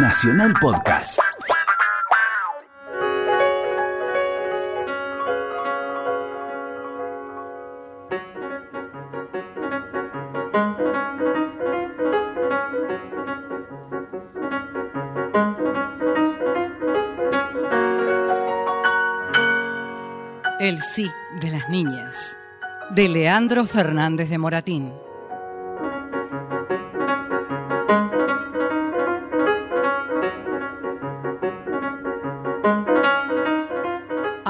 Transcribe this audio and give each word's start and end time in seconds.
Nacional 0.00 0.54
Podcast. 0.60 1.18
El 20.60 20.80
sí 20.80 21.10
de 21.40 21.50
las 21.50 21.68
niñas, 21.68 22.36
de 22.90 23.08
Leandro 23.08 23.64
Fernández 23.64 24.30
de 24.30 24.38
Moratín. 24.38 25.07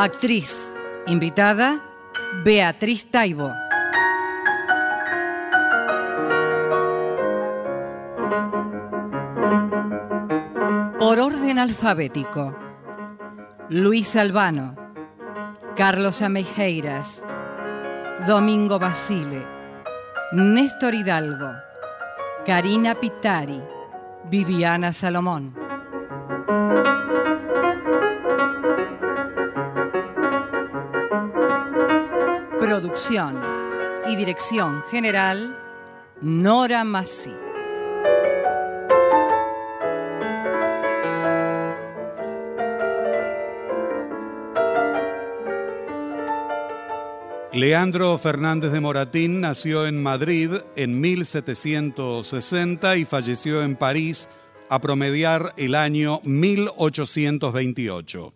Actriz, 0.00 0.72
invitada, 1.08 1.80
Beatriz 2.44 3.10
Taibo. 3.10 3.50
Por 11.00 11.18
orden 11.18 11.58
alfabético, 11.58 12.56
Luis 13.70 14.14
Albano, 14.14 14.76
Carlos 15.74 16.22
Amejeiras, 16.22 17.24
Domingo 18.24 18.78
Basile, 18.78 19.44
Néstor 20.30 20.94
Hidalgo, 20.94 21.54
Karina 22.46 22.94
Pitari, 22.94 23.60
Viviana 24.30 24.92
Salomón. 24.92 25.57
Y 34.08 34.16
dirección 34.16 34.82
general, 34.90 35.56
Nora 36.20 36.82
Massi. 36.82 37.30
Leandro 47.52 48.18
Fernández 48.18 48.72
de 48.72 48.80
Moratín 48.80 49.42
nació 49.42 49.86
en 49.86 50.02
Madrid 50.02 50.50
en 50.74 51.00
1760 51.00 52.96
y 52.96 53.04
falleció 53.04 53.62
en 53.62 53.76
París 53.76 54.28
a 54.68 54.80
promediar 54.80 55.54
el 55.56 55.76
año 55.76 56.18
1828. 56.24 58.34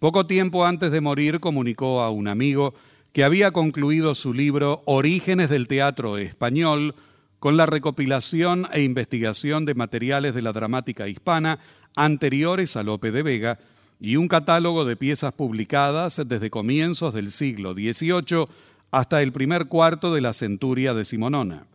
Poco 0.00 0.26
tiempo 0.26 0.66
antes 0.66 0.90
de 0.90 1.00
morir 1.00 1.38
comunicó 1.38 2.00
a 2.00 2.10
un 2.10 2.26
amigo 2.26 2.74
que 3.12 3.24
había 3.24 3.50
concluido 3.50 4.14
su 4.14 4.34
libro 4.34 4.82
Orígenes 4.84 5.50
del 5.50 5.68
Teatro 5.68 6.18
Español 6.18 6.94
con 7.38 7.56
la 7.56 7.66
recopilación 7.66 8.66
e 8.72 8.82
investigación 8.82 9.64
de 9.64 9.74
materiales 9.74 10.34
de 10.34 10.42
la 10.42 10.52
dramática 10.52 11.08
hispana 11.08 11.58
anteriores 11.96 12.76
a 12.76 12.82
Lope 12.82 13.10
de 13.10 13.22
Vega 13.22 13.58
y 14.00 14.16
un 14.16 14.28
catálogo 14.28 14.84
de 14.84 14.96
piezas 14.96 15.32
publicadas 15.32 16.20
desde 16.26 16.50
comienzos 16.50 17.14
del 17.14 17.32
siglo 17.32 17.74
XVIII 17.74 18.46
hasta 18.90 19.22
el 19.22 19.32
primer 19.32 19.66
cuarto 19.66 20.14
de 20.14 20.20
la 20.20 20.32
centuria 20.32 20.94
decimonona. 20.94 21.66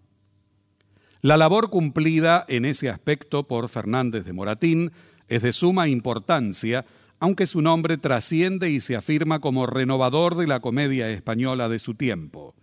La 1.22 1.38
labor 1.38 1.70
cumplida 1.70 2.46
en 2.48 2.66
ese 2.66 2.90
aspecto 2.90 3.44
por 3.44 3.70
Fernández 3.70 4.26
de 4.26 4.34
Moratín 4.34 4.92
es 5.30 5.42
de 5.42 5.54
suma 5.54 5.88
importancia, 5.88 6.86
aunque 7.24 7.48
su 7.48 7.62
nombre 7.62 7.96
trasciende 7.96 8.70
y 8.70 8.82
se 8.82 8.98
afirma 8.98 9.40
como 9.40 9.66
renovador 9.66 10.36
de 10.36 10.46
la 10.46 10.60
comedia 10.60 11.10
española 11.10 11.70
de 11.70 11.80
su 11.80 11.96
tiempo. 11.96 12.54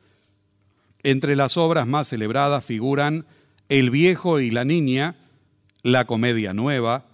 Entre 1.02 1.34
las 1.34 1.56
obras 1.56 1.86
más 1.86 2.08
celebradas 2.08 2.62
figuran 2.62 3.24
El 3.70 3.88
viejo 3.88 4.38
y 4.38 4.50
la 4.50 4.66
niña, 4.66 5.16
La 5.82 6.06
comedia 6.06 6.52
nueva, 6.52 7.06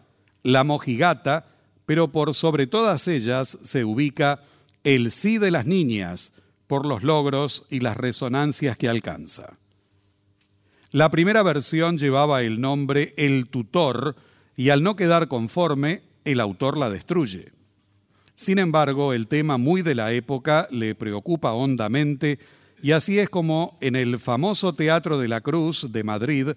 La 0.42 0.64
mojigata, 0.64 1.46
pero 1.84 2.10
por 2.10 2.34
sobre 2.34 2.66
todas 2.66 3.06
ellas 3.06 3.56
se 3.62 3.84
ubica 3.84 4.40
El 4.82 5.12
sí 5.12 5.38
de 5.38 5.52
las 5.52 5.66
niñas, 5.66 6.32
por 6.66 6.84
los 6.84 7.04
logros 7.04 7.64
y 7.70 7.78
las 7.78 7.96
resonancias 7.96 8.76
que 8.76 8.88
alcanza. 8.88 9.56
La 10.90 11.12
primera 11.12 11.44
versión 11.44 11.96
llevaba 11.96 12.42
el 12.42 12.60
nombre 12.60 13.14
El 13.16 13.46
tutor 13.46 14.16
y 14.56 14.70
al 14.70 14.82
no 14.82 14.96
quedar 14.96 15.28
conforme, 15.28 16.02
el 16.26 16.40
autor 16.40 16.76
la 16.76 16.90
destruye. 16.90 17.52
Sin 18.34 18.58
embargo, 18.58 19.14
el 19.14 19.28
tema 19.28 19.56
muy 19.56 19.80
de 19.80 19.94
la 19.94 20.12
época 20.12 20.68
le 20.70 20.94
preocupa 20.94 21.52
hondamente 21.52 22.38
y 22.82 22.92
así 22.92 23.18
es 23.18 23.30
como 23.30 23.78
en 23.80 23.96
el 23.96 24.18
famoso 24.18 24.74
Teatro 24.74 25.18
de 25.18 25.28
la 25.28 25.40
Cruz 25.40 25.90
de 25.90 26.04
Madrid, 26.04 26.48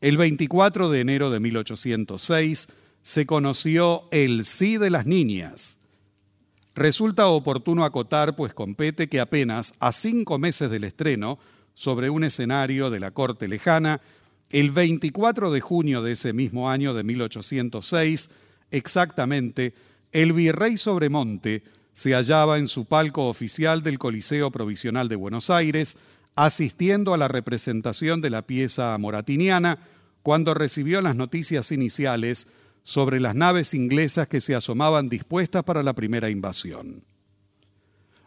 el 0.00 0.16
24 0.16 0.90
de 0.90 1.00
enero 1.00 1.30
de 1.30 1.38
1806, 1.40 2.66
se 3.02 3.26
conoció 3.26 4.08
el 4.10 4.44
sí 4.44 4.76
de 4.76 4.90
las 4.90 5.06
niñas. 5.06 5.78
Resulta 6.74 7.28
oportuno 7.28 7.84
acotar, 7.84 8.34
pues 8.34 8.54
compete 8.54 9.08
que 9.08 9.20
apenas 9.20 9.74
a 9.78 9.92
cinco 9.92 10.38
meses 10.38 10.70
del 10.70 10.84
estreno, 10.84 11.38
sobre 11.74 12.10
un 12.10 12.24
escenario 12.24 12.90
de 12.90 12.98
la 12.98 13.12
corte 13.12 13.46
lejana, 13.46 14.00
el 14.50 14.72
24 14.72 15.52
de 15.52 15.60
junio 15.60 16.02
de 16.02 16.12
ese 16.12 16.32
mismo 16.32 16.70
año 16.70 16.92
de 16.92 17.04
1806, 17.04 18.30
exactamente, 18.70 19.74
el 20.12 20.32
virrey 20.32 20.76
Sobremonte 20.76 21.62
se 21.92 22.12
hallaba 22.14 22.58
en 22.58 22.68
su 22.68 22.84
palco 22.84 23.28
oficial 23.28 23.82
del 23.82 23.98
Coliseo 23.98 24.50
Provisional 24.50 25.08
de 25.08 25.16
Buenos 25.16 25.50
Aires, 25.50 25.96
asistiendo 26.36 27.12
a 27.12 27.18
la 27.18 27.28
representación 27.28 28.20
de 28.20 28.30
la 28.30 28.42
pieza 28.42 28.96
moratiniana, 28.98 29.78
cuando 30.22 30.54
recibió 30.54 31.00
las 31.02 31.16
noticias 31.16 31.72
iniciales 31.72 32.46
sobre 32.84 33.20
las 33.20 33.34
naves 33.34 33.74
inglesas 33.74 34.28
que 34.28 34.40
se 34.40 34.54
asomaban 34.54 35.08
dispuestas 35.08 35.64
para 35.64 35.82
la 35.82 35.92
primera 35.92 36.30
invasión. 36.30 37.02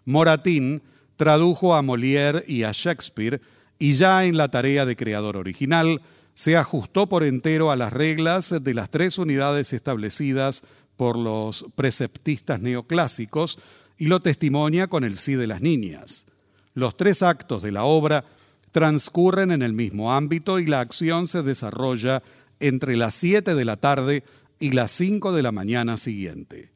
Moratín 0.06 0.82
tradujo 1.16 1.76
a 1.76 1.82
Molière 1.82 2.44
y 2.48 2.64
a 2.64 2.72
Shakespeare 2.72 3.42
y 3.80 3.94
ya 3.94 4.26
en 4.26 4.38
la 4.38 4.50
tarea 4.50 4.86
de 4.86 4.96
creador 4.96 5.38
original 5.38 6.02
se 6.36 6.58
ajustó 6.58 7.08
por 7.08 7.24
entero 7.24 7.72
a 7.72 7.76
las 7.76 7.94
reglas 7.94 8.54
de 8.62 8.74
las 8.74 8.90
tres 8.90 9.18
unidades 9.18 9.74
establecidas 9.74 10.64
por 10.98 11.18
los 11.18 11.66
preceptistas 11.76 12.62
neoclásicos 12.62 13.60
y 13.98 14.06
lo 14.06 14.20
testimonia 14.20 14.88
con 14.88 15.04
el 15.04 15.18
sí 15.18 15.36
de 15.36 15.48
las 15.48 15.62
niñas. 15.62 16.26
Los 16.74 16.96
tres 16.98 17.22
actos 17.22 17.62
de 17.62 17.72
la 17.72 17.84
obra 17.84 18.26
transcurren 18.72 19.52
en 19.52 19.62
el 19.62 19.74
mismo 19.74 20.14
ámbito 20.14 20.60
y 20.60 20.66
la 20.66 20.80
acción 20.80 21.28
se 21.28 21.44
desarrolla 21.44 22.24
entre 22.60 22.96
las 22.96 23.16
siete 23.16 23.56
de 23.56 23.66
la 23.66 23.78
tarde 23.78 24.24
y 24.60 24.72
las 24.72 24.92
cinco 24.92 25.34
de 25.34 25.44
la 25.44 25.52
mañana 25.52 25.98
siguiente. 25.98 26.72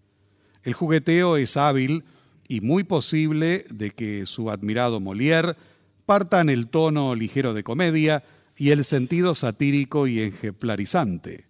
El 0.63 0.73
jugueteo 0.73 1.37
es 1.37 1.57
hábil 1.57 2.03
y 2.47 2.61
muy 2.61 2.83
posible 2.83 3.65
de 3.69 3.91
que 3.91 4.25
su 4.25 4.49
admirado 4.49 4.99
Molière 4.99 5.55
parta 6.05 6.41
en 6.41 6.49
el 6.49 6.67
tono 6.67 7.15
ligero 7.15 7.53
de 7.53 7.63
comedia 7.63 8.23
y 8.57 8.71
el 8.71 8.85
sentido 8.85 9.35
satírico 9.35 10.07
y 10.07 10.19
ejemplarizante. 10.19 11.45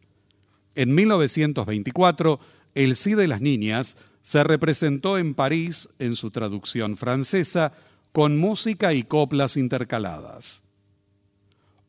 En 0.76 0.94
1924, 0.94 2.40
El 2.74 2.96
sí 2.96 3.14
de 3.14 3.28
las 3.28 3.42
niñas 3.42 3.98
se 4.22 4.44
representó 4.44 5.18
en 5.18 5.34
París 5.34 5.88
en 6.00 6.16
su 6.16 6.32
traducción 6.32 6.98
francesa 6.98 7.74
con 8.12 8.38
música 8.38 8.94
y 8.94 9.04
coplas 9.04 9.56
intercaladas. 9.56 10.64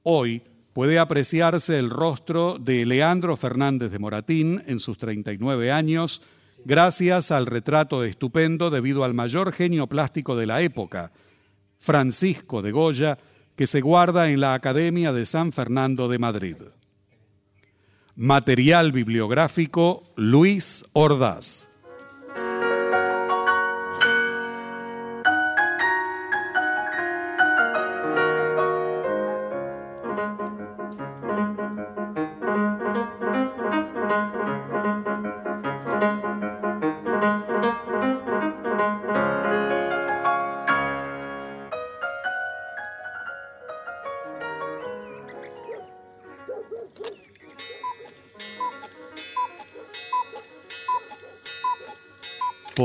Hoy 0.03 0.43
puede 0.72 0.99
apreciarse 0.99 1.78
el 1.78 1.88
rostro 1.88 2.59
de 2.60 2.84
Leandro 2.84 3.37
Fernández 3.37 3.90
de 3.90 3.99
Moratín 3.99 4.62
en 4.67 4.79
sus 4.79 4.99
39 4.99 5.73
años, 5.73 6.20
gracias 6.64 7.31
al 7.31 7.46
retrato 7.46 8.05
estupendo 8.05 8.70
debido 8.70 9.02
al 9.02 9.14
mayor 9.14 9.52
genio 9.52 9.87
plástico 9.87 10.37
de 10.37 10.46
la 10.46 10.61
época, 10.61 11.12
Francisco 11.79 12.61
de 12.61 12.73
Goya, 12.73 13.19
que 13.56 13.67
se 13.67 13.81
guarda 13.81 14.31
en 14.31 14.41
la 14.41 14.55
Academia 14.55 15.12
de 15.12 15.26
San 15.26 15.50
Fernando 15.50 16.08
de 16.08 16.19
Madrid. 16.19 16.56
Material 18.14 18.93
bibliográfico 18.93 20.12
Luis 20.17 20.85
Ordaz. 20.93 21.65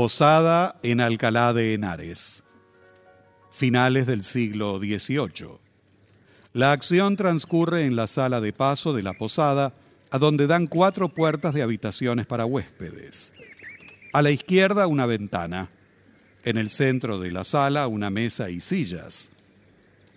Posada 0.02 0.80
en 0.82 1.00
Alcalá 1.00 1.52
de 1.52 1.74
Henares. 1.74 2.42
Finales 3.52 4.04
del 4.04 4.24
siglo 4.24 4.80
XVIII. 4.80 5.60
La 6.54 6.72
acción 6.72 7.14
transcurre 7.14 7.86
en 7.86 7.94
la 7.94 8.08
sala 8.08 8.40
de 8.40 8.52
paso 8.52 8.92
de 8.94 9.04
la 9.04 9.12
posada, 9.12 9.74
a 10.10 10.18
donde 10.18 10.48
dan 10.48 10.66
cuatro 10.66 11.08
puertas 11.08 11.54
de 11.54 11.62
habitaciones 11.62 12.26
para 12.26 12.44
huéspedes. 12.46 13.32
A 14.12 14.22
la 14.22 14.32
izquierda 14.32 14.88
una 14.88 15.06
ventana. 15.06 15.70
En 16.42 16.58
el 16.58 16.70
centro 16.70 17.20
de 17.20 17.30
la 17.30 17.44
sala 17.44 17.86
una 17.86 18.10
mesa 18.10 18.50
y 18.50 18.60
sillas. 18.60 19.28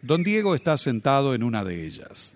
Don 0.01 0.23
Diego 0.23 0.55
está 0.55 0.79
sentado 0.79 1.35
en 1.35 1.43
una 1.43 1.63
de 1.63 1.85
ellas. 1.85 2.35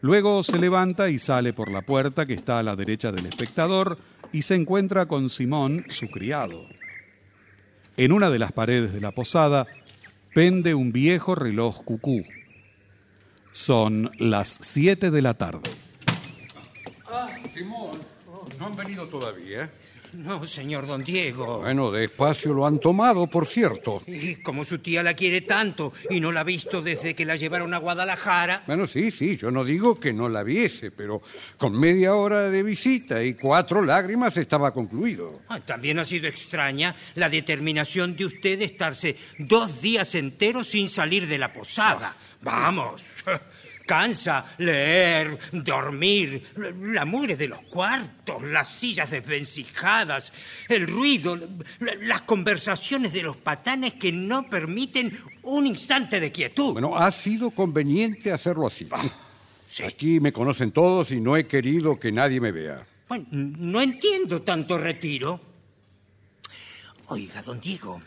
Luego 0.00 0.42
se 0.42 0.58
levanta 0.58 1.10
y 1.10 1.18
sale 1.18 1.52
por 1.52 1.70
la 1.70 1.82
puerta 1.82 2.24
que 2.24 2.32
está 2.32 2.58
a 2.58 2.62
la 2.62 2.76
derecha 2.76 3.12
del 3.12 3.26
espectador 3.26 3.98
y 4.32 4.40
se 4.40 4.54
encuentra 4.54 5.04
con 5.04 5.28
Simón, 5.28 5.84
su 5.90 6.08
criado. 6.08 6.77
En 7.98 8.12
una 8.12 8.30
de 8.30 8.38
las 8.38 8.52
paredes 8.52 8.92
de 8.92 9.00
la 9.00 9.10
posada 9.10 9.66
pende 10.32 10.72
un 10.72 10.92
viejo 10.92 11.34
reloj 11.34 11.82
cucú. 11.82 12.24
Son 13.52 14.12
las 14.20 14.56
siete 14.60 15.10
de 15.10 15.20
la 15.20 15.34
tarde. 15.34 15.68
Ah, 17.10 17.28
Simón, 17.52 17.98
no 18.56 18.66
han 18.66 18.76
venido 18.76 19.08
todavía. 19.08 19.68
No, 20.12 20.46
señor 20.46 20.86
don 20.86 21.04
Diego. 21.04 21.60
Bueno, 21.60 21.90
despacio 21.90 22.52
lo 22.54 22.66
han 22.66 22.78
tomado, 22.78 23.26
por 23.26 23.46
cierto. 23.46 24.02
Y 24.06 24.36
como 24.36 24.64
su 24.64 24.78
tía 24.78 25.02
la 25.02 25.14
quiere 25.14 25.42
tanto 25.42 25.92
y 26.10 26.20
no 26.20 26.32
la 26.32 26.40
ha 26.40 26.44
visto 26.44 26.82
desde 26.82 27.14
que 27.14 27.24
la 27.24 27.36
llevaron 27.36 27.74
a 27.74 27.78
Guadalajara. 27.78 28.62
Bueno, 28.66 28.86
sí, 28.86 29.10
sí, 29.10 29.36
yo 29.36 29.50
no 29.50 29.64
digo 29.64 29.98
que 30.00 30.12
no 30.12 30.28
la 30.28 30.42
viese, 30.42 30.90
pero 30.90 31.22
con 31.56 31.78
media 31.78 32.14
hora 32.14 32.50
de 32.50 32.62
visita 32.62 33.22
y 33.22 33.34
cuatro 33.34 33.82
lágrimas 33.82 34.36
estaba 34.36 34.72
concluido. 34.72 35.40
Ah, 35.48 35.60
también 35.60 35.98
ha 35.98 36.04
sido 36.04 36.26
extraña 36.28 36.94
la 37.14 37.28
determinación 37.28 38.16
de 38.16 38.26
usted 38.26 38.58
de 38.58 38.64
estarse 38.64 39.16
dos 39.38 39.80
días 39.80 40.14
enteros 40.14 40.68
sin 40.68 40.88
salir 40.88 41.26
de 41.26 41.38
la 41.38 41.52
posada. 41.52 42.16
Vamos. 42.40 43.02
Cansa 43.88 44.44
leer, 44.58 45.38
dormir, 45.50 46.42
la 46.92 47.06
mugre 47.06 47.36
de 47.36 47.48
los 47.48 47.62
cuartos, 47.62 48.42
las 48.42 48.68
sillas 48.68 49.10
desvencijadas, 49.10 50.30
el 50.68 50.86
ruido, 50.86 51.40
las 52.02 52.20
conversaciones 52.22 53.14
de 53.14 53.22
los 53.22 53.38
patanes 53.38 53.94
que 53.94 54.12
no 54.12 54.46
permiten 54.46 55.18
un 55.44 55.66
instante 55.66 56.20
de 56.20 56.30
quietud. 56.30 56.74
Bueno, 56.74 56.98
ha 56.98 57.10
sido 57.10 57.50
conveniente 57.50 58.30
hacerlo 58.30 58.66
así. 58.66 58.86
Ah, 58.90 59.02
sí. 59.66 59.84
Aquí 59.84 60.20
me 60.20 60.34
conocen 60.34 60.70
todos 60.70 61.10
y 61.10 61.18
no 61.18 61.34
he 61.34 61.46
querido 61.46 61.98
que 61.98 62.12
nadie 62.12 62.42
me 62.42 62.52
vea. 62.52 62.86
Bueno, 63.08 63.24
no 63.30 63.80
entiendo 63.80 64.42
tanto 64.42 64.76
retiro. 64.76 65.40
Oiga, 67.06 67.40
don 67.40 67.58
Diego, 67.58 68.02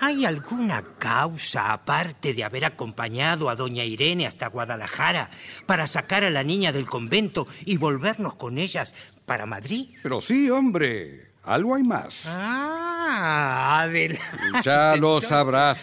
¿Hay 0.00 0.24
alguna 0.24 0.82
causa 0.98 1.72
aparte 1.72 2.32
de 2.32 2.44
haber 2.44 2.64
acompañado 2.64 3.50
a 3.50 3.56
doña 3.56 3.84
Irene 3.84 4.26
hasta 4.26 4.48
Guadalajara 4.48 5.30
para 5.66 5.86
sacar 5.86 6.24
a 6.24 6.30
la 6.30 6.44
niña 6.44 6.72
del 6.72 6.86
convento 6.86 7.46
y 7.64 7.78
volvernos 7.78 8.34
con 8.34 8.58
ellas 8.58 8.94
para 9.26 9.44
Madrid? 9.44 9.90
Pero 10.02 10.20
sí, 10.20 10.50
hombre, 10.50 11.32
algo 11.42 11.74
hay 11.74 11.82
más. 11.82 12.22
Ah, 12.26 13.80
adelante. 13.82 14.22
Ya 14.64 14.94
lo 14.96 15.20
sabrás. 15.20 15.78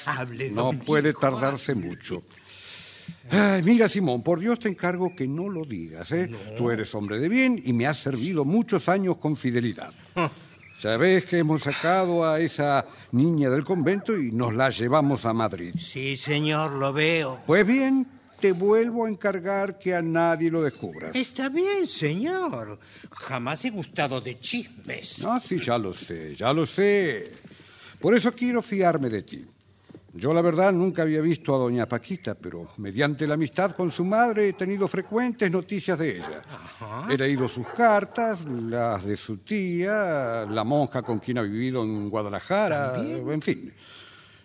No 0.51 0.71
puede 0.73 1.13
tardarse 1.13 1.75
mucho. 1.75 2.23
Ay, 3.29 3.63
mira, 3.63 3.89
Simón, 3.89 4.21
por 4.23 4.39
Dios 4.39 4.59
te 4.59 4.69
encargo 4.69 5.15
que 5.15 5.27
no 5.27 5.49
lo 5.49 5.65
digas, 5.65 6.11
¿eh? 6.11 6.29
Tú 6.57 6.69
eres 6.69 6.93
hombre 6.93 7.19
de 7.19 7.27
bien 7.27 7.61
y 7.63 7.73
me 7.73 7.87
has 7.87 7.97
servido 7.97 8.45
muchos 8.45 8.87
años 8.87 9.17
con 9.17 9.35
fidelidad. 9.35 9.93
Sabes 10.79 11.25
que 11.25 11.39
hemos 11.39 11.63
sacado 11.63 12.25
a 12.25 12.39
esa 12.39 12.85
niña 13.11 13.49
del 13.49 13.63
convento 13.63 14.17
y 14.17 14.31
nos 14.31 14.53
la 14.53 14.69
llevamos 14.69 15.25
a 15.25 15.33
Madrid. 15.33 15.73
Sí, 15.79 16.17
señor, 16.17 16.71
lo 16.73 16.91
veo. 16.91 17.41
Pues 17.47 17.65
bien, 17.65 18.05
te 18.39 18.51
vuelvo 18.51 19.05
a 19.05 19.09
encargar 19.09 19.79
que 19.79 19.95
a 19.95 20.01
nadie 20.01 20.51
lo 20.51 20.61
descubras. 20.61 21.15
Está 21.15 21.49
bien, 21.49 21.87
señor. 21.87 22.79
Jamás 23.11 23.63
he 23.65 23.69
gustado 23.69 24.19
de 24.19 24.39
chismes. 24.39 25.19
No, 25.19 25.39
sí, 25.39 25.59
ya 25.59 25.77
lo 25.77 25.93
sé, 25.93 26.35
ya 26.35 26.51
lo 26.51 26.65
sé. 26.65 27.31
Por 27.99 28.15
eso 28.15 28.33
quiero 28.33 28.61
fiarme 28.61 29.09
de 29.09 29.23
ti. 29.23 29.45
Yo, 30.17 30.33
la 30.33 30.41
verdad, 30.41 30.71
nunca 30.71 31.01
había 31.01 31.19
visto 31.19 31.53
a 31.53 31.57
doña 31.57 31.89
Paquita, 31.89 32.35
pero 32.35 32.69
mediante 32.77 33.27
la 33.27 33.33
amistad 33.33 33.75
con 33.75 33.91
su 33.91 34.05
madre 34.05 34.47
he 34.47 34.53
tenido 34.53 34.87
frecuentes 34.87 35.51
noticias 35.51 35.99
de 35.99 36.15
ella. 36.15 36.41
He 37.09 37.17
leído 37.17 37.49
sus 37.49 37.67
cartas, 37.67 38.39
las 38.45 39.03
de 39.03 39.17
su 39.17 39.39
tía, 39.39 40.45
la 40.49 40.63
monja 40.63 41.01
con 41.01 41.19
quien 41.19 41.39
ha 41.39 41.41
vivido 41.41 41.83
en 41.83 42.09
Guadalajara, 42.09 42.95
en 42.97 43.41
fin. 43.41 43.73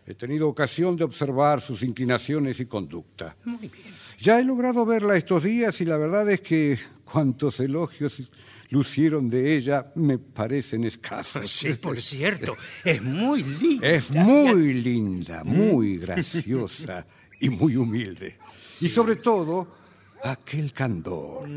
He 0.04 0.14
tenido 0.14 0.48
ocasión 0.48 0.96
de 0.96 1.04
observar 1.04 1.60
sus 1.60 1.82
inclinaciones 1.84 2.58
y 2.58 2.66
conducta. 2.66 3.36
Muy 3.44 3.68
bien. 3.68 3.94
Ya 4.18 4.40
he 4.40 4.44
logrado 4.44 4.84
verla 4.84 5.16
estos 5.16 5.44
días 5.44 5.80
y 5.80 5.84
la 5.84 5.98
verdad 5.98 6.28
es 6.30 6.40
que 6.40 6.80
cuantos 7.04 7.60
elogios 7.60 8.28
lucieron 8.70 9.28
de 9.28 9.56
ella 9.56 9.92
me 9.94 10.18
parecen 10.18 10.84
escasos. 10.84 11.50
Sí, 11.60 11.74
por 11.74 12.00
cierto, 12.00 12.56
es 12.84 13.02
muy 13.02 13.42
linda. 13.42 13.88
Es 13.88 14.10
muy 14.10 14.72
linda, 14.74 15.44
muy 15.44 15.98
graciosa 15.98 17.06
y 17.40 17.50
muy 17.50 17.76
humilde. 17.76 18.38
Y 18.80 18.88
sobre 18.88 19.16
todo, 19.16 19.76
aquel 20.22 20.72
candor, 20.72 21.48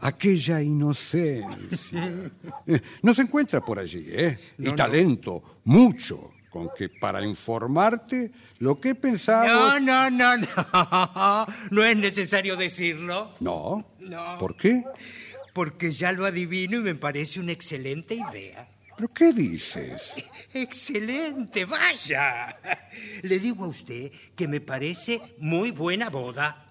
aquella 0.00 0.62
inocencia. 0.62 2.30
No 3.02 3.14
se 3.14 3.22
encuentra 3.22 3.64
por 3.64 3.78
allí, 3.78 4.04
¿eh? 4.08 4.38
y 4.58 4.72
talento, 4.72 5.60
mucho, 5.64 6.32
con 6.50 6.70
que 6.76 6.88
para 6.88 7.24
informarte 7.24 8.30
lo 8.58 8.80
que 8.80 8.90
he 8.90 8.94
pensado... 8.94 9.78
No, 9.78 10.10
no, 10.10 10.10
no, 10.10 10.36
no. 10.36 11.46
No 11.70 11.84
es 11.84 11.96
necesario 11.96 12.56
decirlo. 12.56 13.34
No. 13.40 13.86
No. 14.00 14.38
¿Por 14.38 14.56
qué? 14.56 14.82
Porque 15.58 15.90
ya 15.90 16.12
lo 16.12 16.24
adivino 16.24 16.76
y 16.76 16.82
me 16.82 16.94
parece 16.94 17.40
una 17.40 17.50
excelente 17.50 18.14
idea. 18.14 18.68
¿Pero 18.94 19.12
qué 19.12 19.32
dices? 19.32 20.14
Excelente, 20.54 21.64
vaya. 21.64 22.56
Le 23.22 23.40
digo 23.40 23.64
a 23.64 23.66
usted 23.66 24.12
que 24.36 24.46
me 24.46 24.60
parece 24.60 25.20
muy 25.38 25.72
buena 25.72 26.10
boda. 26.10 26.68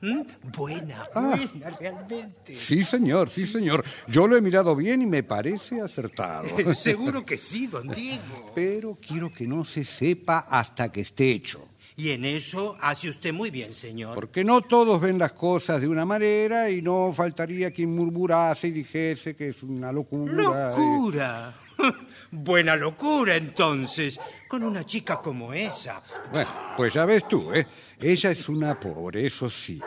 Buena, 0.55 1.05
buena, 1.13 1.69
realmente. 1.77 2.55
Sí, 2.55 2.85
señor, 2.85 3.29
sí, 3.29 3.45
señor. 3.45 3.83
Yo 4.07 4.25
lo 4.25 4.37
he 4.37 4.41
mirado 4.41 4.73
bien 4.73 5.01
y 5.01 5.05
me 5.05 5.21
parece 5.21 5.81
acertado. 5.81 6.47
Seguro 6.73 7.25
que 7.25 7.37
sí, 7.37 7.67
don 7.67 7.89
Diego. 7.89 8.53
Pero 8.55 8.95
quiero 8.95 9.29
que 9.29 9.45
no 9.45 9.65
se 9.65 9.83
sepa 9.83 10.47
hasta 10.49 10.89
que 10.93 11.01
esté 11.01 11.31
hecho. 11.31 11.67
Y 11.99 12.11
en 12.11 12.25
eso 12.25 12.77
hace 12.79 13.09
usted 13.09 13.33
muy 13.33 13.49
bien, 13.49 13.73
señor. 13.73 14.13
Porque 14.13 14.43
no 14.43 14.61
todos 14.61 15.01
ven 15.01 15.17
las 15.17 15.31
cosas 15.31 15.81
de 15.81 15.87
una 15.87 16.05
manera 16.05 16.69
y 16.69 16.79
no 16.79 17.11
faltaría 17.11 17.71
quien 17.71 17.95
murmurase 17.95 18.67
y 18.67 18.71
dijese 18.71 19.35
que 19.35 19.49
es 19.49 19.63
una 19.63 19.91
locura. 19.91 20.69
¡Locura! 20.69 21.55
Buena 22.31 22.75
locura, 22.75 23.35
entonces, 23.35 24.19
con 24.47 24.61
una 24.61 24.85
chica 24.85 25.19
como 25.19 25.53
esa. 25.53 26.03
Bueno, 26.31 26.51
pues 26.77 26.93
ya 26.93 27.03
ves 27.05 27.27
tú, 27.27 27.51
¿eh? 27.51 27.65
Ella 27.99 28.29
es 28.29 28.47
una 28.47 28.79
pobre, 28.79 29.25
eso 29.25 29.49
sí. 29.49 29.81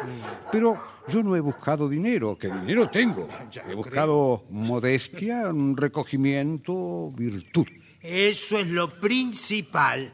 Pero 0.50 0.82
yo 1.06 1.22
no 1.22 1.36
he 1.36 1.40
buscado 1.40 1.88
dinero, 1.88 2.36
que 2.36 2.48
dinero 2.48 2.90
tengo. 2.90 3.28
He 3.68 3.74
buscado 3.76 4.46
modestia, 4.50 5.46
un 5.46 5.76
recogimiento, 5.76 7.12
virtud. 7.12 7.68
Eso 8.00 8.58
es 8.58 8.66
lo 8.66 8.98
principal. 8.98 10.12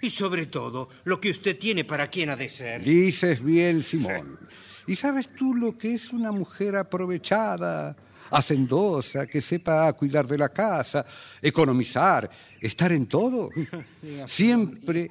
Y 0.00 0.10
sobre 0.10 0.46
todo, 0.46 0.88
lo 1.04 1.20
que 1.20 1.30
usted 1.30 1.58
tiene 1.58 1.84
para 1.84 2.08
quien 2.08 2.30
ha 2.30 2.36
de 2.36 2.48
ser. 2.48 2.82
Dices 2.82 3.42
bien, 3.42 3.82
Simón. 3.82 4.38
¿Y 4.86 4.96
sabes 4.96 5.28
tú 5.36 5.54
lo 5.54 5.76
que 5.76 5.94
es 5.94 6.12
una 6.12 6.32
mujer 6.32 6.76
aprovechada, 6.76 7.96
hacendosa, 8.30 9.26
que 9.26 9.40
sepa 9.40 9.92
cuidar 9.92 10.26
de 10.26 10.38
la 10.38 10.48
casa, 10.48 11.04
economizar, 11.42 12.30
estar 12.60 12.92
en 12.92 13.06
todo? 13.06 13.50
Siempre 14.26 15.10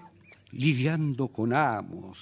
lidiando 0.51 1.27
con 1.27 1.53
amos. 1.53 2.17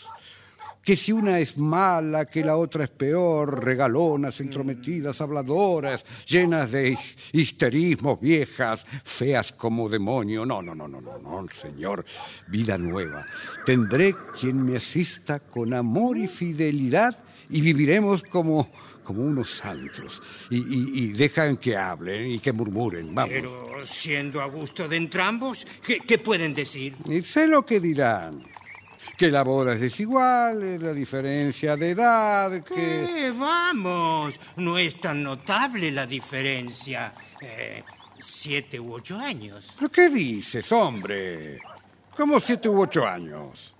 Que 0.86 0.96
si 0.96 1.12
una 1.12 1.40
es 1.40 1.58
mala, 1.58 2.26
que 2.26 2.44
la 2.46 2.58
otra 2.58 2.84
es 2.84 2.92
peor, 2.92 3.66
regalonas, 3.66 4.40
entrometidas, 4.40 5.20
habladoras, 5.20 6.06
llenas 6.28 6.72
de 6.72 6.96
histerismos, 7.34 8.20
viejas, 8.22 8.86
feas 9.04 9.52
como 9.52 9.90
demonio. 9.90 10.46
No, 10.46 10.62
no, 10.62 10.76
no, 10.76 10.88
no, 10.88 11.02
no, 11.02 11.18
no, 11.18 11.48
señor. 11.60 12.06
Vida 12.48 12.78
nueva. 12.78 13.26
Tendré 13.66 14.16
quien 14.40 14.64
me 14.64 14.78
asista 14.78 15.40
con 15.40 15.74
amor 15.74 16.18
y 16.18 16.28
fidelidad 16.28 17.18
y 17.50 17.62
viviremos 17.62 18.22
como, 18.22 18.72
como 19.04 19.24
unos 19.24 19.50
santos. 19.58 20.22
Y, 20.52 20.58
y- 20.58 20.90
y 21.06 21.08
dejan 21.14 21.58
que 21.58 21.76
hablen 21.76 22.28
y 22.30 22.40
que 22.40 22.54
murmuren. 22.54 23.14
Vamos. 23.16 23.34
Pero 23.34 23.86
siendo 23.86 24.40
a 24.40 24.46
gusto 24.46 24.88
de 24.88 24.98
entrambos, 24.98 25.66
¿qué, 25.86 26.00
qué 26.00 26.20
pueden 26.20 26.54
decir? 26.54 26.96
Y 27.10 27.24
sé 27.24 27.48
lo 27.48 27.66
que 27.66 27.80
dirán. 27.80 28.44
Que 29.18 29.32
la 29.32 29.44
boda 29.44 29.74
es 29.74 29.80
desigual, 29.80 30.62
eh, 30.64 30.78
la 30.78 30.94
diferencia 30.94 31.78
de 31.78 31.92
edad, 31.92 32.52
que... 32.64 32.76
¿Qué? 32.76 33.34
Vamos, 33.38 34.40
no 34.58 34.78
es 34.78 35.00
tan 35.00 35.24
notable 35.24 35.92
la 35.92 36.06
diferencia. 36.06 37.14
Eh, 37.40 37.84
siete 38.20 38.80
u 38.80 38.94
ocho 38.94 39.18
años. 39.18 39.74
¿Pero 39.78 39.92
qué 39.92 40.10
dices, 40.10 40.70
hombre? 40.72 41.60
¿Cómo 42.18 42.40
siete 42.40 42.68
u 42.68 42.82
ocho 42.82 43.06
años? 43.06 43.76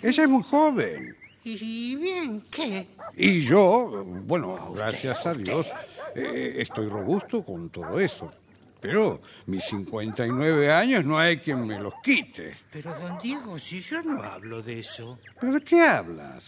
Ella 0.00 0.22
es 0.22 0.28
muy 0.28 0.42
joven. 0.42 1.16
¿Y 1.44 1.96
bien 1.96 2.44
qué? 2.50 2.86
Y 3.16 3.42
yo, 3.42 4.04
bueno, 4.04 4.72
gracias 4.74 5.26
a 5.26 5.34
Dios, 5.34 5.66
eh, 6.14 6.54
estoy 6.58 6.88
robusto 6.88 7.44
con 7.44 7.68
todo 7.70 7.98
eso. 8.00 8.32
Pero 8.82 9.22
mis 9.46 9.64
59 9.64 10.72
años 10.72 11.04
no 11.04 11.16
hay 11.18 11.38
quien 11.38 11.64
me 11.66 11.78
los 11.80 11.94
quite. 12.02 12.58
Pero, 12.70 12.92
don 12.98 13.18
Diego, 13.22 13.56
si 13.58 13.80
yo 13.80 14.02
no 14.02 14.20
hablo 14.22 14.60
de 14.60 14.80
eso. 14.80 15.18
¿Pero 15.40 15.52
de 15.54 15.60
qué 15.60 15.80
hablas? 15.82 16.44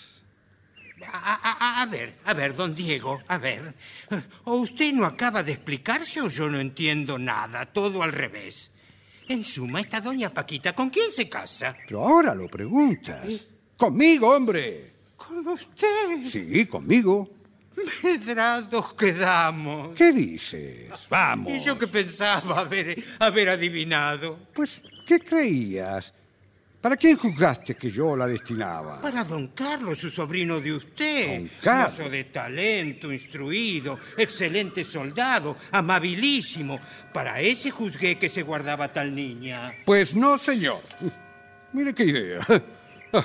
A, 1.07 1.35
a- 1.35 1.83
a 1.83 1.87
ver, 1.87 2.15
a 2.25 2.35
ver, 2.35 2.55
don 2.57 2.75
Diego, 2.75 3.21
a 3.29 3.39
ver. 3.39 3.75
O 4.45 4.55
usted 4.57 4.93
no 4.93 5.07
acaba 5.07 5.43
de 5.43 5.53
explicarse 5.53 6.21
o 6.21 6.29
yo 6.29 6.49
no 6.51 6.59
entiendo 6.59 7.19
nada, 7.19 7.67
todo 7.67 8.03
al 8.03 8.13
revés. 8.13 8.71
En 9.29 9.43
suma, 9.45 9.81
esta 9.81 10.01
doña 10.01 10.31
Paquita, 10.35 10.75
¿con 10.75 10.91
quién 10.91 11.11
se 11.13 11.29
casa? 11.29 11.77
Pero 11.87 12.05
ahora 12.05 12.35
lo 12.35 12.49
preguntas. 12.49 13.27
Conmigo, 13.77 14.29
hombre. 14.35 14.93
Con 15.17 15.47
usted. 15.49 16.29
Sí, 16.31 16.67
conmigo. 16.67 17.31
Medrados 18.03 18.95
quedamos. 18.95 19.95
¿Qué 19.97 20.13
dices? 20.13 20.91
Vamos. 21.09 21.53
Y 21.53 21.61
yo 21.61 21.79
que 21.79 21.87
pensaba 21.89 22.61
haber, 22.61 23.03
haber 23.19 23.49
adivinado. 23.49 24.39
Pues, 24.55 24.81
¿qué 25.07 25.21
creías? 25.21 26.13
¿Para 26.81 26.97
quién 26.99 27.17
juzgaste 27.17 27.75
que 27.77 27.91
yo 27.91 28.15
la 28.15 28.27
destinaba? 28.27 29.01
Para 29.01 29.25
don 29.25 29.49
Carlos, 29.49 29.97
su 29.99 30.11
sobrino 30.11 30.61
de 30.61 30.75
usted. 30.75 31.39
Don 31.39 31.51
Carlos. 31.63 31.99
Mozo 31.99 32.11
de 32.11 32.25
talento, 32.25 33.11
instruido, 33.11 33.99
excelente 34.19 34.85
soldado, 34.85 35.57
amabilísimo. 35.73 36.79
Para 37.13 37.41
ese 37.41 37.71
juzgué 37.71 38.19
que 38.19 38.29
se 38.29 38.43
guardaba 38.43 38.93
tal 38.93 39.15
niña. 39.15 39.73
Pues 39.87 40.15
no, 40.15 40.37
señor. 40.37 40.83
Mire 41.73 41.95
qué 41.95 42.05
idea. 42.05 42.41
Ah, 43.17 43.25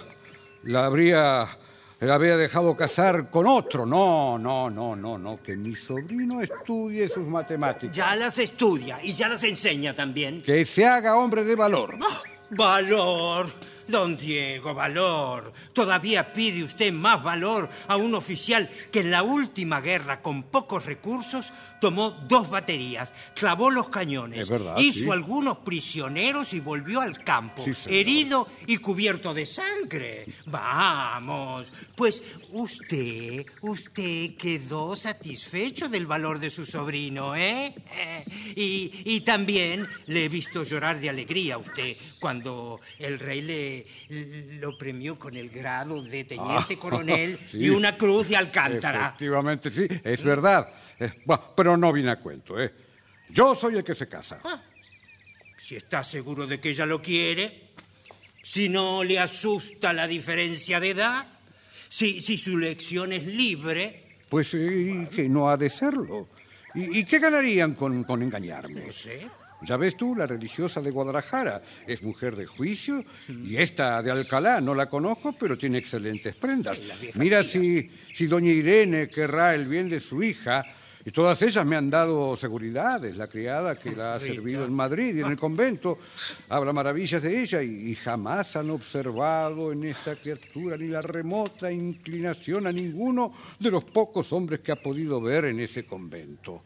La 0.64 0.86
habría, 0.86 1.48
la 2.08 2.16
habría 2.16 2.38
dejado 2.38 2.76
casar 2.76 3.30
con 3.30 3.48
otro. 3.48 3.86
No, 3.86 4.38
no, 4.38 4.70
no, 4.70 4.96
no, 4.96 5.18
no. 5.18 5.42
Que 5.44 5.56
mi 5.56 5.76
sobrino 5.76 6.42
estudie 6.42 7.10
sus 7.10 7.28
matemáticas. 7.28 7.96
Ya 7.96 8.16
las 8.16 8.40
estudia 8.40 9.00
y 9.04 9.14
ya 9.14 9.28
las 9.28 9.44
enseña 9.44 9.94
también. 9.94 10.42
Que 10.42 10.64
se 10.66 10.86
haga 10.86 11.18
hombre 11.18 11.44
de 11.44 11.56
valor. 11.56 11.98
¡Ah! 12.02 12.22
Valor, 12.52 13.48
don 13.90 14.18
Diego, 14.18 14.74
valor. 14.74 15.52
Todavía 15.74 16.34
pide 16.34 16.64
usted 16.64 16.94
más 16.94 17.24
valor 17.24 17.70
a 17.88 17.98
un 17.98 18.16
oficial 18.16 18.70
que 18.92 19.00
en 19.02 19.12
la 19.12 19.24
última 19.24 19.82
guerra, 19.82 20.22
con 20.22 20.44
pocos 20.44 20.86
recursos, 20.86 21.52
tomó 21.82 22.12
dos 22.12 22.50
baterías, 22.50 23.14
clavó 23.36 23.72
los 23.72 23.90
cañones, 23.90 24.48
verdad, 24.50 24.78
hizo 24.78 25.06
sí. 25.06 25.10
algunos 25.12 25.60
prisioneros 25.60 26.54
y 26.54 26.60
volvió 26.60 27.02
al 27.02 27.24
campo, 27.24 27.66
Sí, 27.66 27.74
herido 27.88 28.48
y 28.68 28.78
cubierto 28.78 29.34
de 29.34 29.46
sangre. 29.46 30.26
Vamos, 30.46 31.72
pues 31.96 32.22
usted, 32.52 33.46
usted 33.62 34.36
quedó 34.36 34.96
satisfecho 34.96 35.88
del 35.90 36.06
valor 36.06 36.40
de 36.40 36.50
su 36.50 36.66
sobrino, 36.66 37.36
¿eh? 37.36 37.74
Eh, 37.94 38.26
Y, 38.56 38.92
y 39.06 39.22
también 39.22 39.88
le 40.08 40.26
he 40.26 40.30
visto 40.30 40.64
llorar 40.64 41.00
de 41.00 41.10
alegría 41.10 41.56
a 41.56 41.58
usted 41.60 41.96
cuando 42.20 42.80
el 42.98 43.20
rey 43.20 43.42
le 43.42 43.79
lo 44.60 44.78
premió 44.78 45.18
con 45.20 45.36
el 45.36 45.50
grado 45.50 46.02
de 46.04 46.24
teniente 46.24 46.74
Ah, 46.76 46.80
coronel 46.80 47.40
sí. 47.52 47.58
y 47.60 47.70
una 47.70 47.98
cruz 47.98 48.28
de 48.30 48.38
alcántara. 48.38 49.08
Efectivamente, 49.10 49.72
sí, 49.72 49.88
es 50.04 50.24
verdad. 50.24 50.72
Eh, 51.00 51.12
pero 51.56 51.78
no 51.78 51.92
viene 51.94 52.12
a 52.12 52.18
cuento, 52.18 52.62
¿eh? 52.62 52.72
Yo 53.30 53.56
soy 53.56 53.76
el 53.76 53.84
que 53.84 53.96
se 53.96 54.08
casa. 54.08 54.40
Ah, 54.44 54.62
Si 55.60 55.76
está 55.76 56.04
seguro 56.04 56.48
de 56.48 56.60
que 56.60 56.72
ella 56.72 56.86
lo 56.86 57.02
quiere, 57.02 57.70
si 58.42 58.70
no 58.70 59.04
le 59.04 59.20
asusta 59.20 59.94
la 59.94 60.08
diferencia 60.08 60.80
de 60.80 60.90
edad, 60.92 61.28
si, 61.88 62.22
si 62.22 62.38
su 62.38 62.58
elección 62.58 63.14
es 63.14 63.26
libre, 63.26 64.04
Pues 64.30 64.54
eh, 64.54 65.08
que 65.16 65.30
no 65.30 65.50
ha 65.50 65.58
de 65.58 65.70
serlo. 65.70 66.28
¿Y, 66.76 67.00
y 67.00 67.04
qué 67.06 67.20
ganarían 67.20 67.74
con, 67.76 68.04
con 68.04 68.22
engañarme? 68.24 68.82
no 68.86 68.92
sé. 68.92 69.28
Ya 69.62 69.78
ves 69.78 69.98
tú, 69.98 70.16
la 70.16 70.26
religiosa 70.26 70.82
de 70.82 70.92
Guadalajara 70.92 71.62
es 71.86 72.02
mujer 72.02 72.36
de 72.36 72.46
juicio 72.46 73.04
y 73.28 73.58
esta 73.58 74.02
de 74.02 74.12
Alcalá 74.12 74.62
no 74.62 74.74
la 74.74 74.88
conozco, 74.88 75.34
pero 75.34 75.58
tiene 75.58 75.78
excelentes 75.78 76.36
prendas. 76.36 76.78
Mira 77.16 77.44
si, 77.44 77.90
si 78.14 78.28
doña 78.28 78.52
Irene 78.52 79.10
querrá 79.10 79.54
el 79.54 79.68
bien 79.68 79.90
de 79.90 80.00
su 80.00 80.24
hija. 80.24 80.66
Y 81.06 81.12
todas 81.12 81.42
ellas 81.42 81.66
me 81.66 81.78
han 81.78 81.90
dado 81.90 82.36
seguridades. 82.36 83.16
La 83.16 83.28
criada 83.28 83.80
que 83.80 83.96
la 83.96 84.16
ha 84.16 84.20
servido 84.20 84.66
en 84.66 84.74
Madrid 84.74 85.16
y 85.16 85.22
en 85.22 85.28
el 85.28 85.38
convento 85.38 85.98
habla 86.50 86.74
maravillas 86.74 87.24
de 87.24 87.42
ella 87.42 87.64
y, 87.64 87.90
y 87.90 87.96
jamás 87.96 88.56
han 88.58 88.70
observado 88.70 89.72
en 89.72 89.86
esta 89.86 90.18
criatura 90.18 90.78
ni 90.78 90.88
la 90.88 91.02
remota 91.02 91.72
inclinación 91.72 92.68
a 92.68 92.72
ninguno 92.72 93.34
de 93.58 93.72
los 93.72 93.86
pocos 93.86 94.32
hombres 94.34 94.60
que 94.60 94.74
ha 94.74 94.76
podido 94.76 95.22
ver 95.22 95.46
en 95.46 95.62
ese 95.62 95.86
convento. 95.86 96.64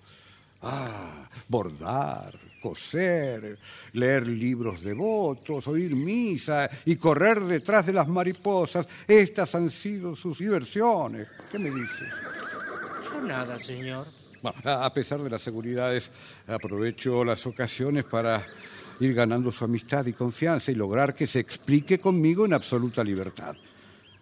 Ah, 0.64 1.30
bordar, 1.48 2.34
coser, 2.64 3.60
leer 3.92 4.26
libros 4.26 4.82
devotos, 4.82 5.68
oír 5.68 5.94
misa 5.94 6.70
y 6.86 6.96
correr 6.96 7.42
detrás 7.42 7.86
de 7.86 7.92
las 7.92 8.08
mariposas. 8.08 8.88
Estas 9.06 9.54
han 9.54 9.70
sido 9.70 10.16
sus 10.16 10.40
diversiones. 10.40 11.28
¿Qué 11.52 11.60
me 11.60 11.70
dices? 11.70 12.08
Yo 13.04 13.22
nada, 13.22 13.60
señor. 13.60 14.08
Bueno, 14.42 14.58
a 14.64 14.86
a 14.86 14.94
pesar 14.94 15.22
de 15.22 15.30
las 15.30 15.42
seguridades, 15.42 16.10
aprovecho 16.48 17.26
las 17.26 17.46
ocasiones 17.46 18.06
para 18.06 18.48
ir 19.02 19.14
ganando 19.14 19.52
su 19.52 19.66
amistad 19.66 20.06
y 20.06 20.14
confianza 20.14 20.72
y 20.72 20.76
lograr 20.76 21.14
que 21.14 21.28
se 21.28 21.40
explique 21.40 22.00
conmigo 22.00 22.46
en 22.46 22.54
absoluta 22.54 23.04
libertad. 23.04 23.58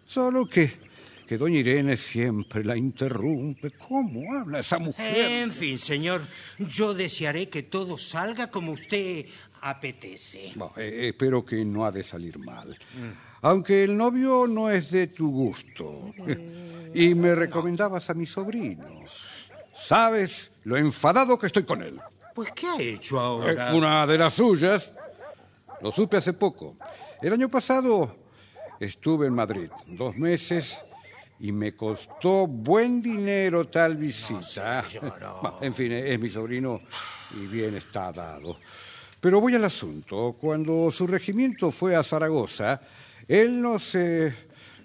Solo 0.08 0.50
que, 0.50 0.91
que 1.32 1.38
doña 1.38 1.60
Irene 1.60 1.96
siempre 1.96 2.62
la 2.62 2.76
interrumpe. 2.76 3.72
¿Cómo 3.72 4.38
habla 4.38 4.60
esa 4.60 4.80
mujer? 4.80 5.16
En 5.16 5.54
fin, 5.54 5.78
señor, 5.78 6.28
yo 6.60 6.94
desearé 6.94 7.48
que 7.48 7.64
todo 7.64 7.98
salga 7.98 8.52
como 8.52 8.74
usted 8.74 9.28
apetece. 9.62 10.52
Bueno, 10.56 10.74
eh, 10.76 11.08
espero 11.08 11.46
que 11.46 11.64
no 11.64 11.86
ha 11.86 11.92
de 11.94 12.04
salir 12.04 12.38
mal. 12.38 12.78
Aunque 13.44 13.86
el 13.86 13.96
novio 13.96 14.46
no 14.46 14.70
es 14.70 14.92
de 14.92 15.08
tu 15.08 15.32
gusto. 15.32 16.12
Y 16.94 17.16
me 17.16 17.34
recomendabas 17.34 18.10
a 18.10 18.14
mi 18.14 18.26
sobrino. 18.26 19.06
¿Sabes 19.74 20.52
lo 20.66 20.76
enfadado 20.76 21.40
que 21.40 21.48
estoy 21.48 21.64
con 21.64 21.82
él? 21.82 21.98
Pues, 22.36 22.52
¿qué 22.52 22.68
ha 22.68 22.82
hecho 22.82 23.16
Eh, 23.16 23.22
ahora? 23.22 23.74
Una 23.74 24.06
de 24.06 24.18
las 24.18 24.34
suyas. 24.34 24.92
Lo 25.82 25.94
supe 25.94 26.18
hace 26.18 26.34
poco. 26.34 26.76
El 27.22 27.32
año 27.32 27.48
pasado 27.48 28.18
estuve 28.82 29.28
en 29.28 29.34
Madrid 29.34 29.70
dos 29.88 30.18
meses 30.18 30.78
y 31.42 31.52
me 31.52 31.76
costó 31.76 32.46
buen 32.46 33.02
dinero 33.02 33.68
tal 33.68 33.98
visita. 33.98 34.86
Bah, 35.42 35.58
en 35.62 35.74
fin, 35.74 35.92
es 35.92 36.20
mi 36.20 36.30
sobrino 36.30 36.82
y 37.36 37.48
bien 37.48 37.76
está 37.76 38.12
dado. 38.12 38.60
Pero 39.20 39.42
voy 39.42 39.56
al 39.56 39.66
asunto. 39.66 40.38
Cuando 40.40 40.92
su 40.92 41.08
regimiento 41.08 41.72
fue 41.72 41.96
a 41.96 42.04
Zaragoza, 42.04 42.80
él 43.28 43.60
no 43.60 43.80
se, 43.80 44.34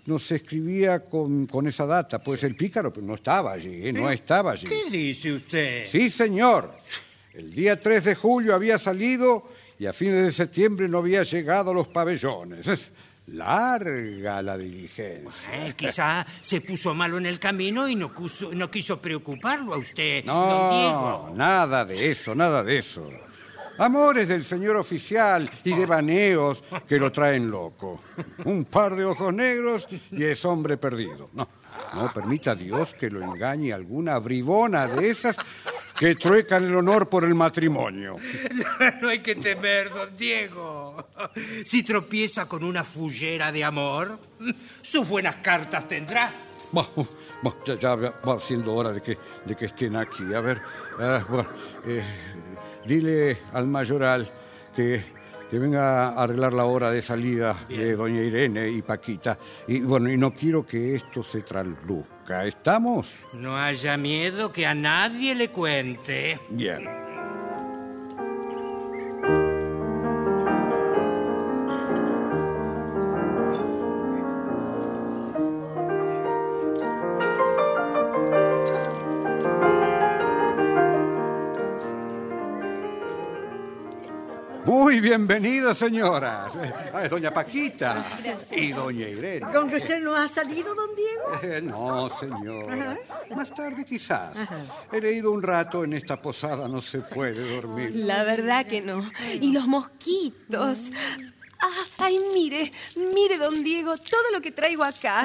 no 0.07 0.19
se 0.19 0.37
escribía 0.37 1.01
con, 1.01 1.47
con 1.47 1.67
esa 1.67 1.85
data, 1.85 2.23
pues 2.23 2.43
el 2.45 2.57
pícaro 2.57 2.93
no 3.03 3.15
estaba 3.15 3.53
allí, 3.53 3.89
¿eh? 3.89 3.93
no 3.93 4.11
estaba 4.11 4.53
allí. 4.53 4.67
¿Qué 4.67 4.91
dice 4.91 5.33
usted? 5.33 5.87
Sí, 5.87 6.09
señor. 6.09 6.71
El 7.35 7.55
día 7.55 7.79
3 7.79 8.03
de 8.05 8.15
julio 8.15 8.55
había 8.55 8.79
salido 8.79 9.47
y 9.79 9.85
a 9.85 9.93
fines 9.93 10.25
de 10.25 10.33
septiembre 10.33 10.89
no 10.89 10.99
había 10.99 11.23
llegado 11.23 11.71
a 11.71 11.75
los 11.75 11.89
pabellones. 11.89 12.67
Larga 13.29 14.41
la 14.43 14.57
diligencia. 14.57 15.67
Eh, 15.67 15.75
quizá 15.77 16.25
se 16.41 16.61
puso 16.61 16.95
malo 16.95 17.19
en 17.19 17.27
el 17.27 17.41
camino 17.41 17.89
y 17.89 17.97
no, 17.97 18.13
quiso 18.71 19.01
preocuparlo 19.01 19.75
a 19.75 19.79
usted, 19.79 20.25
don 20.25 20.35
No, 20.37 20.71
Diego. 20.71 21.33
nada 21.37 21.85
de 21.85 22.11
eso, 22.13 22.35
nada 22.35 22.63
de 22.63 22.79
eso. 22.79 23.09
Amores 23.79 24.29
del 24.29 24.45
señor 24.45 24.77
oficial 24.77 25.51
y 25.65 25.75
devaneos 25.75 26.63
que 26.89 26.99
lo 26.99 27.13
traen 27.13 27.51
loco. 27.51 28.01
Un 28.45 28.65
par 28.65 28.97
de 28.97 29.05
ojos 29.05 29.35
negros 29.35 29.87
y 30.13 30.25
es 30.25 30.45
hombre 30.47 30.77
perdido. 30.79 31.29
No, 31.35 31.47
no 31.95 32.13
permita 32.13 32.55
Dios 32.55 32.95
que 32.95 33.11
lo 33.11 33.21
engañe 33.23 33.73
alguna 33.75 34.19
bribona 34.19 34.87
de 34.87 35.11
esas 35.11 35.37
que 35.99 36.15
truecan 36.15 36.65
el 36.65 36.75
honor 36.75 37.09
por 37.09 37.25
el 37.25 37.35
matrimonio. 37.35 38.17
No 39.01 39.09
hay 39.09 39.21
que 39.21 39.35
temer, 39.37 39.91
don 39.91 40.17
Diego. 40.17 41.09
Si 41.65 41.83
tropieza 41.83 42.47
con 42.47 42.65
una 42.65 42.85
fullera 42.85 43.51
de 43.53 43.65
amor, 43.65 44.19
sus 44.83 45.09
buenas 45.09 45.37
cartas 45.37 45.89
tendrá. 45.89 46.33
Bueno, 46.73 47.09
bueno, 47.43 47.59
ya, 47.65 47.79
ya 47.79 47.95
va 47.97 48.41
siendo 48.41 48.75
hora 48.75 48.93
de 48.93 49.01
que, 49.01 49.19
de 49.45 49.57
que 49.57 49.67
estén 49.67 49.97
aquí. 49.97 50.35
A 50.35 50.41
ver, 50.41 50.61
ah, 50.99 51.25
bueno, 51.29 51.49
eh, 51.87 52.03
dile 52.87 53.39
al 53.53 53.67
mayoral 53.67 54.31
que, 54.75 55.05
que 55.51 55.59
venga 55.59 56.09
a 56.09 56.23
arreglar 56.23 56.53
la 56.53 56.65
hora 56.65 56.91
de 56.91 57.03
salida 57.03 57.67
de 57.69 57.95
doña 57.95 58.23
Irene 58.23 58.69
y 58.71 58.83
Paquita. 58.83 59.39
Y 59.69 59.81
bueno, 59.81 60.11
y 60.11 60.17
no 60.17 60.33
quiero 60.33 60.67
que 60.67 60.97
esto 60.97 61.23
se 61.23 61.43
trasluzca. 62.27 62.47
¿Estamos? 62.47 63.09
No 63.33 63.57
haya 63.57 63.97
miedo 63.97 64.53
que 64.53 64.67
a 64.67 64.75
nadie 64.75 65.35
le 65.35 65.49
cuente. 65.49 66.39
Bien. 66.51 67.06
Muy 84.97 85.03
bienvenido, 85.03 85.75
señoras. 85.75 86.53
Ah, 86.95 87.05
es 87.05 87.11
doña 87.11 87.31
Paquita 87.31 88.03
y 88.51 88.73
doña 88.73 89.07
Irene. 89.07 89.47
¿Con 89.53 89.69
que 89.69 89.77
usted 89.77 90.03
no 90.03 90.17
ha 90.17 90.27
salido, 90.27 90.75
don 90.75 90.89
Diego? 90.97 91.55
Eh, 91.55 91.61
no, 91.61 92.09
señora. 92.19 92.97
Más 93.37 93.55
tarde 93.55 93.85
quizás. 93.85 94.35
He 94.91 94.99
leído 94.99 95.33
un 95.33 95.43
rato 95.43 95.85
en 95.85 95.93
esta 95.93 96.19
posada, 96.23 96.67
no 96.67 96.81
se 96.81 97.01
puede 97.01 97.47
dormir. 97.57 97.95
La 97.95 98.25
verdad 98.25 98.65
que 98.65 98.81
no. 98.81 99.07
Y 99.39 99.53
los 99.53 99.67
mosquitos. 99.67 100.79
Ah, 101.59 101.85
ay, 101.99 102.19
mire, 102.35 102.71
mire, 103.15 103.39
don 103.39 103.65
Diego, 103.65 103.97
todo 103.97 104.31
lo 104.33 104.41
que 104.41 104.53
traigo 104.53 104.85
acá. 104.85 105.25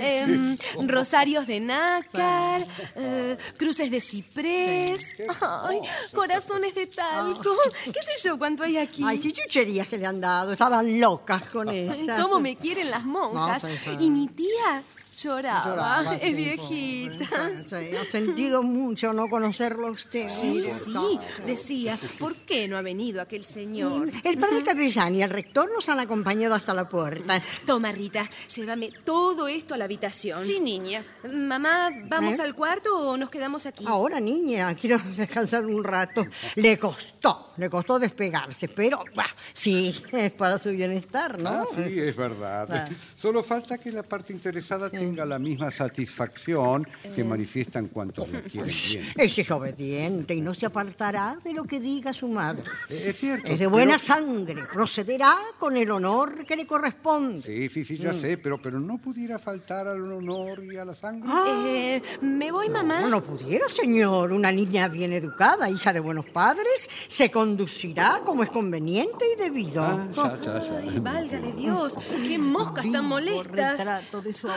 Em, 0.00 0.56
rosarios 0.86 1.46
de 1.46 1.60
nácar, 1.60 2.64
eh, 2.94 3.36
cruces 3.56 3.90
de 3.90 4.00
ciprés, 4.00 5.06
ay, 5.40 5.80
corazones 6.14 6.74
de 6.74 6.86
talco. 6.86 7.56
¿Qué 7.84 8.00
sé 8.02 8.28
yo 8.28 8.38
cuánto 8.38 8.62
hay 8.62 8.76
aquí? 8.76 9.02
Ay, 9.04 9.20
sí, 9.20 9.32
chucherías 9.32 9.88
que 9.88 9.98
le 9.98 10.06
han 10.06 10.20
dado. 10.20 10.52
Estaban 10.52 11.00
locas 11.00 11.42
con 11.44 11.68
ella. 11.68 12.16
¿Cómo 12.20 12.40
me 12.40 12.56
quieren 12.56 12.90
las 12.90 13.04
monjas? 13.04 13.62
Y 13.98 14.10
mi 14.10 14.28
tía 14.28 14.82
lloraba, 15.16 15.64
Lloraba, 15.66 16.10
sí, 16.18 16.18
es 16.22 16.36
viejita. 16.36 17.52
Sí, 17.66 17.96
ha 17.96 18.04
sentido 18.04 18.62
mucho 18.62 19.12
no 19.12 19.28
conocerlo 19.28 19.88
a 19.88 19.90
usted. 19.90 20.28
Sí, 20.28 20.46
mire. 20.46 20.72
sí, 20.72 21.18
decía, 21.46 21.96
¿por 22.18 22.34
qué 22.34 22.68
no 22.68 22.76
ha 22.76 22.82
venido 22.82 23.20
aquel 23.20 23.44
señor? 23.44 24.10
El 24.22 24.38
padre 24.38 24.62
Capellán 24.64 25.14
y 25.14 25.22
el 25.22 25.30
rector 25.30 25.70
nos 25.72 25.88
han 25.88 26.00
acompañado 26.00 26.54
hasta 26.54 26.74
la 26.74 26.88
puerta. 26.88 27.40
Toma, 27.64 27.92
Rita, 27.92 28.28
llévame 28.54 28.90
todo 29.04 29.48
esto 29.48 29.74
a 29.74 29.76
la 29.78 29.84
habitación. 29.84 30.46
Sí, 30.46 30.60
niña. 30.60 31.02
Mamá, 31.30 31.90
¿vamos 32.08 32.38
¿Eh? 32.38 32.42
al 32.42 32.54
cuarto 32.54 32.96
o 32.96 33.16
nos 33.16 33.30
quedamos 33.30 33.66
aquí? 33.66 33.84
Ahora, 33.86 34.20
niña, 34.20 34.74
quiero 34.74 34.98
descansar 35.16 35.64
un 35.64 35.82
rato. 35.82 36.26
Le 36.56 36.78
costó, 36.78 37.52
le 37.56 37.70
costó 37.70 37.98
despegarse, 37.98 38.68
pero 38.68 39.04
bah, 39.14 39.26
sí, 39.54 39.94
es 40.12 40.32
para 40.32 40.58
su 40.58 40.70
bienestar, 40.70 41.38
¿no? 41.38 41.50
Ah, 41.50 41.64
sí, 41.74 41.98
es 42.00 42.16
verdad. 42.16 42.68
Ah. 42.70 42.88
Solo 43.16 43.42
falta 43.42 43.78
que 43.78 43.90
la 43.90 44.02
parte 44.02 44.32
interesada 44.32 44.90
tenga 44.90 45.05
la 45.14 45.38
misma 45.38 45.70
satisfacción 45.70 46.86
que 47.14 47.22
manifiestan 47.22 47.88
cuantos 47.88 48.30
la 48.30 48.40
quieren 48.42 48.74
bien. 48.90 49.04
Ese 49.16 49.42
es 49.42 49.50
obediente 49.50 50.34
y 50.34 50.40
no 50.40 50.54
se 50.54 50.66
apartará 50.66 51.38
de 51.44 51.52
lo 51.52 51.64
que 51.64 51.78
diga 51.80 52.12
su 52.12 52.28
madre. 52.28 52.64
Eh, 52.88 53.04
Es 53.10 53.18
cierto. 53.18 53.50
Es 53.50 53.58
de 53.58 53.66
buena 53.66 53.92
pero- 53.98 54.04
sangre, 54.04 54.64
procederá 54.72 55.34
con 55.58 55.76
el 55.76 55.90
honor 55.90 56.44
que 56.44 56.56
le 56.56 56.66
corresponde. 56.66 57.42
Sí, 57.42 57.68
sí, 57.68 57.84
sí, 57.84 57.98
ya 57.98 58.14
sé, 58.14 58.38
pero, 58.38 58.60
pero 58.60 58.80
no 58.80 58.98
pudiera 58.98 59.38
faltar 59.38 59.86
al 59.86 60.10
honor 60.12 60.62
y 60.64 60.76
a 60.76 60.84
la 60.84 60.94
sangre. 60.94 61.30
Eh, 61.66 62.02
¿Me 62.22 62.50
voy, 62.50 62.68
mamá? 62.68 63.00
No, 63.00 63.08
no 63.08 63.22
pudiera, 63.22 63.68
señor. 63.68 64.32
Una 64.32 64.50
niña 64.50 64.88
bien 64.88 65.12
educada, 65.12 65.68
hija 65.70 65.92
de 65.92 66.00
buenos 66.00 66.26
padres, 66.26 66.88
se 67.08 67.30
conducirá 67.30 68.20
como 68.24 68.42
es 68.42 68.50
conveniente 68.50 69.24
y 69.34 69.40
debido. 69.40 69.82
Ah, 69.84 70.06
ya, 70.16 70.38
ya, 70.42 70.60
ya. 70.64 70.78
Ay, 70.78 70.98
válgame 71.00 71.52
Dios, 71.52 71.94
qué 72.26 72.38
moscas 72.38 72.90
tan 72.90 73.04
molestas. 73.06 73.78
retrato 73.78 74.22
de 74.22 74.32
su 74.32 74.48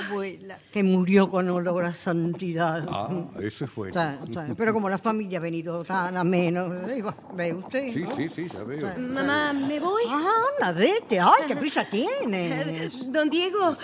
que 0.72 0.84
murió 0.84 1.30
con 1.30 1.50
olor 1.50 1.86
a 1.86 1.94
santidad. 1.94 2.86
Ah, 2.90 3.10
eso 3.42 3.66
es 3.66 3.76
bueno. 3.76 4.56
Pero 4.58 4.74
como 4.74 4.90
la 4.90 4.98
familia 4.98 5.40
ha 5.40 5.42
venido 5.42 5.84
tan 5.84 6.16
a 6.18 6.24
menos, 6.24 6.70
eh, 6.90 7.04
ve 7.34 7.54
usted. 7.54 7.94
Sí, 7.94 8.00
¿no? 8.02 8.16
sí, 8.16 8.30
sí, 8.30 8.48
ya 8.52 8.64
veo. 8.64 8.88
Mamá, 8.98 9.54
¿me 9.54 9.80
voy? 9.80 10.04
Ah, 10.08 10.42
anda, 10.54 10.72
vete. 10.72 11.20
Ay, 11.20 11.44
qué 11.48 11.56
prisa 11.56 11.86
tienes. 11.90 13.12
Don 13.12 13.30
Diego, 13.30 13.76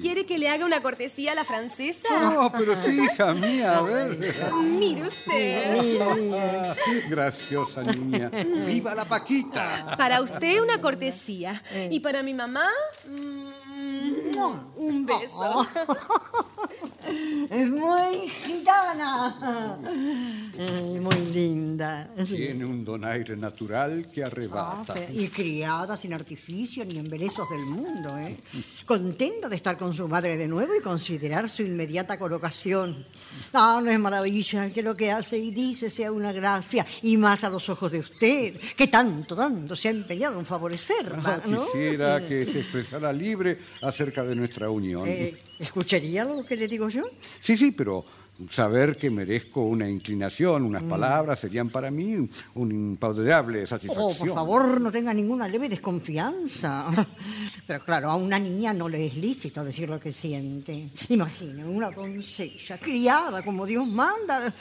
¿quiere 0.00 0.24
que 0.26 0.38
le 0.38 0.48
haga 0.48 0.64
una 0.64 0.82
cortesía 0.82 1.32
a 1.32 1.34
la 1.34 1.44
francesa? 1.44 2.08
No, 2.20 2.50
pero 2.52 2.74
sí, 2.82 3.00
hija 3.02 3.34
mía, 3.34 3.78
a 3.78 3.82
ver. 3.82 4.18
Mire 4.62 5.08
usted. 5.08 5.98
Ah, 6.34 6.74
graciosa 7.10 7.82
niña. 7.82 8.30
¡Viva 8.66 8.94
la 8.94 9.04
Paquita! 9.04 9.94
Para 9.96 10.22
usted 10.22 10.62
una 10.62 10.80
cortesía. 10.80 11.60
Y 11.90 12.00
para 12.00 12.22
mi 12.22 12.34
mamá, 12.34 12.66
mm, 13.06 13.57
un 14.76 15.06
beso. 15.06 15.66
Es 17.50 17.70
muy 17.70 18.28
gitana. 18.28 19.78
Ay, 20.58 21.00
muy 21.00 21.14
linda. 21.32 22.10
Tiene 22.26 22.64
un 22.64 22.84
donaire 22.84 23.36
natural 23.36 24.08
que 24.12 24.22
Ah, 24.22 24.26
arrebata. 24.26 24.94
sí, 24.94 25.24
Y 25.24 25.28
criada 25.28 25.96
sin 25.96 26.12
artificio 26.12 26.84
ni 26.84 26.98
embelezos 26.98 27.48
del 27.50 27.64
mundo, 27.66 28.16
¿eh? 28.18 28.36
Contenta 28.84 29.48
de 29.48 29.56
estar 29.56 29.78
con 29.78 29.94
su 29.94 30.06
madre 30.08 30.36
de 30.36 30.46
nuevo 30.48 30.74
y 30.74 30.80
considerar 30.82 31.48
su 31.48 31.62
inmediata 31.62 32.18
colocación. 32.18 33.06
Ah, 33.54 33.80
no 33.82 33.90
es 33.90 33.98
maravilla 33.98 34.70
que 34.70 34.82
lo 34.82 34.96
que 34.96 35.10
hace 35.10 35.38
y 35.38 35.50
dice 35.50 35.90
sea 35.90 36.12
una 36.12 36.32
gracia, 36.32 36.84
y 37.02 37.16
más 37.16 37.44
a 37.44 37.50
los 37.50 37.68
ojos 37.68 37.92
de 37.92 38.00
usted, 38.00 38.54
que 38.76 38.88
tanto, 38.88 39.34
tanto 39.36 39.74
se 39.76 39.88
ha 39.88 39.90
empeñado 39.92 40.38
en 40.38 40.46
favorecerla, 40.46 41.22
Ah, 41.24 41.40
¿no? 41.46 41.64
Quisiera 41.66 42.26
que 42.26 42.44
se 42.46 42.60
expresara 42.60 43.12
libre 43.12 43.58
acerca 43.82 44.22
de 44.24 44.34
nuestra 44.34 44.70
unión. 44.70 45.04
Eh, 45.06 45.34
¿Escucharía 45.58 46.24
lo 46.24 46.44
que 46.44 46.56
le 46.56 46.68
digo 46.68 46.88
yo? 46.88 47.04
Sí, 47.40 47.56
sí, 47.56 47.72
pero 47.72 48.04
saber 48.50 48.96
que 48.96 49.10
merezco 49.10 49.62
una 49.62 49.88
inclinación, 49.88 50.62
unas 50.62 50.84
palabras, 50.84 51.40
serían 51.40 51.70
para 51.70 51.90
mí 51.90 52.14
un 52.54 52.70
impauderable 52.70 53.66
satisfacción. 53.66 54.12
Oh, 54.12 54.16
por 54.16 54.28
favor, 54.28 54.80
no 54.80 54.92
tenga 54.92 55.12
ninguna 55.12 55.48
leve 55.48 55.68
desconfianza. 55.68 56.86
Pero 57.66 57.84
claro, 57.84 58.10
a 58.10 58.16
una 58.16 58.38
niña 58.38 58.72
no 58.72 58.88
le 58.88 59.06
es 59.06 59.16
lícito 59.16 59.64
decir 59.64 59.88
lo 59.88 59.98
que 59.98 60.12
siente. 60.12 60.90
Imagine, 61.08 61.64
una 61.64 61.90
doncella 61.90 62.78
criada 62.78 63.42
como 63.42 63.66
Dios 63.66 63.86
manda, 63.86 64.54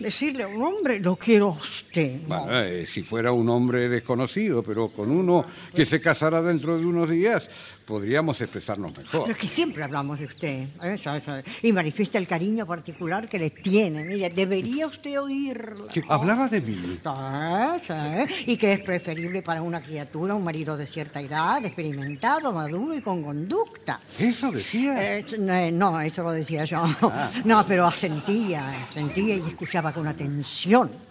decirle 0.00 0.44
a 0.44 0.48
un 0.48 0.62
hombre, 0.62 0.98
lo 0.98 1.16
quiero 1.16 1.48
a 1.48 1.52
usted. 1.52 2.22
No. 2.22 2.44
Bueno, 2.44 2.62
eh, 2.62 2.86
si 2.86 3.02
fuera 3.02 3.30
un 3.30 3.48
hombre 3.48 3.88
desconocido, 3.88 4.62
pero 4.62 4.88
con 4.88 5.10
uno 5.10 5.44
que 5.74 5.84
se 5.84 6.00
casará 6.00 6.40
dentro 6.40 6.78
de 6.78 6.86
unos 6.86 7.10
días, 7.10 7.48
podríamos 7.88 8.38
expresarnos 8.42 8.92
Pero 8.92 9.06
mejor. 9.10 9.30
es 9.30 9.38
que 9.38 9.48
siempre 9.48 9.82
hablamos 9.82 10.18
de 10.18 10.26
usted. 10.26 10.68
Eso, 10.82 11.14
eso. 11.14 11.32
Y 11.62 11.72
manifiesta 11.72 12.18
el 12.18 12.26
cariño 12.26 12.66
particular 12.66 13.26
que 13.26 13.38
le 13.38 13.48
tiene. 13.48 14.04
Mire, 14.04 14.28
debería 14.28 14.86
usted 14.86 15.18
oírla. 15.18 15.86
Hablaba 16.08 16.48
de 16.48 16.60
mí. 16.60 16.74
Sí, 16.74 17.82
sí. 17.88 18.44
Y 18.52 18.56
que 18.58 18.74
es 18.74 18.80
preferible 18.80 19.40
para 19.40 19.62
una 19.62 19.82
criatura 19.82 20.34
un 20.34 20.44
marido 20.44 20.76
de 20.76 20.86
cierta 20.86 21.22
edad, 21.22 21.64
experimentado, 21.64 22.52
maduro 22.52 22.94
y 22.94 23.00
con 23.00 23.22
conducta. 23.22 23.98
Eso 24.18 24.52
decía. 24.52 25.18
Eh, 25.18 25.24
no, 25.38 25.92
no, 25.92 26.00
eso 26.02 26.22
lo 26.22 26.32
decía 26.32 26.66
yo. 26.66 26.84
No, 27.44 27.64
pero 27.66 27.86
asentía, 27.86 28.84
asentía 28.90 29.36
y 29.36 29.40
escuchaba 29.40 29.92
con 29.92 30.06
atención. 30.06 31.07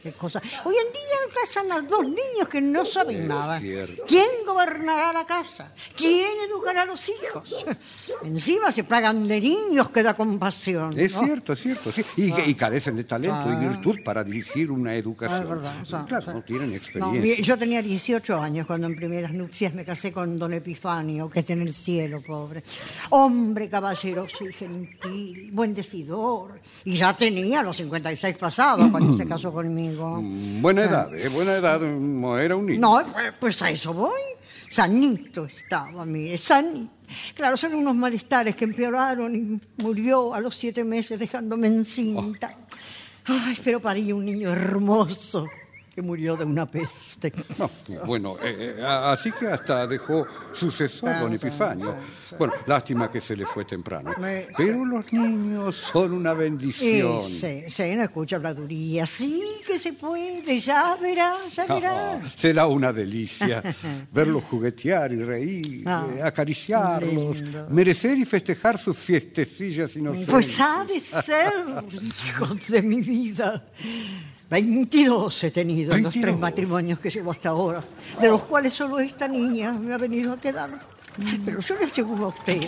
Ah, 0.00 0.02
qué 0.02 0.12
cosa. 0.12 0.40
Hoy 0.64 0.74
en 0.74 0.92
día 0.92 1.40
casan 1.42 1.70
a 1.72 1.80
dos 1.82 2.04
niños 2.04 2.48
que 2.50 2.60
no 2.60 2.84
saben 2.86 3.22
Es 3.22 3.28
nada. 3.28 3.60
cierto. 3.60 4.02
¿Quién 4.08 4.26
gobernará 4.46 5.12
la 5.12 5.26
casa? 5.26 5.72
¿Quién 5.96 6.30
educará 6.48 6.82
a 6.82 6.86
los 6.86 7.06
hijos? 7.08 7.54
Encima 8.24 8.72
se 8.72 8.84
plagan 8.84 9.28
de 9.28 9.40
niños 9.40 9.90
que 9.90 10.02
da 10.02 10.14
compasión. 10.14 10.98
Es 10.98 11.12
¿no? 11.14 11.24
cierto, 11.24 11.52
es 11.52 11.60
cierto, 11.60 11.92
sí. 11.92 12.02
Y, 12.16 12.32
y 12.50 12.54
carecen 12.54 12.96
de 12.96 13.04
talento 13.04 13.48
y 13.48 13.52
Ah. 13.52 13.58
virtud 13.68 13.98
para 14.04 14.24
dirigir 14.24 14.70
una 14.70 14.90
Ah, 14.90 14.94
educación. 14.96 15.42
es 15.42 15.48
verdad. 15.48 15.82
o 15.82 15.86
sea, 15.86 16.04
claro, 16.06 16.22
o 16.22 16.24
sea, 16.24 16.34
no 16.34 16.42
tienen 16.42 16.72
experiencia. 16.74 17.36
yo 17.42 17.58
tenía 17.58 17.82
18 17.82 18.40
años 18.40 18.66
cuando 18.66 18.86
en 18.86 18.96
primeras 18.96 19.32
nupcias 19.32 19.74
me 19.74 19.84
casé 19.84 20.12
con 20.12 20.38
don 20.38 20.52
Epifanio, 20.52 21.28
que 21.30 21.40
está 21.40 21.52
en 21.52 21.62
el 21.62 21.74
cielo, 21.74 22.20
pobre. 22.22 22.62
Hombre 23.10 23.68
caballeroso 23.68 24.46
y 24.46 24.52
gentil, 24.52 25.50
buen 25.52 25.74
decidor. 25.74 26.60
Y 26.84 26.96
ya 26.96 27.14
tenía 27.16 27.62
los 27.62 27.76
56 27.76 28.36
pasados 28.38 28.88
cuando 28.90 29.16
se 29.16 29.26
casó 29.28 29.52
conmigo. 29.52 29.89
Mm, 29.96 30.62
Buena 30.62 30.84
edad, 30.84 31.14
eh, 31.14 31.28
buena 31.28 31.54
edad, 31.56 31.80
era 32.40 32.56
un 32.56 32.66
niño. 32.66 32.80
No, 32.80 33.02
pues 33.38 33.60
a 33.62 33.70
eso 33.70 33.92
voy. 33.94 34.20
Sanito 34.68 35.46
estaba, 35.46 36.04
mire, 36.06 36.38
sanito. 36.38 36.92
Claro, 37.34 37.56
son 37.56 37.74
unos 37.74 37.96
malestares 37.96 38.54
que 38.54 38.64
empeoraron 38.64 39.34
y 39.34 39.82
murió 39.82 40.32
a 40.32 40.38
los 40.40 40.54
siete 40.56 40.84
meses 40.84 41.18
dejándome 41.18 41.66
encinta. 41.66 42.54
Ay, 43.24 43.58
pero 43.64 43.80
parí 43.80 44.12
un 44.12 44.24
niño 44.24 44.50
hermoso 44.50 45.46
que 45.94 46.02
murió 46.02 46.36
de 46.36 46.44
una 46.44 46.66
peste. 46.70 47.32
No, 47.58 47.68
bueno, 48.06 48.36
eh, 48.42 48.76
eh, 48.78 48.82
así 48.84 49.32
que 49.32 49.48
hasta 49.48 49.86
dejó 49.86 50.26
sucesor 50.52 51.18
don 51.20 51.32
Epifanio. 51.34 51.96
Bueno, 52.38 52.54
lástima 52.66 53.10
que 53.10 53.20
se 53.20 53.36
le 53.36 53.44
fue 53.44 53.64
temprano. 53.64 54.14
Me- 54.18 54.46
Pero 54.56 54.84
los 54.84 55.12
niños 55.12 55.74
son 55.76 56.12
una 56.12 56.32
bendición. 56.32 57.22
sí, 57.22 57.64
sí, 57.68 57.96
no 57.96 58.04
escucha 58.04 58.36
habladuría. 58.36 59.04
Sí 59.06 59.42
que 59.66 59.78
se 59.80 59.92
puede, 59.94 60.58
ya 60.60 60.94
verá, 60.96 61.34
ya 61.52 61.66
verá. 61.66 62.12
Ah, 62.14 62.20
será 62.36 62.66
una 62.68 62.92
delicia 62.92 63.60
verlos 64.12 64.44
juguetear 64.44 65.12
y 65.12 65.22
reír, 65.24 65.82
Ah, 65.86 66.06
eh, 66.16 66.22
acariciarlos, 66.22 67.40
lindo. 67.40 67.66
merecer 67.68 68.16
y 68.16 68.24
festejar 68.24 68.78
sus 68.78 68.96
fiestecillas 68.96 69.94
inocentes. 69.96 70.30
Pues 70.30 70.60
ha 70.60 70.84
de 70.84 71.00
ser, 71.00 71.52
hijos 72.28 72.68
de 72.68 72.80
mi 72.82 73.00
vida. 73.00 73.64
22 74.50 75.44
he 75.44 75.50
tenido 75.52 75.94
en 75.94 76.02
los 76.02 76.12
22. 76.12 76.22
tres 76.22 76.38
matrimonios 76.38 76.98
que 76.98 77.08
llevo 77.08 77.30
hasta 77.30 77.50
ahora, 77.50 77.82
de 78.20 78.28
los 78.28 78.42
cuales 78.42 78.72
solo 78.72 78.98
esta 78.98 79.28
niña 79.28 79.70
me 79.72 79.94
ha 79.94 79.98
venido 79.98 80.32
a 80.32 80.40
quedar. 80.40 80.70
Pero 81.44 81.60
yo 81.60 81.74
le 81.76 81.84
aseguro 81.84 82.26
a 82.26 82.28
usted, 82.28 82.62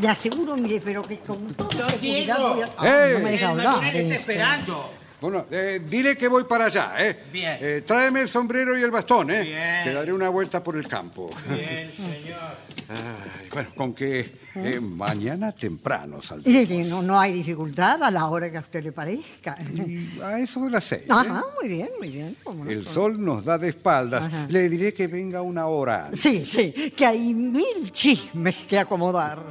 le 0.00 0.08
aseguro, 0.08 0.56
mire, 0.56 0.80
pero 0.84 1.02
que 1.02 1.18
con 1.20 1.52
toda 1.54 1.74
Don 1.74 1.90
seguridad 1.90 2.38
voy 2.38 2.62
a... 2.62 2.70
Ah, 2.78 2.86
¡Eh! 2.86 3.12
no 3.14 3.18
me 3.20 3.30
deja 3.32 3.44
El 3.46 3.50
hablar. 3.50 3.84
Está 3.84 3.98
este. 3.98 4.14
esperando. 4.16 4.90
Bueno, 5.20 5.46
eh, 5.50 5.80
dile 5.88 6.16
que 6.16 6.28
voy 6.28 6.44
para 6.44 6.66
allá, 6.66 6.92
¿eh? 6.98 7.24
Bien. 7.32 7.58
Eh, 7.60 7.82
tráeme 7.86 8.20
el 8.20 8.28
sombrero 8.28 8.76
y 8.76 8.82
el 8.82 8.90
bastón, 8.90 9.30
¿eh? 9.30 9.42
Bien. 9.42 9.84
Te 9.84 9.92
daré 9.92 10.12
una 10.12 10.28
vuelta 10.28 10.62
por 10.62 10.76
el 10.76 10.86
campo. 10.86 11.30
Bien, 11.48 11.90
señor. 11.96 12.73
Ay, 12.88 13.48
bueno, 13.52 13.68
con 13.76 13.94
que 13.94 14.44
eh, 14.54 14.80
mañana 14.80 15.52
temprano 15.52 16.22
saldré. 16.22 16.62
Y 16.62 16.84
no, 16.84 17.02
no 17.02 17.18
hay 17.18 17.32
dificultad 17.32 18.02
a 18.02 18.10
la 18.10 18.26
hora 18.26 18.50
que 18.50 18.58
a 18.58 18.60
usted 18.60 18.82
le 18.82 18.92
parezca. 18.92 19.56
Y 19.74 20.20
a 20.20 20.38
eso 20.38 20.60
de 20.60 20.70
las 20.70 20.84
seis. 20.84 21.02
¿eh? 21.02 21.08
Ajá, 21.10 21.42
muy 21.60 21.68
bien, 21.68 21.88
muy 21.98 22.10
bien. 22.10 22.36
El 22.68 22.86
sol 22.86 23.22
nos 23.22 23.44
da 23.44 23.58
de 23.58 23.68
espaldas. 23.68 24.22
Ajá. 24.24 24.46
Le 24.48 24.68
diré 24.68 24.94
que 24.94 25.06
venga 25.06 25.42
una 25.42 25.66
hora 25.66 26.06
antes. 26.06 26.20
Sí, 26.20 26.44
sí, 26.46 26.92
que 26.96 27.06
hay 27.06 27.34
mil 27.34 27.90
chismes 27.90 28.56
que 28.68 28.78
acomodar. 28.78 29.42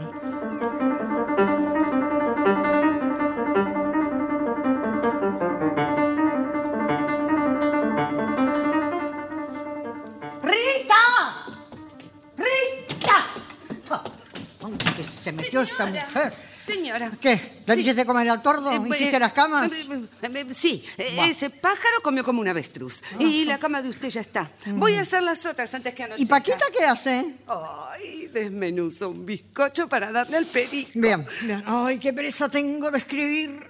Se 15.23 15.31
metió 15.31 15.61
esta 15.61 15.85
mujer? 15.85 16.33
Señora. 16.65 17.11
¿Qué? 17.19 17.61
¿Le 17.65 17.75
dijiste 17.75 18.05
comer 18.05 18.29
al 18.29 18.41
tordo? 18.41 18.71
Eh, 18.71 18.79
¿Hiciste 18.89 19.17
eh, 19.17 19.19
las 19.19 19.33
camas? 19.33 19.69
eh, 19.73 20.07
eh, 20.21 20.45
Sí, 20.53 20.85
eh, 20.97 21.13
Va. 21.19 21.27
ese 21.27 21.49
pájaro 21.49 21.99
comió 22.01 22.23
como 22.23 22.39
un 22.39 22.47
avestruz. 22.47 23.01
Y 23.19 23.43
la 23.43 23.59
cama 23.59 23.81
de 23.81 23.89
usted 23.89 24.07
ya 24.07 24.21
está. 24.21 24.49
Voy 24.67 24.95
a 24.95 25.01
hacer 25.01 25.23
las 25.23 25.45
otras 25.45 25.73
antes 25.73 25.93
que 25.93 26.03
anochezca. 26.03 26.23
¿Y 26.23 26.25
Paquita 26.25 26.65
qué 26.77 26.85
hace? 26.85 27.35
Ay, 27.47 28.27
desmenuzo 28.27 29.09
un 29.09 29.25
bizcocho 29.25 29.89
para 29.89 30.09
darle 30.13 30.37
al 30.37 30.45
perico. 30.45 30.91
Bien, 30.93 31.25
bien. 31.41 31.63
Ay, 31.65 31.99
qué 31.99 32.13
pereza 32.13 32.47
tengo 32.47 32.89
de 32.91 32.97
escribir. 32.99 33.67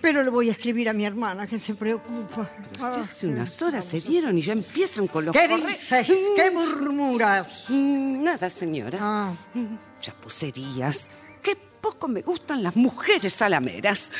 Pero 0.00 0.22
le 0.22 0.30
voy 0.30 0.48
a 0.48 0.52
escribir 0.52 0.88
a 0.88 0.92
mi 0.92 1.04
hermana, 1.04 1.46
que 1.46 1.58
se 1.58 1.74
preocupa. 1.74 2.50
Hace 2.80 3.26
unas 3.26 3.60
horas 3.62 3.84
se 3.84 4.00
vieron 4.00 4.36
y 4.38 4.42
ya 4.42 4.52
empiezan 4.52 5.08
con 5.08 5.24
los 5.24 5.34
¿Qué 5.34 5.48
dices? 5.48 6.06
¿Qué 6.36 6.50
murmuras? 6.50 7.66
Mm, 7.70 8.22
Nada, 8.22 8.48
señora. 8.50 8.98
Ah. 9.00 9.32
Mm, 9.54 9.76
Chapucerías. 10.00 11.10
Qué 11.42 11.56
poco 11.56 12.08
me 12.08 12.22
gustan 12.22 12.62
las 12.62 12.76
mujeres 12.76 13.32
salameras. 13.32 14.12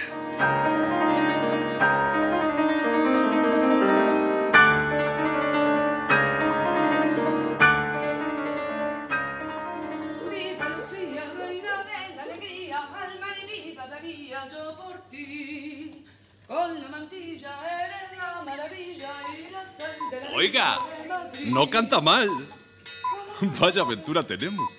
Viva 10.30 10.68
Lucía, 10.76 11.24
reina 11.38 11.84
de 11.84 12.16
la 12.16 12.22
alegría, 12.22 12.78
alma 12.78 13.26
y 13.42 13.46
vida 13.72 13.86
daría 13.88 14.48
yo 14.52 14.76
por 14.76 15.00
ti. 15.10 15.65
Con 16.46 16.80
la 16.80 16.88
mantilla 16.88 17.50
eres 17.84 18.18
la 18.18 18.42
maravilla 18.44 19.10
y 19.36 19.50
la 19.50 19.64
sal 19.64 20.34
Oiga, 20.34 20.78
no 21.46 21.68
canta 21.68 22.00
mal. 22.00 22.30
Vaya 23.58 23.82
aventura 23.82 24.22
tenemos. 24.22 24.70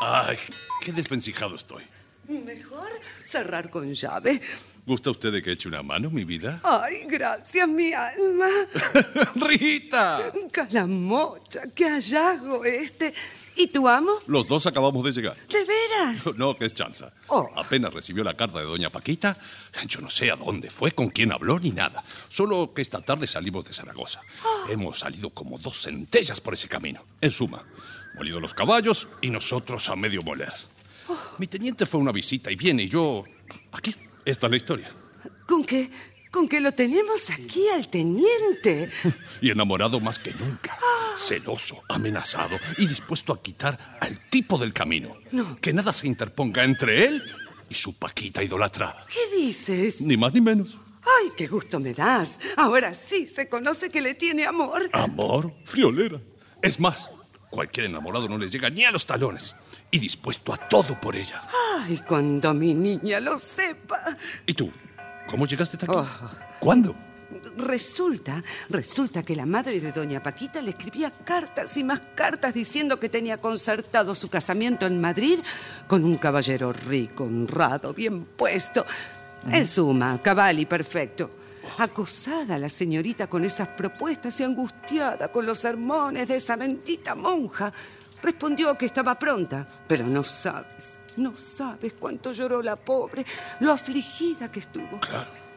Ay, 0.00 0.36
qué 0.80 0.92
desvencijado 0.92 1.54
estoy. 1.54 1.84
Mejor 2.28 2.88
cerrar 3.24 3.70
con 3.70 3.92
llave. 3.94 4.40
¿Gusta 4.84 5.10
usted 5.10 5.32
de 5.32 5.42
que 5.42 5.52
eche 5.52 5.68
una 5.68 5.82
mano, 5.82 6.10
mi 6.10 6.24
vida? 6.24 6.60
Ay, 6.62 7.04
gracias, 7.08 7.68
mi 7.68 7.92
alma. 7.92 8.48
¡Rita! 9.34 10.20
Calamocha, 10.52 11.62
qué 11.74 11.88
hallazgo 11.88 12.64
este. 12.64 13.12
¿Y 13.56 13.68
tu 13.68 13.88
amo? 13.88 14.12
Los 14.26 14.46
dos 14.46 14.66
acabamos 14.66 15.02
de 15.04 15.12
llegar. 15.12 15.36
¿De 15.48 15.64
veras? 15.64 16.26
No, 16.36 16.54
que 16.54 16.66
es 16.66 16.74
chanza. 16.74 17.10
Oh. 17.28 17.50
Apenas 17.56 17.92
recibió 17.92 18.22
la 18.22 18.34
carta 18.34 18.58
de 18.58 18.64
doña 18.64 18.90
Paquita, 18.90 19.36
yo 19.88 20.00
no 20.00 20.10
sé 20.10 20.30
a 20.30 20.36
dónde 20.36 20.68
fue, 20.68 20.92
con 20.92 21.08
quién 21.08 21.32
habló, 21.32 21.58
ni 21.58 21.70
nada. 21.70 22.04
Solo 22.28 22.72
que 22.74 22.82
esta 22.82 23.00
tarde 23.00 23.26
salimos 23.26 23.64
de 23.64 23.72
Zaragoza. 23.72 24.20
Hemos 24.68 24.98
salido 24.98 25.30
como 25.30 25.58
dos 25.58 25.82
centellas 25.82 26.40
por 26.40 26.54
ese 26.54 26.68
camino. 26.68 27.02
En 27.20 27.30
suma, 27.30 27.64
molido 28.14 28.40
los 28.40 28.52
caballos 28.52 29.08
y 29.22 29.30
nosotros 29.30 29.88
a 29.88 29.96
medio 29.96 30.22
moler. 30.22 30.52
Mi 31.38 31.46
teniente 31.46 31.86
fue 31.86 31.98
a 32.00 32.02
una 32.02 32.12
visita 32.12 32.50
y 32.50 32.56
viene 32.56 32.82
y 32.82 32.88
yo... 32.88 33.24
Aquí, 33.72 33.94
esta 34.24 34.46
es 34.46 34.50
la 34.50 34.56
historia. 34.56 34.90
¿Con 35.46 35.64
qué? 35.64 35.90
¿Con 36.30 36.48
qué 36.48 36.60
lo 36.60 36.72
tenemos 36.72 37.30
aquí 37.30 37.68
al 37.68 37.88
teniente? 37.88 38.90
Y 39.40 39.50
enamorado 39.50 40.00
más 40.00 40.18
que 40.18 40.32
nunca. 40.32 40.78
Celoso, 41.16 41.82
amenazado 41.88 42.58
y 42.78 42.86
dispuesto 42.86 43.32
a 43.34 43.42
quitar 43.42 43.98
al 44.00 44.18
tipo 44.30 44.56
del 44.58 44.72
camino. 44.72 45.16
Que 45.60 45.72
nada 45.74 45.92
se 45.92 46.06
interponga 46.06 46.64
entre 46.64 47.04
él 47.04 47.22
y 47.68 47.74
su 47.74 47.98
Paquita 47.98 48.42
idolatrada. 48.42 49.06
¿Qué 49.10 49.36
dices? 49.36 50.00
Ni 50.00 50.16
más 50.16 50.32
ni 50.32 50.40
menos. 50.40 50.78
Ay, 51.02 51.32
qué 51.36 51.46
gusto 51.46 51.78
me 51.78 51.92
das. 51.92 52.40
Ahora 52.56 52.94
sí 52.94 53.26
se 53.26 53.48
conoce 53.48 53.90
que 53.90 54.00
le 54.00 54.14
tiene 54.14 54.46
amor. 54.46 54.88
Amor, 54.92 55.52
friolera. 55.64 56.20
Es 56.62 56.80
más, 56.80 57.10
cualquier 57.50 57.86
enamorado 57.86 58.28
no 58.28 58.38
le 58.38 58.48
llega 58.48 58.70
ni 58.70 58.84
a 58.84 58.90
los 58.90 59.06
talones. 59.06 59.54
Y 59.90 59.98
dispuesto 59.98 60.52
a 60.52 60.56
todo 60.56 61.00
por 61.00 61.14
ella. 61.14 61.42
Ay, 61.78 62.00
cuando 62.08 62.52
mi 62.54 62.74
niña 62.74 63.20
lo 63.20 63.38
sepa. 63.38 64.16
¿Y 64.46 64.54
tú? 64.54 64.72
¿Cómo 65.28 65.46
llegaste 65.46 65.76
hasta 65.76 65.86
aquí? 65.86 65.96
Oh. 65.98 66.30
¿Cuándo? 66.60 66.94
Resulta, 67.56 68.42
resulta 68.68 69.22
que 69.22 69.34
la 69.34 69.46
madre 69.46 69.80
de 69.80 69.90
doña 69.90 70.22
Paquita 70.22 70.62
le 70.62 70.70
escribía 70.70 71.10
cartas 71.10 71.76
y 71.76 71.82
más 71.82 72.00
cartas 72.14 72.54
diciendo 72.54 73.00
que 73.00 73.08
tenía 73.08 73.38
concertado 73.38 74.14
su 74.14 74.28
casamiento 74.28 74.86
en 74.86 75.00
Madrid 75.00 75.40
con 75.88 76.04
un 76.04 76.16
caballero 76.18 76.72
rico, 76.72 77.24
honrado, 77.24 77.92
bien 77.92 78.24
puesto. 78.24 78.86
En 79.50 79.66
suma, 79.66 80.20
cabal 80.22 80.60
y 80.60 80.66
perfecto. 80.66 81.30
Acosada 81.78 82.58
la 82.58 82.68
señorita 82.68 83.26
con 83.26 83.44
esas 83.44 83.68
propuestas 83.68 84.38
y 84.40 84.44
angustiada 84.44 85.28
con 85.28 85.44
los 85.44 85.58
sermones 85.58 86.28
de 86.28 86.36
esa 86.36 86.56
bendita 86.56 87.14
monja, 87.14 87.72
respondió 88.26 88.76
que 88.76 88.86
estaba 88.86 89.14
pronta, 89.14 89.66
pero 89.86 90.04
no 90.04 90.24
sabes, 90.24 90.98
no 91.16 91.36
sabes 91.36 91.92
cuánto 91.92 92.32
lloró 92.32 92.60
la 92.60 92.74
pobre, 92.74 93.24
lo 93.60 93.70
afligida 93.70 94.50
que 94.50 94.60
estuvo. 94.60 95.00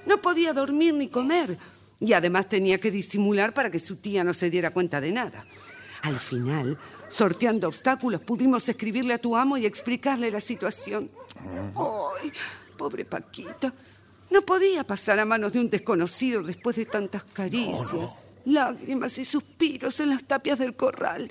No 0.06 0.22
podía 0.22 0.54
dormir 0.54 0.94
ni 0.94 1.08
comer. 1.08 1.58
Y 2.00 2.14
además 2.14 2.48
tenía 2.48 2.78
que 2.80 2.92
disimular 2.92 3.54
para 3.54 3.70
que 3.70 3.80
su 3.80 3.98
tía 3.98 4.24
no 4.24 4.34
se 4.34 4.50
diera 4.50 4.72
cuenta 4.72 5.02
de 5.02 5.12
nada. 5.12 5.46
Al 6.04 6.18
final, 6.18 6.78
sorteando 7.10 7.68
obstáculos, 7.68 8.22
pudimos 8.22 8.70
escribirle 8.70 9.16
a 9.16 9.18
tu 9.18 9.36
amo 9.36 9.58
y 9.58 9.66
explicarle 9.66 10.32
la 10.32 10.40
situación. 10.40 11.10
¡Ay, 11.76 12.32
pobre 12.78 13.04
Paquita! 13.04 13.74
No 14.30 14.44
podía 14.44 14.84
pasar 14.86 15.20
a 15.20 15.26
manos 15.26 15.52
de 15.52 15.60
un 15.60 15.70
desconocido 15.70 16.44
después 16.44 16.76
de 16.76 16.86
tantas 16.86 17.24
caricias, 17.24 18.26
lágrimas 18.46 19.18
y 19.18 19.26
suspiros 19.26 20.00
en 20.00 20.10
las 20.12 20.24
tapias 20.24 20.60
del 20.60 20.76
corral. 20.76 21.30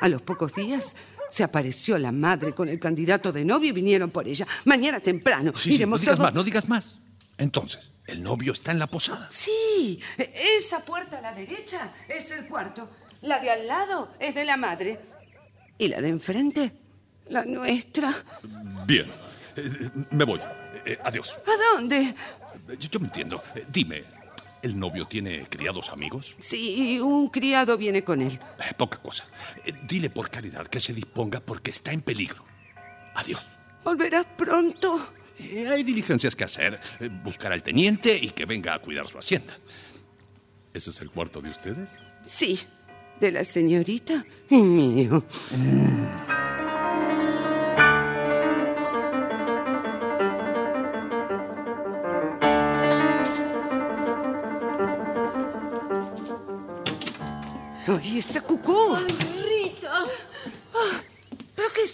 A 0.00 0.08
los 0.08 0.22
pocos 0.22 0.54
días 0.54 0.96
se 1.30 1.44
apareció 1.44 1.98
la 1.98 2.12
madre 2.12 2.52
con 2.54 2.68
el 2.68 2.78
candidato 2.80 3.32
de 3.32 3.44
novio 3.44 3.70
y 3.70 3.72
vinieron 3.72 4.10
por 4.10 4.26
ella. 4.26 4.46
Mañana 4.64 5.00
temprano 5.00 5.52
Sí, 5.56 5.76
sí, 5.76 5.86
no 5.86 5.96
digas 5.98 6.18
más, 6.18 6.34
no 6.34 6.42
digas 6.42 6.68
más. 6.68 6.98
Entonces, 7.38 7.92
el 8.06 8.22
novio 8.22 8.52
está 8.52 8.72
en 8.72 8.78
la 8.78 8.86
posada. 8.86 9.28
Sí, 9.30 10.00
esa 10.18 10.84
puerta 10.84 11.18
a 11.18 11.20
la 11.22 11.32
derecha 11.32 11.92
es 12.08 12.30
el 12.30 12.46
cuarto. 12.46 12.90
La 13.22 13.38
de 13.38 13.50
al 13.50 13.66
lado 13.66 14.14
es 14.18 14.34
de 14.34 14.44
la 14.44 14.56
madre. 14.56 14.98
Y 15.78 15.88
la 15.88 16.00
de 16.00 16.08
enfrente, 16.08 16.72
la 17.28 17.44
nuestra. 17.44 18.14
Bien, 18.86 19.06
eh, 19.56 19.90
me 20.10 20.24
voy. 20.24 20.40
Eh, 20.84 20.98
adiós. 21.04 21.38
¿A 21.46 21.76
dónde? 21.76 22.14
Yo, 22.78 22.88
yo 22.90 23.00
me 23.00 23.06
entiendo. 23.06 23.42
Eh, 23.54 23.64
dime, 23.70 24.04
¿el 24.62 24.78
novio 24.78 25.06
tiene 25.06 25.46
criados 25.48 25.90
amigos? 25.90 26.34
Sí, 26.40 26.98
un 27.00 27.28
criado 27.28 27.76
viene 27.76 28.04
con 28.04 28.22
él. 28.22 28.38
Eh, 28.58 28.74
poca 28.76 28.98
cosa. 28.98 29.24
Eh, 29.64 29.72
dile 29.86 30.10
por 30.10 30.30
caridad 30.30 30.66
que 30.66 30.80
se 30.80 30.92
disponga 30.92 31.40
porque 31.40 31.70
está 31.70 31.92
en 31.92 32.02
peligro. 32.02 32.44
Adiós. 33.14 33.42
¿Volverás 33.84 34.26
pronto? 34.36 35.14
Eh, 35.38 35.66
hay 35.68 35.82
diligencias 35.82 36.36
que 36.36 36.44
hacer. 36.44 36.80
Buscar 37.24 37.52
al 37.52 37.62
teniente 37.62 38.18
y 38.20 38.30
que 38.30 38.44
venga 38.44 38.74
a 38.74 38.78
cuidar 38.78 39.08
su 39.08 39.18
hacienda. 39.18 39.56
¿Ese 40.72 40.90
es 40.90 41.00
el 41.00 41.10
cuarto 41.10 41.40
de 41.40 41.50
ustedes? 41.50 41.88
Sí, 42.24 42.60
de 43.18 43.32
la 43.32 43.44
señorita 43.44 44.24
y 44.48 44.56
mío. 44.56 45.24
¡Ay, 46.28 46.39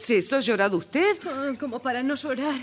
es 0.07 0.25
eso? 0.25 0.37
¿Ha 0.37 0.41
llorado 0.41 0.77
usted? 0.77 1.17
Ah, 1.27 1.53
como 1.59 1.81
para 1.81 2.03
no 2.03 2.15
llorar. 2.15 2.55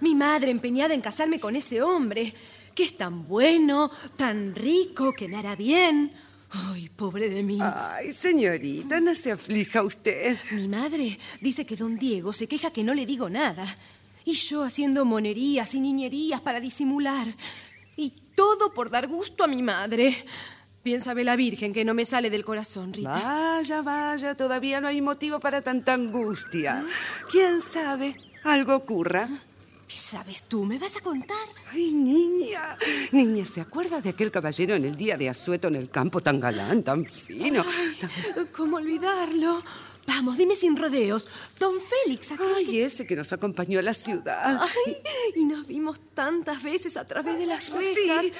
Mi 0.00 0.14
madre 0.14 0.50
empeñada 0.50 0.94
en 0.94 1.00
casarme 1.00 1.40
con 1.40 1.56
ese 1.56 1.82
hombre, 1.82 2.34
que 2.74 2.84
es 2.84 2.96
tan 2.96 3.26
bueno, 3.26 3.90
tan 4.16 4.54
rico, 4.54 5.12
que 5.12 5.28
me 5.28 5.36
hará 5.36 5.56
bien. 5.56 6.12
Ay, 6.50 6.90
pobre 6.90 7.30
de 7.30 7.42
mí. 7.42 7.58
Ay, 7.60 8.12
señorita, 8.12 9.00
no 9.00 9.14
se 9.14 9.32
aflija 9.32 9.82
usted. 9.82 10.36
Mi 10.50 10.68
madre 10.68 11.18
dice 11.40 11.64
que 11.64 11.76
don 11.76 11.96
Diego 11.96 12.32
se 12.32 12.48
queja 12.48 12.72
que 12.72 12.84
no 12.84 12.92
le 12.92 13.06
digo 13.06 13.30
nada. 13.30 13.64
Y 14.24 14.34
yo 14.34 14.62
haciendo 14.62 15.04
monerías 15.04 15.74
y 15.74 15.80
niñerías 15.80 16.40
para 16.40 16.60
disimular. 16.60 17.34
Y 17.96 18.12
todo 18.34 18.74
por 18.74 18.90
dar 18.90 19.06
gusto 19.06 19.44
a 19.44 19.46
mi 19.46 19.62
madre. 19.62 20.16
Bien 20.82 21.00
sabe 21.02 21.24
la 21.24 21.36
Virgen 21.36 21.74
que 21.74 21.84
no 21.84 21.92
me 21.92 22.06
sale 22.06 22.30
del 22.30 22.44
corazón, 22.44 22.92
Rita. 22.94 23.10
Vaya, 23.10 23.82
vaya, 23.82 24.34
todavía 24.34 24.80
no 24.80 24.88
hay 24.88 25.02
motivo 25.02 25.38
para 25.38 25.60
tanta 25.60 25.92
angustia. 25.92 26.84
¿Quién 27.30 27.60
sabe? 27.60 28.16
Algo 28.44 28.76
ocurra. 28.76 29.28
¿Qué 29.86 29.98
sabes 29.98 30.44
tú? 30.44 30.64
¿Me 30.64 30.78
vas 30.78 30.96
a 30.96 31.00
contar? 31.00 31.36
Ay, 31.72 31.90
niña, 31.92 32.78
niña, 33.12 33.44
¿se 33.44 33.60
acuerda 33.60 34.00
de 34.00 34.10
aquel 34.10 34.30
caballero 34.30 34.74
en 34.76 34.84
el 34.84 34.96
día 34.96 35.18
de 35.18 35.28
asueto 35.28 35.68
en 35.68 35.74
el 35.76 35.90
campo 35.90 36.20
tan 36.22 36.38
galán, 36.40 36.82
tan 36.82 37.04
fino? 37.04 37.64
tan- 38.00 38.46
¿Cómo 38.56 38.76
olvidarlo? 38.76 39.62
Vamos, 40.06 40.38
dime 40.38 40.56
sin 40.56 40.76
rodeos. 40.76 41.28
Don 41.58 41.74
Félix, 41.80 42.32
aquel 42.32 42.46
Ay, 42.56 42.66
que- 42.66 42.84
ese 42.84 43.06
que 43.06 43.14
nos 43.16 43.32
acompañó 43.32 43.78
a 43.80 43.82
la 43.82 43.92
ciudad. 43.94 44.60
Ay, 44.62 44.96
y 45.36 45.44
nos 45.44 45.66
vimos 45.66 45.98
tantas 46.14 46.62
veces 46.62 46.96
a 46.96 47.04
través 47.04 47.36
de 47.38 47.46
las 47.46 47.68
rejas. 47.68 48.22
Sí. 48.24 48.32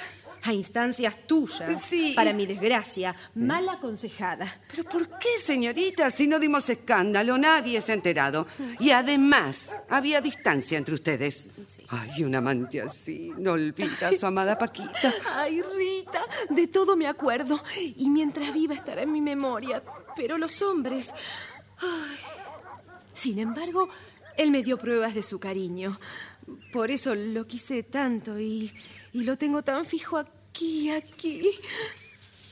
A 0.43 0.53
instancias 0.53 1.27
tuyas. 1.27 1.83
Sí. 1.83 2.13
Para 2.15 2.33
mi 2.33 2.45
desgracia, 2.45 3.15
mal 3.35 3.69
aconsejada. 3.69 4.61
¿Pero 4.69 4.83
por 4.89 5.07
qué, 5.19 5.39
señorita? 5.39 6.09
Si 6.09 6.27
no 6.27 6.39
dimos 6.39 6.69
escándalo, 6.69 7.37
nadie 7.37 7.79
se 7.81 7.91
ha 7.91 7.95
enterado. 7.95 8.47
Y 8.79 8.91
además, 8.91 9.75
había 9.89 10.19
distancia 10.19 10.77
entre 10.77 10.95
ustedes. 10.95 11.49
Ay, 11.89 12.23
un 12.23 12.33
amante 12.35 12.81
así 12.81 13.31
no 13.37 13.51
olvida 13.53 14.09
a 14.09 14.13
su 14.13 14.25
amada 14.25 14.57
Paquita. 14.57 15.13
Ay, 15.35 15.61
Rita, 15.61 16.23
de 16.49 16.67
todo 16.67 16.95
me 16.95 17.07
acuerdo. 17.07 17.61
Y 17.95 18.09
mientras 18.09 18.53
viva 18.53 18.73
estará 18.73 19.03
en 19.03 19.11
mi 19.11 19.21
memoria. 19.21 19.83
Pero 20.15 20.37
los 20.37 20.61
hombres. 20.61 21.13
ay. 21.79 22.17
Sin 23.13 23.37
embargo, 23.37 23.89
él 24.37 24.49
me 24.49 24.63
dio 24.63 24.77
pruebas 24.77 25.13
de 25.13 25.21
su 25.21 25.39
cariño. 25.39 25.99
Por 26.71 26.91
eso 26.91 27.15
lo 27.15 27.45
quise 27.47 27.83
tanto 27.83 28.39
y, 28.39 28.71
y 29.13 29.23
lo 29.23 29.37
tengo 29.37 29.61
tan 29.61 29.85
fijo 29.85 30.17
aquí, 30.17 30.89
aquí. 30.89 31.49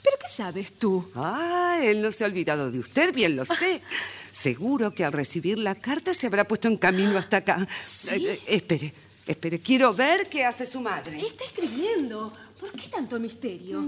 ¿Pero 0.03 0.17
qué 0.21 0.29
sabes 0.29 0.73
tú? 0.73 1.09
Ah, 1.15 1.79
él 1.81 2.01
no 2.01 2.11
se 2.11 2.23
ha 2.23 2.27
olvidado 2.27 2.71
de 2.71 2.79
usted, 2.79 3.13
bien 3.13 3.35
lo 3.35 3.45
sé. 3.45 3.81
Seguro 4.31 4.93
que 4.93 5.03
al 5.03 5.11
recibir 5.11 5.59
la 5.59 5.75
carta 5.75 6.13
se 6.13 6.27
habrá 6.27 6.45
puesto 6.45 6.67
en 6.67 6.77
camino 6.77 7.17
hasta 7.17 7.37
acá. 7.37 7.67
Eh, 8.11 8.15
eh, 8.15 8.39
espere, 8.47 8.93
espere, 9.25 9.59
quiero 9.59 9.93
ver 9.93 10.29
qué 10.29 10.45
hace 10.45 10.65
su 10.65 10.79
madre. 10.79 11.17
Está 11.17 11.45
escribiendo. 11.45 12.31
¿Por 12.59 12.71
qué 12.71 12.87
tanto 12.89 13.19
misterio? 13.19 13.85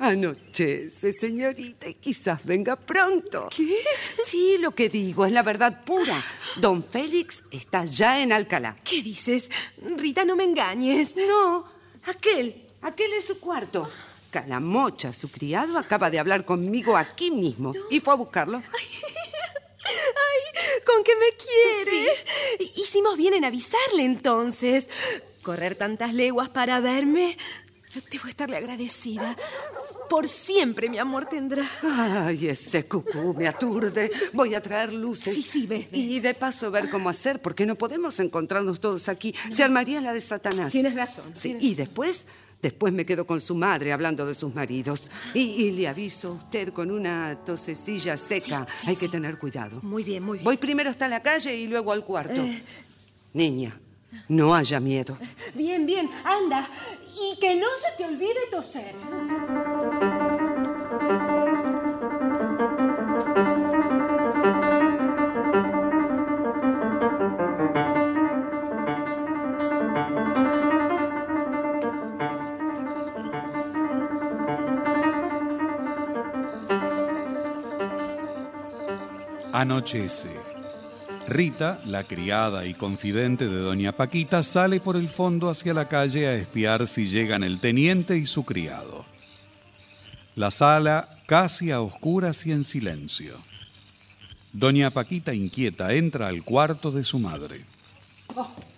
Anochece, 0.00 1.12
señorita, 1.12 1.86
y 1.86 1.92
quizás 1.92 2.42
venga 2.42 2.74
pronto. 2.74 3.50
¿Qué? 3.54 3.84
Sí, 4.24 4.56
lo 4.58 4.74
que 4.74 4.88
digo 4.88 5.26
es 5.26 5.32
la 5.32 5.42
verdad 5.42 5.84
pura. 5.84 6.24
Don 6.56 6.82
Félix 6.82 7.44
está 7.50 7.84
ya 7.84 8.22
en 8.22 8.32
Alcalá. 8.32 8.78
¿Qué 8.82 9.02
dices? 9.02 9.50
Rita, 9.98 10.24
no 10.24 10.36
me 10.36 10.44
engañes. 10.44 11.14
No, 11.16 11.66
aquel, 12.06 12.64
aquel 12.80 13.12
es 13.12 13.26
su 13.26 13.38
cuarto. 13.38 13.90
Calamocha, 14.30 15.12
su 15.12 15.30
criado, 15.30 15.76
acaba 15.76 16.08
de 16.08 16.18
hablar 16.18 16.46
conmigo 16.46 16.96
aquí 16.96 17.30
mismo 17.30 17.74
y 17.90 18.00
fue 18.00 18.14
a 18.14 18.16
buscarlo. 18.16 18.62
Ay, 19.84 20.80
con 20.86 21.04
que 21.04 21.14
me 21.14 21.36
quiere. 21.36 22.72
Hicimos 22.76 23.18
bien 23.18 23.34
en 23.34 23.44
avisarle 23.44 24.04
entonces. 24.04 24.88
Correr 25.42 25.76
tantas 25.76 26.14
leguas 26.14 26.48
para 26.48 26.80
verme. 26.80 27.36
Debo 28.10 28.28
estarle 28.28 28.56
agradecida. 28.56 29.36
Por 30.08 30.28
siempre 30.28 30.88
mi 30.88 30.98
amor 30.98 31.26
tendrá. 31.26 31.68
Ay, 31.82 32.46
ese 32.48 32.84
cucú 32.86 33.34
me 33.34 33.48
aturde. 33.48 34.10
Voy 34.32 34.54
a 34.54 34.62
traer 34.62 34.92
luces. 34.92 35.34
Sí, 35.34 35.42
sí, 35.42 35.66
ve. 35.66 35.88
Y 35.92 36.20
de 36.20 36.34
paso 36.34 36.70
ver 36.70 36.88
cómo 36.88 37.08
hacer, 37.08 37.40
porque 37.42 37.66
no 37.66 37.74
podemos 37.76 38.18
encontrarnos 38.20 38.78
todos 38.80 39.08
aquí. 39.08 39.34
Se 39.50 39.64
armaría 39.64 40.00
la 40.00 40.12
de 40.12 40.20
Satanás. 40.20 40.72
Tienes 40.72 40.94
razón, 40.94 41.32
Sí, 41.34 41.48
tienes 41.50 41.64
y 41.64 41.74
después, 41.74 42.26
después 42.62 42.92
me 42.92 43.04
quedo 43.04 43.26
con 43.26 43.40
su 43.40 43.54
madre 43.56 43.92
hablando 43.92 44.24
de 44.24 44.34
sus 44.34 44.54
maridos. 44.54 45.10
Y, 45.34 45.40
y 45.40 45.72
le 45.72 45.88
aviso 45.88 46.28
a 46.28 46.32
usted 46.32 46.72
con 46.72 46.90
una 46.92 47.38
tosecilla 47.44 48.16
seca. 48.16 48.66
Sí, 48.70 48.76
sí, 48.82 48.86
Hay 48.88 48.94
sí. 48.94 49.00
que 49.00 49.08
tener 49.08 49.36
cuidado. 49.38 49.80
Muy 49.82 50.04
bien, 50.04 50.22
muy 50.22 50.38
bien. 50.38 50.44
Voy 50.44 50.56
primero 50.58 50.90
hasta 50.90 51.08
la 51.08 51.22
calle 51.22 51.56
y 51.56 51.66
luego 51.66 51.92
al 51.92 52.04
cuarto. 52.04 52.40
Eh. 52.40 52.62
Niña, 53.32 53.76
no 54.28 54.54
haya 54.54 54.80
miedo. 54.80 55.16
Bien, 55.54 55.86
bien, 55.86 56.08
anda. 56.24 56.68
Y 57.14 57.38
que 57.38 57.56
no 57.56 57.66
se 57.82 57.96
te 57.96 58.04
olvide 58.04 58.46
toser. 58.50 58.94
Anochece. 79.52 80.49
Rita, 81.30 81.80
la 81.86 82.08
criada 82.08 82.66
y 82.66 82.74
confidente 82.74 83.46
de 83.46 83.60
doña 83.60 83.92
Paquita, 83.92 84.42
sale 84.42 84.80
por 84.80 84.96
el 84.96 85.08
fondo 85.08 85.48
hacia 85.48 85.72
la 85.72 85.86
calle 85.86 86.26
a 86.26 86.34
espiar 86.34 86.88
si 86.88 87.06
llegan 87.06 87.44
el 87.44 87.60
teniente 87.60 88.18
y 88.18 88.26
su 88.26 88.44
criado. 88.44 89.04
La 90.34 90.50
sala 90.50 91.20
casi 91.26 91.70
a 91.70 91.82
oscuras 91.82 92.44
y 92.46 92.52
en 92.52 92.64
silencio. 92.64 93.36
Doña 94.52 94.90
Paquita 94.90 95.32
inquieta 95.32 95.94
entra 95.94 96.26
al 96.26 96.42
cuarto 96.42 96.90
de 96.90 97.04
su 97.04 97.20
madre. 97.20 97.64
Oscuras 98.34 98.69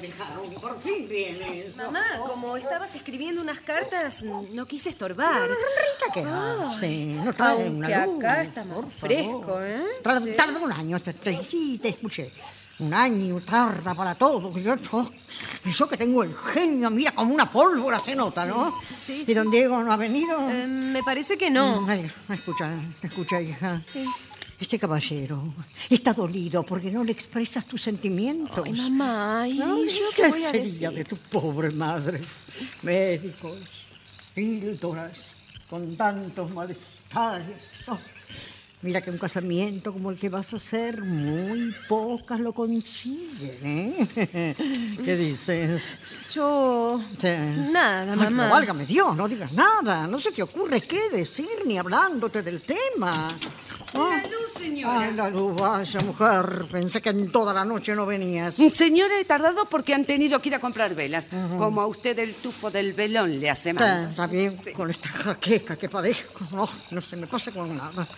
me 0.00 0.08
dejaron. 0.08 0.54
Por 0.54 0.80
fin 0.80 1.08
vienes. 1.08 1.76
Mamá, 1.76 2.04
como 2.26 2.56
estabas 2.56 2.94
escribiendo 2.94 3.40
unas 3.40 3.60
cartas, 3.60 4.22
no 4.24 4.66
quise 4.66 4.90
estorbar. 4.90 5.48
Rica 5.48 6.12
que 6.14 6.20
hace. 6.24 7.04
No 7.24 7.32
trae 7.32 7.66
Aunque 7.66 7.68
una 7.70 8.06
luz, 8.06 8.18
acá 8.24 8.42
está 8.42 8.64
más 8.64 8.76
por 8.78 8.90
fresco, 8.90 9.40
favor. 9.42 9.62
¿eh? 9.64 9.84
Tarda, 10.02 10.20
Sí. 10.20 10.32
tarda 10.36 10.58
un 10.60 10.72
año. 10.72 10.98
sí, 11.44 11.78
te 11.82 11.88
escuché. 11.90 12.32
Un 12.80 12.94
año 12.94 13.40
tarda 13.40 13.92
para 13.92 14.14
todo. 14.14 14.56
Yo, 14.56 14.76
yo, 14.76 15.10
yo 15.68 15.88
que 15.88 15.96
tengo 15.96 16.22
el 16.22 16.32
genio, 16.36 16.88
mira, 16.90 17.10
como 17.12 17.34
una 17.34 17.50
pólvora 17.50 17.98
se 17.98 18.14
nota, 18.14 18.46
¿no? 18.46 18.78
sí, 18.96 19.22
¿Y 19.22 19.26
sí. 19.26 19.34
don 19.34 19.50
Diego 19.50 19.82
no 19.82 19.92
ha 19.92 19.96
venido? 19.96 20.48
Eh, 20.48 20.64
me 20.68 21.02
parece 21.02 21.36
que 21.36 21.50
no. 21.50 21.84
Ay, 21.88 22.08
escucha, 22.28 22.70
escucha, 23.02 23.40
hija. 23.40 23.80
Este 24.60 24.76
caballero 24.78 25.42
está 25.88 26.12
dolido 26.12 26.64
porque 26.64 26.90
no 26.90 27.04
le 27.04 27.12
expresas 27.12 27.64
tus 27.64 27.80
sentimientos. 27.82 28.62
Ay, 28.66 28.72
mamá, 28.72 29.46
¿y 29.48 29.56
yo 29.58 29.76
¿Qué 30.16 30.28
voy 30.28 30.42
a 30.44 30.50
sería 30.50 30.62
decir? 30.90 30.90
de 30.90 31.04
tu 31.04 31.16
pobre 31.16 31.70
madre? 31.70 32.20
Médicos, 32.82 33.60
píldoras, 34.34 35.36
con 35.70 35.96
tantos 35.96 36.50
malestares. 36.50 37.70
Oh, 37.86 37.98
mira 38.82 39.00
que 39.00 39.10
un 39.12 39.18
casamiento 39.18 39.92
como 39.92 40.10
el 40.10 40.18
que 40.18 40.28
vas 40.28 40.52
a 40.52 40.56
hacer, 40.56 41.02
muy 41.02 41.72
pocas 41.88 42.40
lo 42.40 42.52
consiguen, 42.52 43.58
¿eh? 43.62 44.54
¿Qué 45.04 45.16
dices? 45.16 45.82
Yo... 46.34 47.00
Sí. 47.16 47.28
Nada, 47.70 48.12
Ay, 48.12 48.18
mamá. 48.18 48.42
pero 48.44 48.54
válgame 48.54 48.86
Dios, 48.86 49.14
no 49.16 49.28
digas 49.28 49.52
nada. 49.52 50.08
No 50.08 50.18
se 50.18 50.32
te 50.32 50.42
ocurre 50.42 50.80
qué 50.80 51.10
decir 51.12 51.48
ni 51.64 51.78
hablándote 51.78 52.42
del 52.42 52.62
tema. 52.62 53.28
La 53.94 54.22
luz, 54.22 54.52
señora. 54.56 55.00
Ay, 55.00 55.14
la 55.14 55.28
luz, 55.28 55.60
vaya 55.60 56.00
mujer. 56.00 56.66
Pensé 56.70 57.00
que 57.00 57.10
en 57.10 57.30
toda 57.30 57.52
la 57.54 57.64
noche 57.64 57.94
no 57.94 58.06
venías. 58.06 58.56
Señora, 58.72 59.18
he 59.18 59.24
tardado 59.24 59.68
porque 59.68 59.94
han 59.94 60.04
tenido 60.04 60.40
que 60.40 60.48
ir 60.50 60.54
a 60.54 60.60
comprar 60.60 60.94
velas. 60.94 61.28
Como 61.56 61.80
a 61.80 61.86
usted 61.86 62.18
el 62.18 62.34
tufo 62.34 62.70
del 62.70 62.92
velón 62.92 63.38
le 63.40 63.50
hace 63.50 63.72
mal. 63.72 64.08
está 64.10 64.26
bien, 64.26 64.56
con 64.74 64.90
esta 64.90 65.08
jaqueca 65.08 65.76
que 65.76 65.88
padezco. 65.88 66.46
Oh, 66.52 66.68
no 66.90 67.00
se 67.00 67.16
me 67.16 67.26
pasa 67.26 67.50
con 67.52 67.76
nada. 67.76 68.08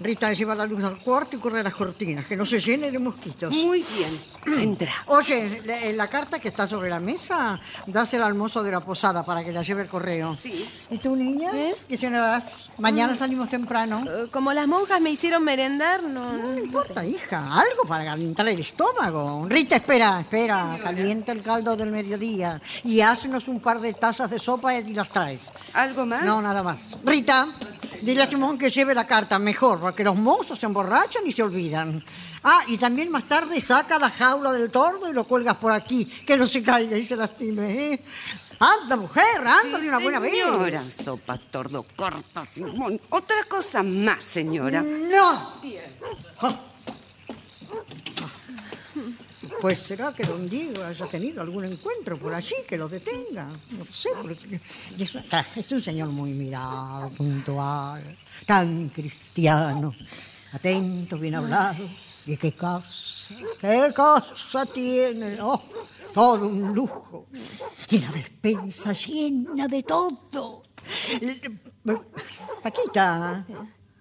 Rita 0.00 0.32
lleva 0.32 0.54
la 0.54 0.66
luz 0.66 0.82
al 0.84 0.98
cuarto 1.00 1.36
y 1.36 1.38
corre 1.38 1.62
las 1.62 1.74
cortinas, 1.74 2.26
que 2.26 2.36
no 2.36 2.44
se 2.44 2.60
llene 2.60 2.90
de 2.90 2.98
mosquitos. 2.98 3.50
Muy 3.52 3.84
bien. 3.96 4.60
Entra. 4.60 4.92
Oye, 5.06 5.62
la, 5.64 5.82
en 5.84 5.96
la 5.96 6.08
carta 6.08 6.38
que 6.38 6.48
está 6.48 6.66
sobre 6.66 6.90
la 6.90 7.00
mesa, 7.00 7.58
dásela 7.86 8.26
al 8.26 8.34
mozo 8.34 8.62
de 8.62 8.70
la 8.70 8.80
posada 8.80 9.24
para 9.24 9.44
que 9.44 9.52
la 9.52 9.62
lleve 9.62 9.82
el 9.82 9.88
correo. 9.88 10.36
Sí. 10.36 10.68
¿Y 10.90 10.98
tú, 10.98 11.16
niña? 11.16 11.50
¿Eh? 11.54 11.76
¿Qué 11.88 11.96
se 11.96 12.10
das? 12.10 12.70
Mañana 12.78 13.16
salimos 13.16 13.48
temprano. 13.48 14.04
Eh, 14.08 14.28
Como 14.30 14.52
las 14.52 14.66
monjas 14.66 15.00
me 15.00 15.10
hicieron 15.10 15.44
merendar, 15.44 16.02
no... 16.02 16.32
No 16.34 16.58
importa, 16.58 17.04
hija, 17.06 17.52
algo 17.52 17.84
para 17.88 18.04
calentar 18.04 18.48
el 18.48 18.60
estómago. 18.60 19.46
Rita, 19.48 19.76
espera, 19.76 20.20
espera, 20.20 20.78
calienta 20.82 21.32
el 21.32 21.42
caldo 21.42 21.76
del 21.76 21.90
mediodía 21.90 22.60
y 22.82 23.00
haznos 23.00 23.48
un 23.48 23.60
par 23.60 23.80
de 23.80 23.94
tazas 23.94 24.30
de 24.30 24.38
sopa 24.38 24.74
y 24.74 24.92
las 24.92 25.10
traes. 25.10 25.52
¿Algo 25.72 26.04
más? 26.06 26.24
No, 26.24 26.42
nada 26.42 26.62
más. 26.62 26.96
Rita, 27.04 27.48
dile 28.04 28.22
a 28.22 28.28
Simón 28.28 28.58
que 28.58 28.68
lleve 28.68 28.94
la 28.94 29.06
carta 29.06 29.38
mejor, 29.38 29.80
porque 29.80 30.04
los 30.04 30.16
mozos 30.16 30.58
se 30.58 30.66
emborrachan 30.66 31.26
y 31.26 31.32
se 31.32 31.42
olvidan. 31.42 32.04
Ah, 32.42 32.64
y 32.68 32.76
también 32.76 33.10
más 33.10 33.24
tarde 33.24 33.60
saca 33.60 33.98
la 33.98 34.10
jaula 34.10 34.52
del 34.52 34.70
tordo 34.70 35.10
y 35.10 35.12
lo 35.12 35.24
cuelgas 35.24 35.56
por 35.56 35.72
aquí, 35.72 36.04
que 36.04 36.36
no 36.36 36.46
se 36.46 36.62
caiga 36.62 36.96
y 36.96 37.04
se 37.04 37.16
lastime, 37.16 37.92
¿eh? 37.92 38.04
Anda, 38.60 38.96
mujer, 38.96 39.44
anda 39.44 39.78
de 39.78 39.88
una 39.88 39.98
buena 39.98 40.20
vez. 40.20 40.32
Señora, 40.32 40.82
sopa 40.90 41.38
tordo 41.38 41.84
corta, 41.96 42.44
Simón. 42.44 43.00
Otra 43.10 43.44
cosa 43.48 43.82
más, 43.82 44.22
señora. 44.22 44.82
No. 44.82 45.60
Ah. 46.40 46.73
Pues 49.64 49.78
será 49.78 50.12
que 50.12 50.24
don 50.24 50.46
Diego 50.46 50.84
haya 50.84 51.06
tenido 51.08 51.40
algún 51.40 51.64
encuentro 51.64 52.18
por 52.18 52.34
allí 52.34 52.54
que 52.68 52.76
lo 52.76 52.86
detenga. 52.86 53.48
No 53.70 53.86
sé, 53.90 54.10
porque 54.20 54.60
es, 54.98 55.16
ah, 55.32 55.46
es 55.56 55.72
un 55.72 55.80
señor 55.80 56.10
muy 56.10 56.32
mirado, 56.32 57.08
puntual, 57.08 58.14
tan 58.44 58.90
cristiano, 58.90 59.94
atento, 60.52 61.16
bien 61.16 61.36
hablado. 61.36 61.82
¿Y 62.26 62.36
qué 62.36 62.52
cosa? 62.52 63.34
¿Qué 63.58 63.90
cosa 63.96 64.66
tiene? 64.66 65.40
Oh, 65.40 65.62
todo 66.12 66.46
un 66.46 66.74
lujo. 66.74 67.28
Y 67.88 68.00
la 68.00 68.10
despensa 68.12 68.92
llena 68.92 69.66
de 69.66 69.82
todo. 69.82 70.62
Paquita, 72.62 73.46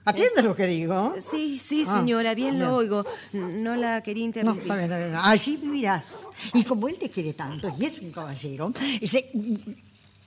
¿atiende 0.05 0.41
lo 0.43 0.55
que 0.55 0.65
digo? 0.67 1.15
Sí, 1.19 1.57
sí, 1.59 1.83
Ah, 1.87 1.99
señora, 1.99 2.33
bien 2.35 2.59
lo 2.59 2.75
oigo. 2.75 3.05
No 3.33 3.75
la 3.75 4.01
quería 4.01 4.21
No, 4.23 4.25
interrumpir. 4.27 4.71
a 4.71 4.75
ver, 4.75 4.93
a 4.93 4.97
ver, 4.97 5.15
allí 5.21 5.57
vivirás. 5.57 6.27
Y 6.53 6.63
como 6.63 6.87
él 6.87 6.97
te 6.99 7.09
quiere 7.09 7.33
tanto 7.33 7.73
y 7.79 7.85
es 7.85 7.99
un 7.99 8.11
caballero, 8.11 8.71
ese- 9.01 9.29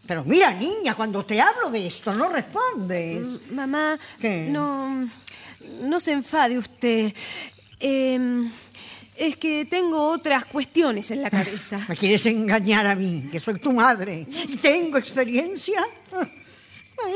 pero 0.07 0.25
mira, 0.25 0.53
niña, 0.53 0.95
cuando 0.95 1.25
te 1.25 1.41
hablo 1.41 1.69
de 1.71 1.87
esto, 1.87 2.15
no 2.15 2.29
respondes. 2.29 3.51
Mamá, 3.51 3.99
¿Qué? 4.21 4.49
no, 4.51 5.07
no 5.83 6.01
se 6.01 6.13
enfade 6.13 6.57
usted. 6.59 7.13
Em, 7.81 8.49
es 9.17 9.37
que 9.37 9.65
tengo 9.65 10.09
otras 10.11 10.45
cuestiones 10.45 11.11
en 11.11 11.23
la 11.23 11.31
cabeza. 11.31 11.85
¿Me 11.89 11.97
quieres 11.97 12.25
engañar 12.27 12.87
a 12.87 12.95
mí, 12.95 13.29
que 13.33 13.41
soy 13.41 13.59
tu 13.59 13.73
madre 13.73 14.27
y 14.49 14.57
tengo 14.59 14.97
experiencia? 14.99 15.83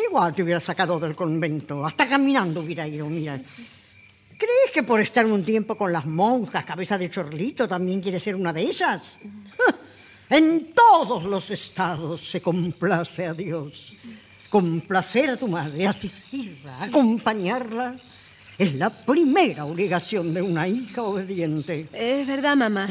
Igual 0.08 0.34
te 0.34 0.42
hubiera 0.42 0.60
sacado 0.60 0.98
del 0.98 1.14
convento, 1.14 1.84
hasta 1.86 2.08
caminando 2.08 2.60
hubiera 2.60 2.86
ido, 2.86 3.06
mira. 3.06 3.38
¿Crees 3.38 4.70
que 4.72 4.82
por 4.82 5.00
estar 5.00 5.26
un 5.26 5.44
tiempo 5.44 5.76
con 5.76 5.92
las 5.92 6.06
monjas, 6.06 6.64
cabeza 6.64 6.96
de 6.96 7.10
chorlito, 7.10 7.68
también 7.68 8.00
quieres 8.00 8.22
ser 8.22 8.34
una 8.34 8.52
de 8.52 8.62
ellas? 8.62 9.18
En 10.30 10.72
todos 10.72 11.24
los 11.24 11.50
estados 11.50 12.30
se 12.30 12.40
complace 12.40 13.26
a 13.26 13.34
Dios. 13.34 13.92
Complacer 14.48 15.30
a 15.30 15.36
tu 15.36 15.48
madre, 15.48 15.86
asistirla, 15.86 16.82
acompañarla, 16.82 17.96
es 18.61 18.75
la 18.75 18.90
primera 18.90 19.64
obligación 19.64 20.35
de 20.35 20.42
una 20.42 20.68
hija 20.68 21.03
obediente. 21.03 21.88
Es 21.92 22.27
verdad, 22.27 22.57
mamá, 22.57 22.87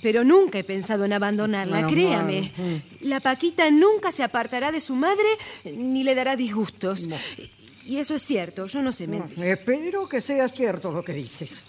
pero 0.00 0.22
nunca 0.22 0.58
he 0.58 0.64
pensado 0.64 1.04
en 1.04 1.12
abandonarla, 1.12 1.88
créame. 1.88 2.52
La 3.00 3.18
Paquita 3.18 3.68
nunca 3.70 4.12
se 4.12 4.22
apartará 4.22 4.70
de 4.70 4.80
su 4.80 4.94
madre 4.94 5.26
ni 5.64 6.04
le 6.04 6.14
dará 6.14 6.36
disgustos. 6.36 7.08
Y 7.84 7.96
eso 7.96 8.14
es 8.14 8.22
cierto, 8.22 8.66
yo 8.66 8.80
no 8.80 8.92
sé 8.92 9.06
mentir. 9.06 9.42
Espero 9.42 10.08
que 10.08 10.20
sea 10.20 10.48
cierto 10.48 10.92
lo 10.92 11.02
que 11.02 11.14
dices. 11.14 11.64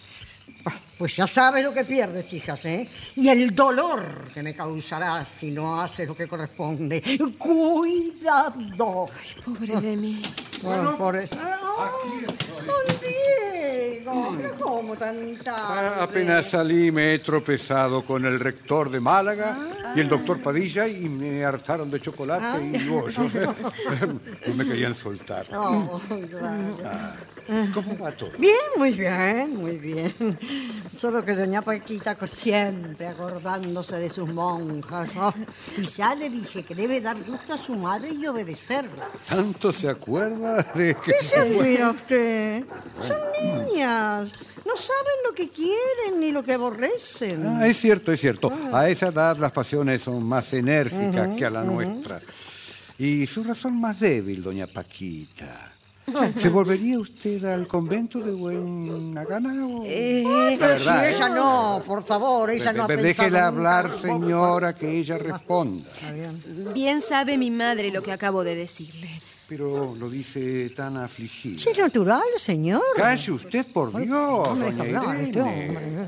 Ah, 1.00 1.02
Pues 1.02 1.16
ya 1.16 1.28
sabes 1.28 1.64
lo 1.64 1.74
que 1.74 1.86
pierdes, 1.86 2.34
hijas, 2.34 2.66
¿eh? 2.66 2.90
Y 3.16 3.30
el 3.30 3.56
dolor 3.56 4.30
que 4.34 4.44
me 4.44 4.54
causará 4.54 5.26
si 5.26 5.50
no 5.50 5.80
haces 5.80 6.06
lo 6.08 6.14
que 6.16 6.28
corresponde. 6.28 7.02
¡Cuidado! 7.38 9.08
Pobre 9.46 9.80
de 9.80 9.96
mí. 9.96 10.22
Bueno, 10.62 10.98
por 10.98 11.16
eso. 11.16 11.36
¡Ah! 11.42 11.90
¡Don 12.68 13.00
Diego! 13.00 14.36
¿Pero 14.38 14.56
¿Cómo 14.56 14.96
tan 14.98 15.38
tarde? 15.38 15.62
Ah, 15.70 16.04
Apenas 16.04 16.48
salí 16.48 16.92
me 16.92 17.14
he 17.14 17.20
tropezado 17.20 18.04
con 18.04 18.26
el 18.26 18.38
rector 18.40 18.92
de 18.92 19.00
Málaga 19.00 19.89
y 19.96 20.00
el 20.00 20.10
doctor 20.10 20.42
Padilla 20.42 20.88
y 20.88 21.10
me 21.10 21.44
hartaron 21.44 21.90
de 21.90 22.00
chocolate 22.00 22.64
y 22.64 22.88
bollos. 22.88 23.32
y 24.46 24.50
me 24.56 24.66
querían 24.66 24.96
soltar. 24.96 25.48
Oh, 25.54 26.00
claro. 26.08 26.78
¿Cómo 27.74 27.98
va 27.98 28.12
todo? 28.12 28.32
Bien, 28.38 28.56
muy 28.78 28.92
bien, 28.92 29.56
muy 29.56 29.78
bien. 29.78 30.14
Solo 30.98 31.26
que 31.26 31.34
doña 31.34 31.64
Paquita 31.64 32.16
siempre 32.28 33.08
acordándose 33.08 33.96
de 33.96 34.10
sus 34.10 34.30
monjas. 34.30 35.14
¿no? 35.16 35.34
Y 35.78 35.84
ya 35.84 36.14
le 36.14 36.30
dije 36.30 36.64
que 36.64 36.76
debe 36.76 37.02
dar 37.02 37.18
gusto 37.24 37.54
a 37.54 37.58
su 37.58 37.74
madre 37.76 38.12
y 38.14 38.28
obedecerla. 38.28 39.10
¿Tanto 39.28 39.72
se 39.72 39.90
acuerda 39.90 40.62
de 40.76 40.96
que... 40.96 41.12
¿Qué 41.12 41.26
se 41.26 41.46
mira 41.46 41.90
usted? 41.90 42.66
Son 43.08 43.18
niñas. 43.42 44.32
No 44.70 44.78
saben 44.78 45.16
lo 45.26 45.34
que 45.34 45.50
quieren 45.50 46.20
ni 46.20 46.32
lo 46.32 46.44
que 46.44 46.54
aborrecen. 46.54 47.44
Ah, 47.44 47.66
es 47.66 47.78
cierto, 47.78 48.12
es 48.12 48.22
cierto. 48.22 48.52
A 48.72 48.88
esa 48.88 49.08
edad 49.08 49.38
las 49.38 49.52
pasiones 49.52 49.79
son 50.00 50.24
más 50.24 50.54
enérgicas 50.54 51.36
que 51.38 51.46
a 51.46 51.50
la 51.50 51.64
nuestra. 51.64 52.22
Y 52.98 53.26
su 53.28 53.44
razón 53.44 53.80
más 53.80 54.00
débil, 54.00 54.44
doña 54.44 54.68
Paquita. 54.68 55.74
¿Se 56.36 56.50
volvería 56.50 57.00
usted 57.00 57.44
al 57.46 57.68
convento 57.68 58.20
de 58.20 58.32
buena 58.32 59.24
gana 59.26 59.66
o...? 59.68 59.84
Eh, 59.86 60.24
La 60.60 60.68
verdad, 60.68 61.00
si 61.02 61.06
¿eh? 61.06 61.16
ella 61.16 61.30
no, 61.30 61.84
por 61.86 62.04
favor, 62.04 62.50
ella 62.50 62.74
no 62.74 62.84
ha 62.84 62.88
pensado 62.88 63.08
Déjela 63.08 63.48
hablar, 63.48 63.92
señora, 64.02 64.76
que 64.76 64.90
ella 64.90 65.18
responda. 65.18 65.90
Bien 66.74 67.02
sabe 67.02 67.38
mi 67.38 67.52
madre 67.52 67.92
lo 67.92 68.02
que 68.02 68.12
acabo 68.12 68.44
de 68.44 68.56
decirle. 68.56 69.10
Pero 69.50 69.96
lo 69.96 70.08
dice 70.12 70.70
tan 70.70 70.98
afligida. 70.98 71.58
Sí, 71.60 71.70
es 71.72 71.78
natural, 71.80 72.22
señor. 72.38 72.84
Calle 72.96 73.32
usted, 73.32 73.66
por 73.66 73.92
Dios, 74.00 74.08
No 74.48 74.56
me 74.56 74.66
doña 74.72 74.84
hablar, 75.00 75.16
este 75.18 75.30
Irene. 75.40 76.08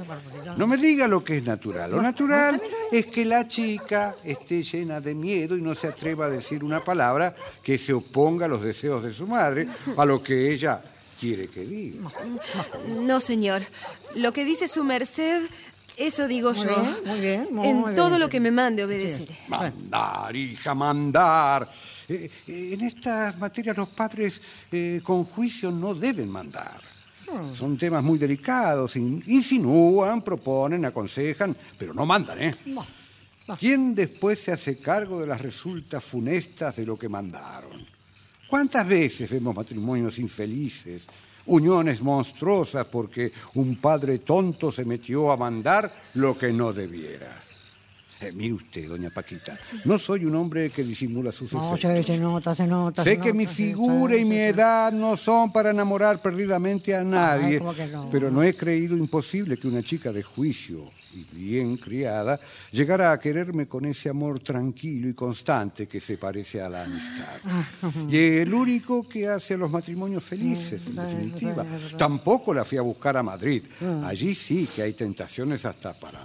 No 0.58 0.68
me 0.68 0.78
diga 0.78 1.08
lo 1.08 1.24
que 1.24 1.38
es 1.38 1.44
natural. 1.44 1.90
Lo 1.90 2.02
natural 2.04 2.62
es 2.92 3.08
que 3.08 3.26
la 3.26 3.48
chica 3.48 4.16
esté 4.24 4.62
llena 4.62 5.02
de 5.02 5.16
miedo 5.16 5.58
y 5.58 5.62
no 5.64 5.74
se 5.74 5.88
atreva 5.88 6.28
a 6.28 6.30
decir 6.30 6.64
una 6.64 6.84
palabra 6.84 7.36
que 7.64 7.80
se 7.80 7.94
oponga 7.94 8.46
a 8.46 8.50
los 8.50 8.62
deseos 8.62 9.04
de 9.04 9.12
su 9.12 9.26
madre, 9.26 9.68
a 9.98 10.06
lo 10.06 10.22
que 10.22 10.52
ella 10.54 10.80
quiere 11.20 11.48
que 11.48 11.62
diga. 11.62 12.12
No, 12.88 13.20
señor. 13.20 13.64
Lo 14.16 14.34
que 14.34 14.46
dice 14.46 14.68
su 14.68 14.84
merced, 14.84 15.42
eso 15.98 16.28
digo 16.28 16.54
Muy 16.54 16.64
yo. 16.64 16.76
bien, 16.80 16.96
muy 17.06 17.20
bien, 17.20 17.48
muy 17.50 17.68
en 17.68 17.84
bien. 17.86 17.96
todo 17.96 18.20
lo 18.20 18.30
que 18.30 18.40
me 18.40 18.52
mande 18.52 18.84
obedeceré. 18.84 19.36
Mandar, 19.48 20.36
hija, 20.36 20.76
mandar. 20.76 21.68
Eh, 22.12 22.30
eh, 22.47 22.69
en 22.74 22.82
estas 22.82 23.38
materias 23.38 23.78
los 23.78 23.88
padres 23.89 24.41
eh, 24.71 25.00
con 25.04 25.24
juicio 25.24 25.71
no 25.71 25.93
deben 25.93 26.30
mandar. 26.30 26.82
Son 27.56 27.78
temas 27.78 28.04
muy 28.04 28.19
delicados, 28.19 28.97
in- 28.97 29.24
insinúan, 29.28 30.21
proponen, 30.21 30.84
aconsejan, 30.84 31.56
pero 31.78 31.93
no 31.93 32.06
mandan, 32.06 32.41
¿eh? 32.41 32.56
¿Quién 33.58 33.95
después 33.95 34.39
se 34.41 34.52
hace 34.52 34.78
cargo 34.80 35.19
de 35.21 35.28
las 35.28 35.39
resultas 35.39 36.04
funestas 36.04 36.76
de 36.76 36.86
lo 36.86 36.97
que 37.00 37.08
mandaron? 37.08 37.86
¿Cuántas 38.50 38.86
veces 38.86 39.30
vemos 39.30 39.56
matrimonios 39.56 40.19
infelices, 40.19 41.04
uniones 41.45 42.02
monstruosas 42.02 42.86
porque 42.88 43.32
un 43.56 43.78
padre 43.78 44.19
tonto 44.19 44.69
se 44.71 44.84
metió 44.84 45.32
a 45.32 45.38
mandar 45.38 45.89
lo 46.15 46.38
que 46.38 46.52
no 46.52 46.74
debiera? 46.74 47.41
Eh, 48.22 48.32
mire 48.34 48.54
usted, 48.54 48.88
doña 48.88 49.10
Paquita, 49.10 49.58
no 49.86 49.98
soy 49.98 50.26
un 50.26 50.36
hombre 50.36 50.70
que 50.70 50.84
disimula 50.84 51.32
sus 51.32 51.52
No, 51.54 51.72
defectos. 51.74 52.06
se, 52.06 52.14
se 52.14 52.20
nota, 52.20 52.54
se 52.54 52.68
nota. 52.68 53.04
Sé 53.04 53.16
se 53.16 53.20
que 53.20 53.34
mi 53.34 53.46
nota, 53.46 53.56
figura 53.56 54.16
y 54.16 54.26
mi 54.26 54.38
edad 54.38 54.92
no 54.94 55.18
son 55.18 55.52
para 55.52 55.72
enamorar 55.72 56.20
perdidamente 56.22 56.96
a 56.96 57.04
nadie, 57.04 57.60
pero 58.12 58.30
no 58.30 58.44
he 58.44 58.56
creído 58.56 58.96
imposible 58.96 59.58
que 59.58 59.68
una 59.68 59.82
chica 59.82 60.12
de 60.12 60.22
juicio 60.22 60.92
y 61.14 61.26
bien 61.36 61.76
criada 61.76 62.40
llegara 62.72 63.12
a 63.12 63.20
quererme 63.20 63.68
con 63.68 63.84
ese 63.86 64.08
amor 64.10 64.40
tranquilo 64.40 65.10
y 65.10 65.14
constante 65.14 65.86
que 65.88 66.00
se 66.00 66.18
parece 66.18 66.62
a 66.62 66.70
la 66.70 66.84
amistad. 66.84 67.38
Y 68.08 68.18
el 68.18 68.54
único 68.54 69.04
que 69.10 69.28
hace 69.28 69.56
a 69.56 69.58
los 69.58 69.70
matrimonios 69.72 70.24
felices, 70.24 70.84
en 70.88 70.96
definitiva. 70.96 71.66
Tampoco 71.98 72.54
la 72.54 72.64
fui 72.64 72.78
a 72.78 72.82
buscar 72.82 73.18
a 73.18 73.24
Madrid. 73.24 73.64
Allí 74.06 74.36
sí 74.36 74.70
que 74.74 74.84
hay 74.84 74.94
tentaciones 74.94 75.66
hasta 75.66 75.93
para 75.93 76.22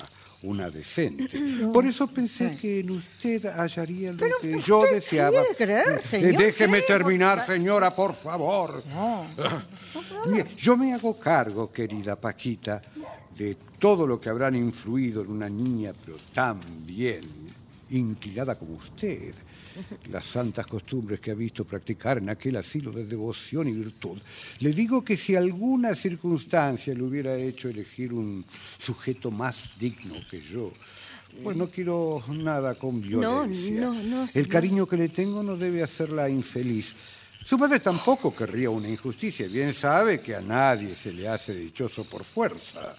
una 0.47 0.70
decente. 0.70 1.38
Por 1.72 1.84
eso 1.86 2.07
pensé 2.07 2.57
que 2.57 2.80
en 2.80 2.90
usted 2.90 3.44
hallaría 3.44 4.12
lo 4.12 4.18
Pero 4.18 4.36
que 4.40 4.61
yo 4.61 4.82
deseaba. 4.82 5.42
creer, 5.57 5.99
Eh, 5.99 6.01
señor, 6.03 6.36
Déjeme 6.42 6.78
cree, 6.78 6.86
terminar, 6.99 7.44
señora, 7.44 7.94
por 7.94 8.14
favor. 8.14 8.82
Yo 10.57 10.76
me 10.76 10.92
hago 10.92 11.18
cargo, 11.18 11.70
querida 11.72 12.16
Paquita, 12.16 12.82
de 13.36 13.57
todo 13.78 14.07
lo 14.07 14.20
que 14.20 14.28
habrán 14.28 14.55
influido 14.55 15.22
en 15.22 15.30
una 15.30 15.49
niña, 15.49 15.92
pero 16.05 16.16
tan 16.34 16.61
bien 16.84 17.20
inclinada 17.90 18.55
como 18.57 18.74
usted. 18.76 19.34
Las 20.11 20.24
santas 20.24 20.66
costumbres 20.66 21.20
que 21.20 21.31
ha 21.31 21.35
visto 21.35 21.64
practicar 21.64 22.18
en 22.18 22.29
aquel 22.29 22.57
asilo 22.57 22.93
de 22.93 23.05
devoción 23.05 23.68
y 23.68 23.72
virtud. 23.72 24.18
Le 24.61 24.72
digo 24.72 25.05
que 25.05 25.16
si 25.16 25.35
alguna 25.37 25.95
circunstancia 25.95 26.95
le 26.95 27.03
hubiera 27.03 27.37
hecho 27.37 27.68
elegir 27.68 28.12
un 28.12 28.45
sujeto 28.79 29.31
más 29.31 29.72
digno 29.79 30.14
que 30.31 30.41
yo, 30.41 30.72
pues 31.43 31.57
no 31.57 31.68
quiero 31.70 32.22
nada 32.29 32.74
con 32.77 33.03
violencia. 33.03 33.81
no, 33.83 34.03
no, 34.03 34.22
El 34.22 34.29
señor. 34.29 34.49
cariño 34.49 34.87
que 34.87 34.97
le 34.97 35.09
tengo 35.11 35.43
no 35.43 35.57
debe 35.57 35.83
hacerla 35.83 36.29
infeliz. 36.31 36.95
Su 37.45 37.59
madre 37.59 37.79
tampoco 37.79 38.35
querría 38.35 38.70
una 38.70 38.89
injusticia. 38.89 39.47
Bien 39.47 39.72
sabe 39.72 40.20
que 40.20 40.35
a 40.35 40.41
nadie 40.41 40.97
se 40.97 41.12
le 41.12 41.29
hace 41.29 41.55
dichoso 41.55 42.05
por 42.05 42.24
fuerza. 42.24 42.97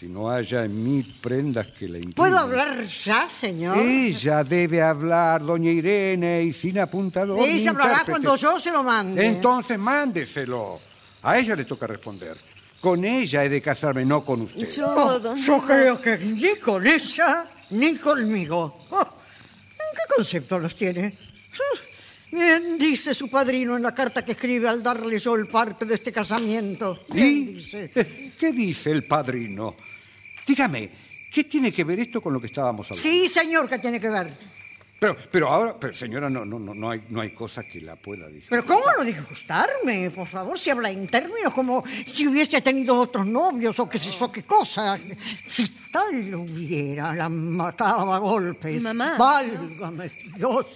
Si 0.00 0.08
no 0.08 0.30
haya 0.30 0.64
en 0.64 0.82
mí 0.82 1.02
prendas 1.20 1.66
que 1.66 1.86
la 1.86 1.98
inclinen. 1.98 2.14
¿Puedo 2.14 2.38
hablar 2.38 2.86
ya, 2.86 3.28
señor? 3.28 3.76
Ella 3.76 4.42
debe 4.42 4.80
hablar, 4.80 5.44
doña 5.44 5.70
Irene, 5.70 6.42
y 6.42 6.54
sin 6.54 6.78
apuntador. 6.78 7.38
ni 7.38 7.44
Ella 7.56 7.68
hablará 7.68 7.90
intérprete. 7.98 8.10
cuando 8.10 8.36
yo 8.36 8.58
se 8.58 8.72
lo 8.72 8.82
mande. 8.82 9.26
Entonces 9.26 9.78
mándeselo. 9.78 10.80
A 11.20 11.38
ella 11.38 11.54
le 11.54 11.66
toca 11.66 11.86
responder. 11.86 12.38
Con 12.80 13.04
ella 13.04 13.44
he 13.44 13.50
de 13.50 13.60
casarme, 13.60 14.06
no 14.06 14.24
con 14.24 14.40
usted. 14.40 14.70
Yo, 14.70 14.88
Oh, 14.88 15.18
don 15.18 15.36
yo 15.36 15.58
creo 15.58 16.00
que 16.00 16.16
ni 16.16 16.56
con 16.56 16.86
ella 16.86 17.50
ni 17.68 17.96
conmigo. 17.96 18.86
Oh, 18.88 19.02
¿En 19.02 19.96
qué 19.96 20.14
concepto 20.16 20.58
los 20.58 20.74
tiene? 20.74 21.18
Bien 22.32 22.78
dice 22.78 23.12
su 23.12 23.28
padrino 23.28 23.76
en 23.76 23.82
la 23.82 23.94
carta 23.94 24.24
que 24.24 24.32
escribe 24.32 24.66
al 24.66 24.82
darle 24.82 25.18
yo 25.18 25.34
el 25.34 25.46
parte 25.46 25.84
de 25.84 25.94
este 25.94 26.10
casamiento. 26.10 27.00
Bien 27.12 27.26
¿Y 27.26 27.44
dice. 27.54 27.90
qué 28.40 28.50
dice 28.50 28.92
el 28.92 29.04
padrino? 29.04 29.76
Dígame, 30.50 30.90
¿qué 31.30 31.44
tiene 31.44 31.72
que 31.72 31.84
ver 31.84 32.00
esto 32.00 32.20
con 32.20 32.32
lo 32.32 32.40
que 32.40 32.48
estábamos 32.48 32.84
hablando? 32.90 33.00
Sí, 33.08 33.28
señor, 33.28 33.68
¿qué 33.68 33.78
tiene 33.78 34.00
que 34.00 34.08
ver? 34.08 34.36
Pero, 34.98 35.16
pero 35.30 35.48
ahora, 35.48 35.76
pero 35.78 35.94
señora, 35.94 36.28
no, 36.28 36.44
no, 36.44 36.58
no, 36.58 36.74
no 36.74 36.90
hay, 36.90 37.04
no 37.08 37.20
hay 37.20 37.30
cosa 37.30 37.62
que 37.62 37.80
la 37.80 37.94
pueda 37.94 38.26
decir. 38.26 38.48
Pero 38.50 38.64
¿cómo 38.64 38.82
no 38.98 39.04
disgustarme? 39.04 40.10
Por 40.10 40.26
favor, 40.26 40.58
si 40.58 40.70
habla 40.70 40.90
en 40.90 41.06
términos 41.06 41.54
como 41.54 41.84
si 42.12 42.26
hubiese 42.26 42.60
tenido 42.62 42.98
otros 42.98 43.28
novios 43.28 43.78
o 43.78 43.88
qué 43.88 44.00
sé 44.00 44.10
yo 44.10 44.32
qué 44.32 44.42
cosa. 44.42 44.98
Si 45.46 45.68
tal 45.92 46.28
lo 46.28 46.40
hubiera, 46.40 47.14
la 47.14 47.28
mataba 47.28 48.16
a 48.16 48.18
golpes. 48.18 48.82
Mamá. 48.82 49.16
Válgame 49.16 50.10
Dios. 50.36 50.66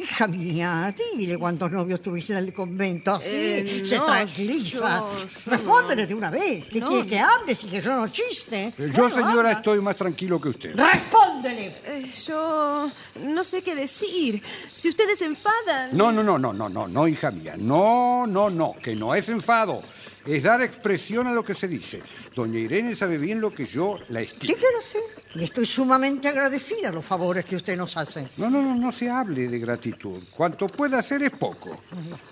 Hija 0.00 0.28
mía, 0.28 0.94
dile 1.16 1.36
cuántos 1.38 1.72
novios 1.72 2.00
tuviste 2.00 2.32
en 2.32 2.38
el 2.38 2.52
convento. 2.52 3.14
Así 3.14 3.28
Eh, 3.32 3.82
se 3.84 3.96
no, 3.96 4.06
tranquiliza. 4.06 5.04
Respóndele 5.46 6.06
de 6.06 6.14
una 6.14 6.30
vez. 6.30 6.66
¿Qué 6.66 6.78
No. 6.80 6.86
quiere 6.86 7.06
que 7.08 7.18
hables 7.18 7.64
y 7.64 7.66
que 7.66 7.80
yo 7.80 7.96
no 7.96 8.06
chiste? 8.08 8.72
Eh, 8.78 8.90
Yo, 8.94 9.02
Bueno, 9.08 9.14
señora, 9.16 9.32
habla. 9.48 9.52
estoy 9.52 9.80
más 9.80 9.96
tranquilo 9.96 10.40
que 10.40 10.50
usted. 10.50 10.76
Respóndele. 10.76 11.66
eh, 11.84 12.04
yo 12.26 12.90
no 13.22 13.42
sé 13.42 13.62
qué 13.62 13.74
decir. 13.74 14.40
Si 14.72 14.88
ustedes 14.88 15.18
se 15.18 15.24
enfadan... 15.24 15.90
No, 15.96 16.12
no, 16.12 16.22
no, 16.22 16.38
no, 16.38 16.52
no, 16.52 16.68
no, 16.68 16.86
no, 16.86 17.08
hija 17.08 17.32
mía. 17.32 17.56
No, 17.58 18.24
no, 18.26 18.50
no, 18.50 18.74
que 18.80 18.94
no 18.94 19.14
es 19.16 19.28
enfado. 19.28 19.82
Es 20.26 20.42
dar 20.42 20.60
expresión 20.62 21.26
a 21.26 21.32
lo 21.32 21.42
que 21.42 21.54
se 21.54 21.66
dice. 21.66 22.02
Doña 22.36 22.58
Irene 22.58 22.94
sabe 22.94 23.16
bien 23.18 23.40
lo 23.40 23.52
que 23.52 23.66
yo 23.66 23.98
la 24.10 24.20
estimo. 24.20 24.54
que 24.54 24.66
lo 24.74 24.82
sé. 24.82 24.98
Y 25.38 25.44
estoy 25.44 25.66
sumamente 25.66 26.26
agradecida 26.26 26.88
a 26.88 26.92
los 26.92 27.04
favores 27.04 27.44
que 27.44 27.54
usted 27.54 27.76
nos 27.76 27.96
hace. 27.96 28.28
No, 28.38 28.50
no, 28.50 28.60
no, 28.60 28.74
no 28.74 28.90
se 28.90 29.08
hable 29.08 29.46
de 29.48 29.58
gratitud. 29.60 30.24
Cuanto 30.36 30.66
pueda 30.66 30.98
hacer 30.98 31.22
es 31.22 31.30
poco. 31.30 31.80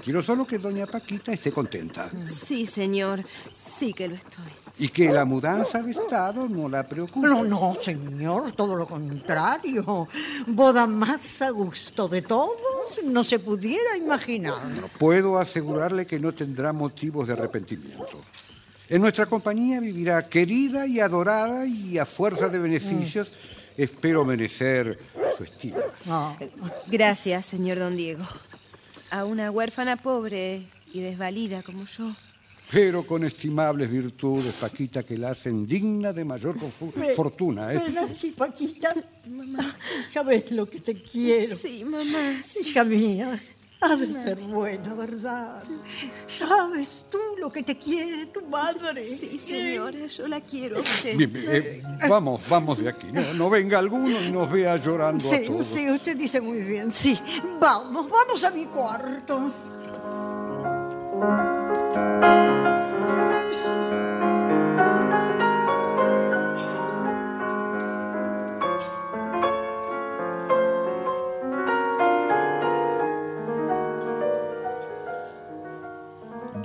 Quiero 0.03 0.23
solo 0.23 0.45
que 0.45 0.59
doña 0.59 0.87
Paquita 0.87 1.33
esté 1.33 1.53
contenta. 1.53 2.11
Sí, 2.25 2.67
señor, 2.67 3.25
sí 3.49 3.93
que 3.93 4.09
lo 4.09 4.17
estoy. 4.17 4.45
Y 4.79 4.89
que 4.89 5.13
la 5.13 5.25
mudanza 5.25 5.83
de 5.83 5.93
estado 5.93 6.49
no 6.49 6.69
la 6.69 6.87
preocupe. 6.89 7.27
No, 7.27 7.45
no, 7.45 7.77
señor, 7.81 8.53
todo 8.53 8.75
lo 8.75 8.87
contrario. 8.87 10.09
Boda 10.49 10.87
más 10.87 11.43
a 11.43 11.51
gusto 11.51 12.09
de 12.09 12.23
todos 12.23 12.57
no 13.05 13.23
se 13.23 13.39
pudiera 13.39 13.97
imaginar. 13.97 14.61
Puedo 14.99 15.39
asegurarle 15.39 16.07
que 16.07 16.19
no 16.19 16.33
tendrá 16.33 16.73
motivos 16.73 17.29
de 17.29 17.35
arrepentimiento. 17.35 18.23
En 18.89 19.01
nuestra 19.03 19.27
compañía 19.27 19.81
vivirá 19.81 20.29
querida 20.29 20.87
y 20.87 21.01
adorada 21.01 21.67
y 21.67 21.99
a 21.99 22.07
fuerza 22.07 22.49
de 22.49 22.59
beneficios 22.59 23.29
espero 23.77 24.25
merecer 24.25 24.99
su 25.37 25.45
estima. 25.45 25.79
No. 26.05 26.37
Gracias, 26.87 27.47
señor 27.47 27.79
don 27.79 27.97
Diego. 27.97 28.25
A 29.11 29.25
una 29.25 29.51
huérfana 29.51 29.97
pobre 29.97 30.69
y 30.93 31.01
desvalida 31.01 31.63
como 31.63 31.85
yo. 31.87 32.15
Pero 32.71 33.07
con 33.07 33.23
estimables 33.25 33.89
virtudes, 33.89 34.55
Paquita, 34.55 35.05
que 35.05 35.17
la 35.17 35.31
hacen 35.31 35.67
digna 35.67 36.13
de 36.13 36.25
mayor 36.25 36.57
fortuna. 37.15 37.73
¿eh? 37.73 37.81
Ven 37.87 37.99
aquí, 37.99 38.31
Paquita. 38.31 38.95
Ya 40.13 40.23
ves 40.25 40.51
lo 40.51 40.69
que 40.69 40.81
te 40.81 40.95
quiero. 40.95 41.57
Sí, 41.57 41.85
mamá. 41.85 42.35
Hija 42.61 42.83
mía, 42.83 43.39
ha 43.81 43.95
de 43.97 44.13
ser 44.13 44.41
buena, 44.41 44.95
¿verdad? 44.95 45.63
¿Sabes 46.27 47.07
tú 47.11 47.19
lo 47.39 47.51
que 47.53 47.63
te 47.63 47.77
quiere 47.77 48.27
tu 48.27 48.43
madre? 48.47 49.17
Sí, 49.17 49.39
señora, 49.39 50.07
yo 50.07 50.27
la 50.27 50.41
quiero 50.41 50.79
a 50.79 50.81
usted. 50.81 51.17
Bien, 51.17 51.33
bien, 51.33 51.47
eh, 51.51 51.83
vamos, 52.09 52.49
vamos 52.49 52.79
de 52.79 52.89
aquí. 52.89 53.09
No, 53.13 53.35
no 53.35 53.51
venga 53.51 53.79
alguno 53.79 54.21
y 54.21 54.33
nos 54.33 54.51
vea 54.51 54.77
llorando 54.77 55.31
a 55.31 55.35
Sí, 55.35 55.47
todos. 55.47 55.67
sí, 55.67 55.91
usted 55.91 56.17
dice 56.17 56.41
muy 56.41 56.59
bien, 56.63 56.91
sí. 56.91 57.19
Vamos, 57.61 58.09
vamos 58.09 58.43
a 58.45 58.51
mi 58.51 58.65
cuarto. 58.67 59.53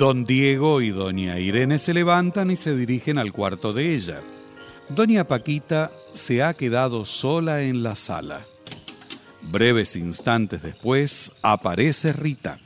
Don 0.01 0.25
Diego 0.25 0.81
y 0.81 0.89
doña 0.89 1.37
Irene 1.37 1.77
se 1.77 1.93
levantan 1.93 2.49
y 2.49 2.57
se 2.57 2.75
dirigen 2.75 3.19
al 3.19 3.31
cuarto 3.31 3.71
de 3.71 3.93
ella. 3.93 4.23
Doña 4.89 5.27
Paquita 5.27 5.91
se 6.11 6.41
ha 6.41 6.55
quedado 6.55 7.05
sola 7.05 7.61
en 7.61 7.83
la 7.83 7.95
sala. 7.95 8.47
Breves 9.43 9.95
instantes 9.95 10.63
después 10.63 11.31
aparece 11.43 12.13
Rita. 12.13 12.59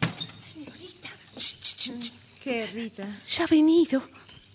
¿Qué, 2.41 2.67
Rita? 2.67 3.05
Ya 3.29 3.43
ha 3.43 3.47
venido. 3.47 4.01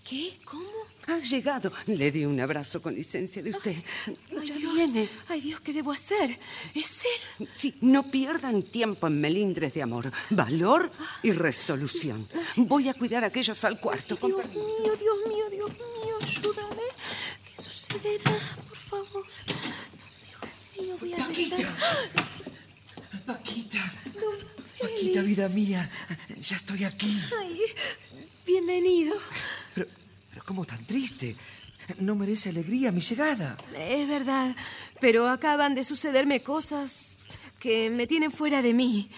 ¿Qué? 0.03 0.39
¿Cómo? 0.47 0.70
Ha 1.11 1.19
llegado. 1.19 1.73
Le 1.87 2.11
di 2.13 2.25
un 2.25 2.39
abrazo 2.39 2.81
con 2.81 2.95
licencia 2.95 3.43
de 3.43 3.51
usted. 3.51 3.75
Ay, 4.07 4.47
ya 4.47 4.55
Dios. 4.55 4.75
viene. 4.75 5.09
Ay, 5.29 5.41
Dios, 5.41 5.61
¿qué 5.61 5.73
debo 5.73 5.91
hacer? 5.91 6.39
Es 6.75 7.03
él. 7.05 7.49
Sí, 7.53 7.75
no 7.81 8.11
pierdan 8.11 8.63
tiempo 8.63 9.09
en 9.09 9.21
melindres 9.21 9.75
de 9.75 9.83
amor. 9.83 10.11
Valor 10.31 10.93
y 11.23 11.33
resolución. 11.33 12.29
Voy 12.57 12.89
a 12.89 12.95
cuidar 12.95 13.25
a 13.25 13.27
aquellos 13.29 13.65
al 13.65 13.81
cuarto. 13.81 14.17
con 14.19 14.31
Dios 14.31 14.49
mío, 14.51 14.97
Dios 14.97 15.17
mío, 15.29 15.51
Dios 15.51 15.71
mío, 15.73 16.17
ayúdame. 16.23 16.87
¿Qué 17.45 17.61
sucederá? 17.63 18.33
Por 18.69 18.79
favor. 18.79 19.25
Dios 19.47 20.87
mío, 20.87 20.97
voy 21.01 21.13
a 21.15 21.27
rezar. 21.27 21.77
Paquita, 23.27 23.93
Paquita, 24.81 25.23
vida 25.23 25.49
mía, 25.49 25.91
ya 26.41 26.57
estoy 26.57 26.85
aquí. 26.85 27.21
Ay, 27.41 27.61
bienvenido. 28.47 29.17
Pero, 30.41 30.45
¿cómo 30.47 30.65
tan 30.65 30.85
triste? 30.87 31.37
No 31.99 32.15
merece 32.15 32.49
alegría 32.49 32.93
mi 32.93 33.01
llegada. 33.01 33.59
Es 33.77 34.09
verdad, 34.09 34.55
pero 35.01 35.29
acaban 35.29 35.75
de 35.75 35.85
sucederme 35.85 36.43
cosas 36.43 37.17
que 37.59 37.91
me 37.91 38.07
tienen 38.07 38.31
fuera 38.31 38.63
de 38.63 38.73
mí. 38.73 39.11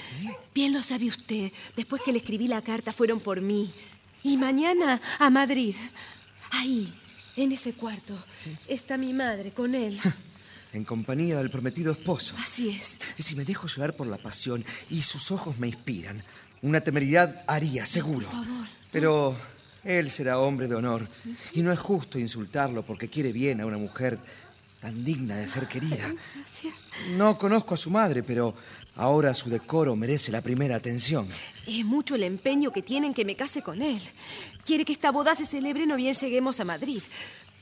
Bien 0.54 0.72
lo 0.72 0.82
sabe 0.82 1.06
usted. 1.06 1.52
Después 1.76 2.02
que 2.02 2.12
le 2.12 2.18
escribí 2.18 2.48
la 2.48 2.62
carta 2.62 2.92
fueron 2.92 3.20
por 3.20 3.40
mí. 3.40 3.72
Y 4.22 4.36
mañana 4.36 5.00
a 5.18 5.30
Madrid. 5.30 5.76
Ahí, 6.50 6.92
en 7.36 7.52
ese 7.52 7.72
cuarto, 7.72 8.16
está 8.66 8.96
mi 8.96 9.12
madre 9.12 9.52
con 9.52 9.74
él. 9.74 9.98
En 10.72 10.84
compañía 10.84 11.38
del 11.38 11.50
prometido 11.50 11.92
esposo. 11.92 12.34
Así 12.38 12.70
es. 12.70 12.98
Y 13.18 13.22
si 13.22 13.36
me 13.36 13.44
dejo 13.44 13.68
llevar 13.68 13.94
por 13.94 14.06
la 14.06 14.18
pasión 14.18 14.64
y 14.88 15.02
sus 15.02 15.30
ojos 15.30 15.58
me 15.58 15.68
inspiran, 15.68 16.24
una 16.62 16.80
temeridad 16.80 17.44
haría, 17.46 17.86
seguro. 17.86 18.26
Por 18.28 18.44
favor. 18.44 18.66
Pero 18.90 19.36
él 19.85 20.11
será 20.11 20.39
hombre 20.39 20.68
de 20.68 20.74
honor 20.74 21.09
y 21.53 21.62
no 21.62 21.72
es 21.72 21.78
justo 21.78 22.18
insultarlo 22.18 22.85
porque 22.85 23.09
quiere 23.09 23.33
bien 23.33 23.61
a 23.61 23.66
una 23.66 23.78
mujer 23.78 24.18
tan 24.80 25.05
digna 25.05 25.37
de 25.37 25.47
ser 25.47 25.68
querida. 25.68 26.12
Gracias. 26.35 26.74
No 27.16 27.39
conozco 27.39 27.74
a 27.74 27.76
su 27.76 27.89
madre, 27.91 28.22
pero 28.22 28.55
ahora 28.97 29.33
su 29.33 29.49
decoro 29.49 29.95
merece 29.95 30.33
la 30.33 30.41
primera 30.43 30.76
atención. 30.76 31.28
Es 31.66 31.85
mucho 31.85 32.16
el 32.16 32.24
empeño 32.24 32.72
que 32.72 32.83
tienen 32.83 33.14
que 33.14 33.24
me 33.24 33.37
case 33.37 33.62
con 33.62 33.80
él. 33.80 34.01
Quiere 34.64 34.85
que 34.85 34.93
esta 34.93 35.11
boda 35.11 35.35
se 35.35 35.47
celebre 35.47 35.87
no 35.87 35.97
bien 35.97 36.14
lleguemos 36.14 36.59
a 36.59 36.64
Madrid. 36.64 37.03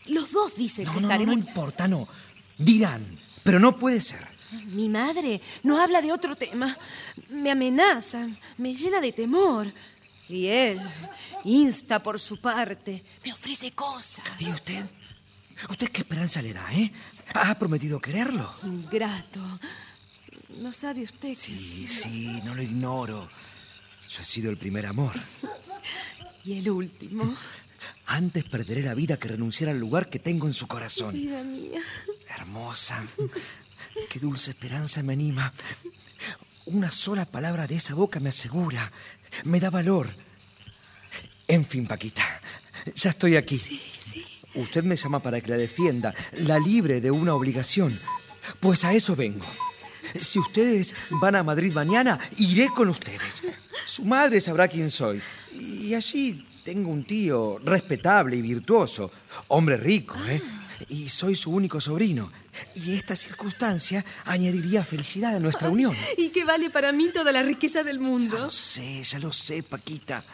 Los 0.07 0.33
dos 0.33 0.57
dicen 0.57 0.87
No, 0.87 0.95
que 0.95 1.01
no, 1.03 1.09
no, 1.09 1.27
no 1.27 1.33
importa, 1.33 1.87
no. 1.87 2.09
Dirán, 2.57 3.05
pero 3.43 3.59
no 3.59 3.77
puede 3.77 4.01
ser. 4.01 4.27
Mi 4.67 4.89
madre 4.89 5.41
no 5.63 5.81
habla 5.81 6.03
de 6.03 6.13
otro 6.13 6.37
tema. 6.37 6.77
Me 7.29 7.51
amenaza, 7.51 8.29
me 8.59 8.75
llena 8.75 9.01
de 9.01 9.13
temor. 9.13 9.73
Y 10.31 10.47
él 10.47 10.81
insta 11.45 12.03
por 12.03 12.21
su 12.21 12.41
parte, 12.41 13.05
me 13.25 13.33
ofrece 13.33 13.73
cosas. 13.73 14.25
¿Y 14.39 14.49
usted? 14.49 14.85
¿Usted 15.69 15.89
qué 15.89 16.03
esperanza 16.03 16.41
le 16.41 16.53
da, 16.53 16.73
eh? 16.73 16.91
¿Ha 17.35 17.59
prometido 17.59 18.01
quererlo? 18.01 18.55
Ingrato. 18.63 19.41
¿No 20.59 20.73
sabe 20.73 21.03
usted 21.03 21.31
que 21.31 21.37
Sí, 21.37 21.87
sí, 21.87 22.41
no 22.45 22.55
lo 22.55 22.63
ignoro. 22.63 23.31
Yo 24.09 24.23
he 24.23 24.25
sido 24.25 24.51
el 24.51 24.57
primer 24.57 24.87
amor. 24.87 25.15
Y 26.43 26.59
el 26.59 26.71
último. 26.71 27.37
Antes 28.07 28.45
perderé 28.45 28.83
la 28.83 28.95
vida 28.95 29.19
que 29.19 29.29
renunciar 29.29 29.69
al 29.71 29.79
lugar 29.79 30.09
que 30.09 30.19
tengo 30.19 30.47
en 30.47 30.55
su 30.55 30.67
corazón. 30.67 31.13
Vida 31.13 31.43
mía. 31.43 31.83
Hermosa. 32.29 33.05
Qué 34.09 34.19
dulce 34.19 34.53
esperanza 34.53 35.03
me 35.03 35.13
anima. 35.13 35.53
Una 36.67 36.91
sola 36.91 37.27
palabra 37.27 37.67
de 37.67 37.77
esa 37.77 37.95
boca 37.95 38.21
me 38.21 38.31
asegura, 38.31 38.91
me 39.45 39.61
da 39.61 39.71
valor. 39.71 40.09
En 41.47 41.67
fin, 41.67 41.87
Paquita, 41.87 42.23
ya 42.95 43.11
estoy 43.11 43.37
aquí. 43.37 43.59
Sí, 43.59 43.81
sí. 44.13 44.25
Usted 44.55 44.85
me 44.85 44.97
llama 44.97 45.21
para 45.21 45.41
que 45.41 45.51
la 45.51 45.57
defienda, 45.57 46.15
la 46.33 46.59
libre 46.59 47.01
de 47.01 47.11
una 47.11 47.35
obligación. 47.35 47.99
Pues 48.59 48.85
a 48.85 48.93
eso 48.93 49.17
vengo. 49.17 49.47
Si 50.19 50.39
ustedes 50.39 50.95
van 51.11 51.37
a 51.37 51.43
Madrid 51.43 51.73
mañana, 51.73 52.19
iré 52.39 52.69
con 52.69 52.89
ustedes. 52.89 53.43
Su 53.87 54.05
madre 54.05 54.41
sabrá 54.41 54.67
quién 54.67 54.91
soy. 54.91 55.21
Y 55.53 55.95
allí 55.95 56.47
Tengo 56.65 56.91
un 56.91 57.05
tío 57.05 57.59
respetable 57.65 58.37
y 58.37 58.43
virtuoso, 58.43 59.11
hombre 59.49 59.79
rico, 59.79 60.17
¿eh? 60.29 60.41
Y 60.89 61.09
soy 61.09 61.35
su 61.35 61.51
único 61.51 61.81
sobrino. 61.81 62.31
Y 62.75 62.95
esta 62.95 63.15
circunstancia 63.17 64.05
añadiría 64.25 64.85
felicidad 64.85 65.37
a 65.37 65.41
nuestra 65.41 65.69
unión. 65.71 65.95
¿Y 66.19 66.31
qué 66.31 66.45
vale 66.45 66.69
para 66.71 66.93
mí 66.93 67.11
toda 67.13 67.31
la 67.33 67.43
riqueza 67.43 67.83
del 67.85 67.99
Ya 67.99 68.03
mundo? 68.05 68.39
lo 68.39 68.51
sé, 68.51 69.03
ya 69.05 69.19
lo 69.19 69.33
sé, 69.33 69.63
Paquita. 69.63 70.25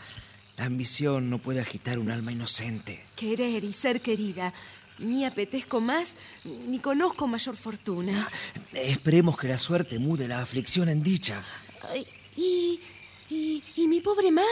La 0.56 0.64
ambición 0.64 1.28
no 1.28 1.38
puede 1.38 1.60
agitar 1.60 1.98
un 1.98 2.10
alma 2.10 2.32
inocente. 2.32 3.04
Querer 3.16 3.62
y 3.64 3.72
ser 3.72 4.00
querida. 4.00 4.54
Ni 4.98 5.26
apetezco 5.26 5.82
más, 5.82 6.16
ni 6.44 6.78
conozco 6.78 7.26
mayor 7.26 7.54
fortuna. 7.56 8.26
Esperemos 8.72 9.36
que 9.36 9.48
la 9.48 9.58
suerte 9.58 9.98
mude 9.98 10.26
la 10.26 10.40
aflicción 10.40 10.88
en 10.88 11.02
dicha. 11.02 11.44
Ay, 11.92 12.06
y, 12.34 12.80
y, 13.28 13.62
y 13.76 13.88
mi 13.88 14.00
pobre 14.00 14.30
madre, 14.30 14.48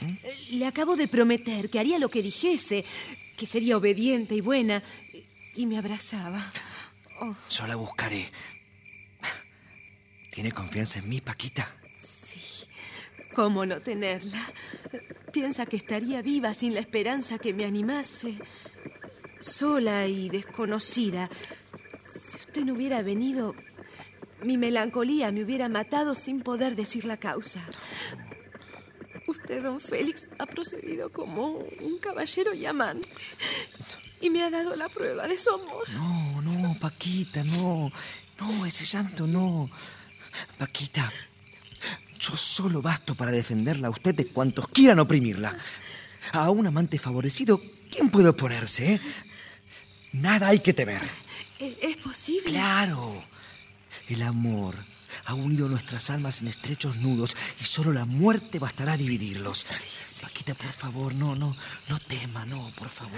Eh, 0.00 0.34
le 0.52 0.66
acabo 0.66 0.96
de 0.96 1.06
prometer 1.06 1.68
que 1.68 1.78
haría 1.78 1.98
lo 1.98 2.08
que 2.08 2.22
dijese, 2.22 2.86
que 3.36 3.44
sería 3.44 3.76
obediente 3.76 4.34
y 4.34 4.40
buena, 4.40 4.82
y 5.54 5.66
me 5.66 5.76
abrazaba. 5.76 6.50
Yo 7.50 7.66
la 7.66 7.76
buscaré. 7.76 8.30
¿Tiene 10.30 10.50
confianza 10.52 10.98
en 10.98 11.08
mí, 11.08 11.20
Paquita? 11.20 11.74
sí, 11.98 12.66
¿cómo 13.34 13.64
no 13.64 13.80
tenerla? 13.80 14.40
Piensa 15.32 15.66
que 15.66 15.76
estaría 15.76 16.22
viva 16.22 16.54
sin 16.54 16.74
la 16.74 16.80
esperanza 16.80 17.38
que 17.38 17.54
me 17.54 17.64
animase. 17.64 18.34
Sola 19.40 20.06
y 20.06 20.28
desconocida. 20.28 21.28
Si 21.98 22.36
usted 22.36 22.64
no 22.64 22.74
hubiera 22.74 23.02
venido, 23.02 23.54
mi 24.42 24.58
melancolía 24.58 25.30
me 25.32 25.42
hubiera 25.44 25.68
matado 25.68 26.14
sin 26.14 26.40
poder 26.42 26.76
decir 26.76 27.04
la 27.04 27.16
causa. 27.16 27.64
Usted, 29.26 29.62
don 29.62 29.80
Félix, 29.80 30.28
ha 30.38 30.46
procedido 30.46 31.10
como 31.12 31.58
un 31.80 31.98
caballero 31.98 32.54
y 32.54 32.66
amante. 32.66 33.08
Y 34.24 34.30
me 34.30 34.42
ha 34.42 34.48
dado 34.48 34.74
la 34.74 34.88
prueba 34.88 35.28
de 35.28 35.36
su 35.36 35.50
amor. 35.50 35.86
No, 35.90 36.40
no, 36.40 36.78
Paquita, 36.80 37.44
no. 37.44 37.92
No, 38.40 38.64
ese 38.64 38.86
llanto 38.86 39.26
no. 39.26 39.70
Paquita, 40.56 41.12
yo 42.18 42.34
solo 42.34 42.80
basto 42.80 43.14
para 43.14 43.30
defenderla 43.30 43.88
a 43.88 43.90
usted 43.90 44.14
de 44.14 44.26
cuantos 44.28 44.66
quieran 44.68 44.98
oprimirla. 44.98 45.54
A 46.32 46.48
un 46.48 46.66
amante 46.66 46.98
favorecido, 46.98 47.60
¿quién 47.90 48.08
puede 48.08 48.28
oponerse? 48.28 48.94
eh? 48.94 49.00
Nada 50.12 50.48
hay 50.48 50.60
que 50.60 50.72
temer. 50.72 51.02
¿Es, 51.58 51.74
es 51.82 51.96
posible? 51.98 52.50
Claro. 52.50 53.22
El 54.08 54.22
amor 54.22 54.86
ha 55.26 55.34
unido 55.34 55.68
nuestras 55.68 56.10
almas 56.10 56.40
en 56.42 56.48
estrechos 56.48 56.96
nudos 56.96 57.36
y 57.60 57.64
solo 57.64 57.92
la 57.92 58.04
muerte 58.04 58.58
bastará 58.58 58.92
a 58.92 58.96
dividirlos. 58.96 59.66
Paquita, 60.20 60.54
por 60.54 60.72
favor, 60.72 61.14
no, 61.14 61.34
no, 61.34 61.54
no 61.88 61.98
tema, 61.98 62.46
no, 62.46 62.72
por 62.76 62.88
favor. 62.88 63.12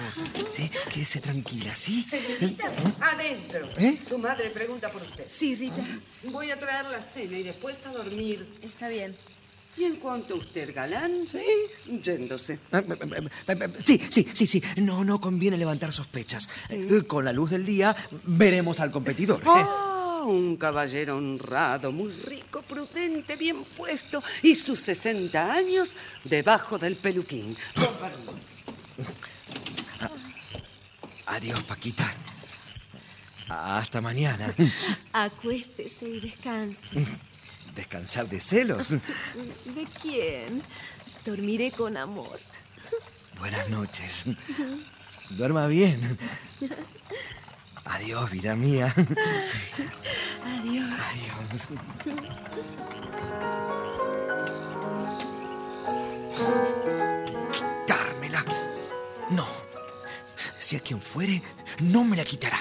¿Sí? 0.50 0.68
Quédese 0.92 1.20
tranquila, 1.20 1.74
¿sí? 1.74 2.02
Señorita, 2.02 2.64
adentro. 3.00 3.68
¿Eh? 3.76 4.00
Su 4.04 4.18
madre 4.18 4.50
pregunta 4.50 4.90
por 4.90 5.02
usted. 5.02 5.24
Sí, 5.28 5.54
Rita. 5.54 5.84
Voy 6.24 6.50
a 6.50 6.58
traer 6.58 6.86
la 6.86 7.00
cena 7.00 7.38
y 7.38 7.44
después 7.44 7.86
a 7.86 7.90
dormir. 7.90 8.58
Está 8.62 8.88
bien. 8.88 9.16
¿Y 9.76 9.84
en 9.84 9.96
cuanto 9.96 10.34
a 10.34 10.38
usted, 10.38 10.74
galán? 10.74 11.26
Sí. 11.30 11.44
Yéndose. 12.02 12.58
Ah, 12.72 12.82
ah, 12.88 12.94
ah, 13.00 13.20
ah, 13.48 13.52
ah, 13.60 13.68
Sí, 13.84 14.00
sí, 14.10 14.26
sí, 14.32 14.46
sí. 14.46 14.62
No, 14.76 15.04
no 15.04 15.20
conviene 15.20 15.58
levantar 15.58 15.92
sospechas. 15.92 16.48
Eh, 16.70 17.02
Con 17.06 17.24
la 17.26 17.32
luz 17.32 17.50
del 17.50 17.66
día 17.66 17.94
veremos 18.24 18.80
al 18.80 18.90
competidor. 18.90 19.42
Ah, 19.44 19.95
un 20.26 20.56
caballero 20.56 21.16
honrado, 21.16 21.92
muy 21.92 22.12
rico, 22.12 22.62
prudente, 22.62 23.36
bien 23.36 23.64
puesto, 23.64 24.22
y 24.42 24.54
sus 24.54 24.80
60 24.80 25.52
años 25.52 25.96
debajo 26.24 26.78
del 26.78 26.96
peluquín. 26.96 27.56
Adiós, 31.26 31.62
Paquita. 31.64 32.12
Hasta 33.48 34.00
mañana. 34.00 34.52
Acuéstese 35.12 36.08
y 36.08 36.20
descanse. 36.20 37.06
Descansar 37.74 38.28
de 38.28 38.40
celos. 38.40 38.90
¿De 38.90 39.86
quién? 40.00 40.62
Dormiré 41.24 41.70
con 41.70 41.96
amor. 41.96 42.38
Buenas 43.38 43.68
noches. 43.68 44.24
Duerma 45.30 45.66
bien. 45.66 46.18
Adiós, 47.86 48.30
vida 48.30 48.56
mía. 48.56 48.92
Adiós. 50.44 51.00
Adiós. 51.10 51.68
Quitármela. 57.52 58.44
No. 59.30 59.46
Si 60.58 60.76
a 60.76 60.80
quien 60.80 61.00
fuere, 61.00 61.42
no 61.80 62.04
me 62.04 62.16
la 62.16 62.24
quitará. 62.24 62.58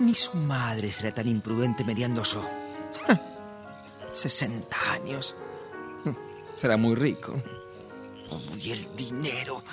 Ni 0.00 0.14
su 0.14 0.36
madre 0.36 0.90
será 0.92 1.12
tan 1.12 1.28
imprudente 1.28 1.84
mediando 1.84 2.22
yo. 2.22 2.48
60 4.12 4.76
años. 4.92 5.36
Será 6.56 6.76
muy 6.76 6.94
rico. 6.94 7.42
Y 8.58 8.72
el 8.72 8.94
dinero. 8.94 9.64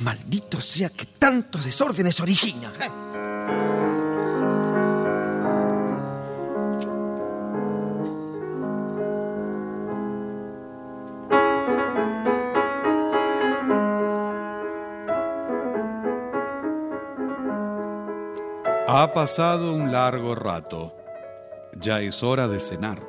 Maldito 0.00 0.60
sea 0.60 0.88
que 0.90 1.06
tantos 1.06 1.64
desórdenes 1.64 2.18
origina. 2.20 2.72
Ha 18.92 19.14
pasado 19.14 19.72
un 19.72 19.92
largo 19.92 20.34
rato. 20.34 20.92
Ya 21.80 22.00
es 22.00 22.24
hora 22.24 22.48
de 22.48 22.58
cenar. 22.58 23.00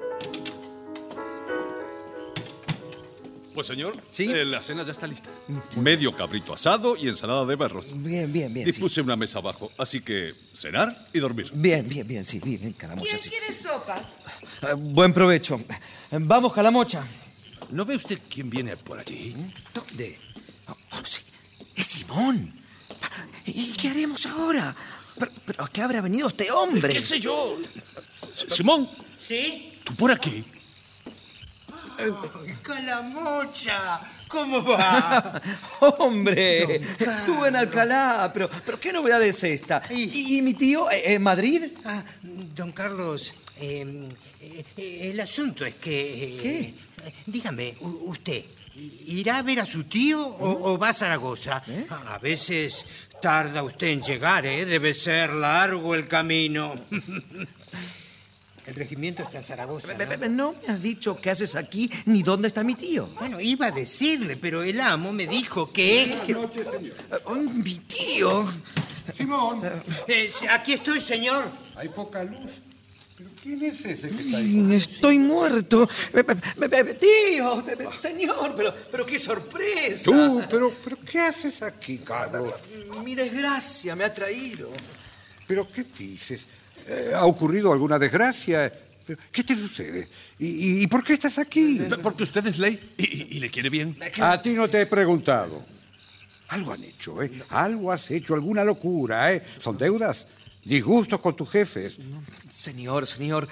Pues 3.56 3.66
señor, 3.66 3.98
¿Sí? 4.12 4.32
eh, 4.32 4.46
la 4.46 4.62
cena 4.62 4.84
ya 4.86 4.92
está 4.92 5.08
lista. 5.08 5.32
Medio 5.76 6.16
cabrito 6.16 6.54
asado 6.54 6.96
y 6.96 7.08
ensalada 7.08 7.46
de 7.48 7.56
berros. 7.56 7.88
Bien, 7.96 8.32
bien, 8.32 8.54
bien. 8.54 8.70
Y 8.70 8.74
sí. 8.74 8.80
puse 8.80 9.02
una 9.02 9.16
mesa 9.16 9.40
abajo, 9.40 9.72
así 9.76 10.02
que 10.02 10.36
cenar 10.54 11.08
y 11.14 11.20
dormir. 11.20 11.50
Bien, 11.52 11.90
bien, 11.90 12.08
bien, 12.08 12.28
sí, 12.28 12.40
bien, 12.40 12.74
calamocha, 12.74 13.08
¿Quién 13.10 13.20
sí. 13.20 13.30
quiere 13.32 13.52
sopas? 13.52 14.06
Eh, 14.62 14.74
buen 14.78 15.12
provecho. 15.14 15.60
Vamos, 16.12 16.54
calamocha. 16.54 17.04
¿No 17.72 17.86
ve 17.86 17.96
usted 17.96 18.20
quién 18.30 18.52
viene 18.52 18.78
por 18.78 19.00
allí? 19.00 19.36
¿Dónde? 19.74 20.20
Oh, 20.68 20.76
sí, 21.04 21.24
es 21.76 21.88
Simón. 21.88 22.54
¿Y 23.48 23.74
qué 23.74 23.88
haremos 23.90 24.28
ahora? 24.28 24.76
¿Pero, 25.22 25.32
pero 25.46 25.64
a 25.64 25.68
qué 25.70 25.82
habrá 25.84 26.02
venido 26.02 26.28
este 26.30 26.50
hombre? 26.50 26.92
¿Qué 26.94 27.00
sé 27.00 27.20
yo? 27.20 27.58
Simón, 28.34 28.90
¿Sí? 29.28 29.78
¿tú 29.84 29.94
por 29.96 30.12
aquí? 30.12 30.44
Calamocha, 32.64 34.02
¿cómo 34.28 34.64
va? 34.64 35.40
¡Hombre! 36.00 36.76
Estuve 36.98 37.50
en 37.50 37.56
Alcalá, 37.56 38.32
pero, 38.34 38.50
pero 38.66 38.80
¿qué 38.80 38.92
novedad 38.92 39.22
es 39.22 39.44
esta? 39.44 39.84
¿Y, 39.92 40.38
y 40.38 40.42
mi 40.42 40.56
tío 40.56 40.90
eh, 40.90 41.14
en 41.14 41.22
Madrid? 41.22 41.66
Ah, 41.86 42.04
don 42.24 42.72
Carlos, 42.72 43.34
eh, 43.58 44.10
eh, 44.42 44.66
eh, 44.78 45.10
el 45.12 45.20
asunto 45.20 45.66
es 45.66 45.76
que... 45.76 46.24
eh, 46.24 46.40
¿Qué? 46.42 47.12
Dígame, 47.28 47.76
usted, 47.82 48.46
¿irá 49.08 49.38
a 49.38 49.42
ver 49.44 49.60
a 49.60 49.66
su 49.66 49.84
tío 49.84 50.24
o, 50.26 50.72
o 50.74 50.78
va 50.80 50.90
a 50.90 50.94
Zaragoza? 50.94 51.62
¿Eh? 51.68 51.86
A 51.90 52.18
veces 52.20 52.86
tarda 53.22 53.64
usted 53.64 53.88
en 53.88 54.02
llegar, 54.02 54.46
¿eh? 54.46 54.66
Debe 54.66 54.94
ser 54.94 55.32
largo 55.34 55.96
el 55.96 56.08
camino. 56.08 56.74
El 58.64 58.76
regimiento 58.76 59.24
está 59.24 59.40
en 59.40 59.44
Zaragoza, 59.44 59.94
¿no? 60.30 60.54
me 60.66 60.74
has 60.74 60.82
dicho 60.82 61.20
qué 61.20 61.32
haces 61.32 61.56
aquí 61.56 61.92
ni 62.06 62.22
dónde 62.22 62.48
está 62.48 62.64
mi 62.64 62.76
tío. 62.76 63.08
Bueno, 63.20 63.42
iba 63.42 63.66
a 63.66 63.72
decirle, 63.72 64.38
pero 64.38 64.62
el 64.62 64.80
amo 64.80 65.12
me 65.12 65.26
dijo 65.26 65.74
que... 65.74 66.04
Eh, 66.04 66.94
oh, 67.26 67.36
mi 67.36 67.80
tío. 67.80 68.48
Simón, 69.14 69.62
Eh, 70.08 70.32
aquí 70.52 70.74
estoy, 70.74 71.02
señor. 71.02 71.52
hay 71.76 71.90
poca 71.90 72.24
luz. 72.24 72.62
¿Pero 73.44 73.58
quién 73.60 73.64
es 73.72 73.86
ese 73.86 74.10
que 74.10 74.16
está 74.16 74.38
ahí? 74.38 74.74
Estoy 74.74 75.18
muerto. 75.20 75.88
Tío, 77.00 77.64
se- 77.66 78.00
señor, 78.00 78.54
pero, 78.56 78.74
pero 78.92 79.06
qué 79.06 79.18
sorpresa. 79.20 80.04
Tú, 80.06 80.42
pero, 80.50 80.74
pero 80.84 80.98
¿qué 81.00 81.20
haces 81.20 81.62
aquí, 81.62 81.98
Carlos? 82.00 82.54
Mi 83.04 83.16
desgracia 83.16 83.96
me 83.96 84.04
ha 84.04 84.14
traído. 84.14 84.70
¿Pero 85.48 85.70
qué 85.72 85.84
dices? 85.98 86.46
Eh, 86.88 87.12
¿Ha 87.14 87.26
ocurrido 87.26 87.72
alguna 87.72 87.98
desgracia? 88.00 88.72
¿Pero 89.06 89.20
¿Qué 89.32 89.44
te 89.44 89.56
sucede? 89.56 90.08
¿Y, 90.40 90.46
y- 90.48 90.84
y 90.84 90.88
por 90.88 91.04
qué 91.04 91.14
estás 91.14 91.38
aquí? 91.38 91.82
Porque 92.02 92.24
usted 92.24 92.46
es 92.48 92.58
ley 92.58 92.94
y, 92.98 93.04
y- 93.04 93.28
y 93.38 93.40
le 93.40 93.50
quiere 93.50 93.70
bien. 93.70 93.98
A 94.22 94.42
ti 94.42 94.52
no 94.52 94.68
te 94.70 94.82
he 94.82 94.86
preguntado. 94.86 95.66
Algo 96.50 96.74
han 96.74 96.84
hecho, 96.84 97.22
¿eh? 97.24 97.32
Algo 97.50 97.92
has 97.92 98.12
hecho, 98.12 98.34
alguna 98.34 98.64
locura, 98.64 99.34
¿eh? 99.34 99.42
¿Son 99.60 99.78
deudas? 99.78 100.28
¿Disgustos 100.64 101.20
con 101.20 101.36
tus 101.36 101.50
jefes? 101.50 101.98
Señor, 102.50 103.08
señor, 103.08 103.48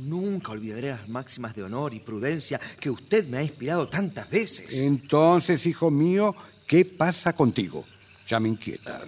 nunca 0.00 0.52
olvidaré 0.52 0.88
las 0.90 1.08
máximas 1.08 1.54
de 1.54 1.62
honor 1.62 1.94
y 1.94 2.00
prudencia 2.00 2.58
que 2.80 2.90
usted 2.90 3.26
me 3.28 3.38
ha 3.38 3.42
inspirado 3.42 3.88
tantas 3.88 4.28
veces. 4.28 4.80
Entonces, 4.80 5.64
hijo 5.66 5.90
mío, 5.90 6.34
¿Qué 6.66 6.84
pasa 6.84 7.32
contigo? 7.32 7.86
Ya 8.28 8.38
me 8.38 8.50
inquieta. 8.50 9.02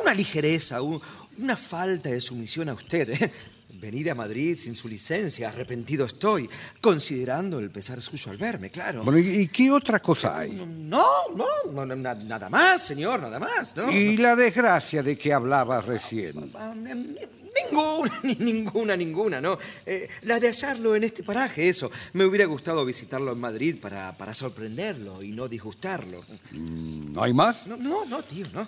Una 0.00 0.14
ligereza, 0.14 0.80
un- 0.82 1.00
una 1.36 1.56
falta 1.56 2.10
de 2.10 2.20
sumisión 2.20 2.68
a 2.68 2.74
usted. 2.74 3.10
¿eh? 3.10 3.32
Venir 3.80 4.10
a 4.10 4.14
Madrid 4.14 4.56
sin 4.58 4.74
su 4.74 4.88
licencia, 4.88 5.48
arrepentido 5.48 6.04
estoy, 6.06 6.48
considerando 6.80 7.58
el 7.60 7.70
pesar 7.70 8.02
suyo 8.02 8.30
al 8.32 8.36
verme, 8.36 8.70
claro. 8.70 9.04
Bueno, 9.04 9.18
¿y, 9.18 9.46
qué 9.48 9.70
otra 9.70 10.00
cosa 10.00 10.38
hay? 10.38 10.52
No, 10.52 11.06
no, 11.36 11.84
no, 11.84 11.86
na- 11.96 12.14
nada 12.14 12.50
más, 12.50 12.84
señor, 12.86 13.20
nada 13.20 13.38
más, 13.38 13.76
¿no? 13.76 13.90
Y 13.90 14.16
la 14.16 14.34
desgracia 14.34 15.02
de 15.02 15.16
que 15.16 15.32
hablabas 15.32 15.84
recién. 15.86 16.50
Ah, 16.54 16.74
ni- 16.76 16.92
ni- 16.94 17.16
Ninguna, 17.72 18.20
ni- 18.22 18.34
ninguna, 18.38 18.96
ninguna, 18.96 19.40
¿no? 19.40 19.58
Eh, 19.84 20.08
la 20.22 20.38
de 20.38 20.46
hallarlo 20.48 20.94
en 20.94 21.02
este 21.04 21.24
paraje, 21.24 21.68
eso. 21.68 21.90
Me 22.12 22.24
hubiera 22.24 22.44
gustado 22.44 22.84
visitarlo 22.84 23.32
en 23.32 23.38
Madrid 23.38 23.76
para, 23.80 24.12
para 24.16 24.32
sorprenderlo 24.32 25.22
y 25.24 25.32
no 25.32 25.48
disgustarlo. 25.48 26.24
¿No 26.52 27.22
hay 27.22 27.32
más? 27.32 27.66
No, 27.66 27.76
no, 27.76 28.04
no, 28.04 28.22
tío, 28.22 28.46
no. 28.52 28.64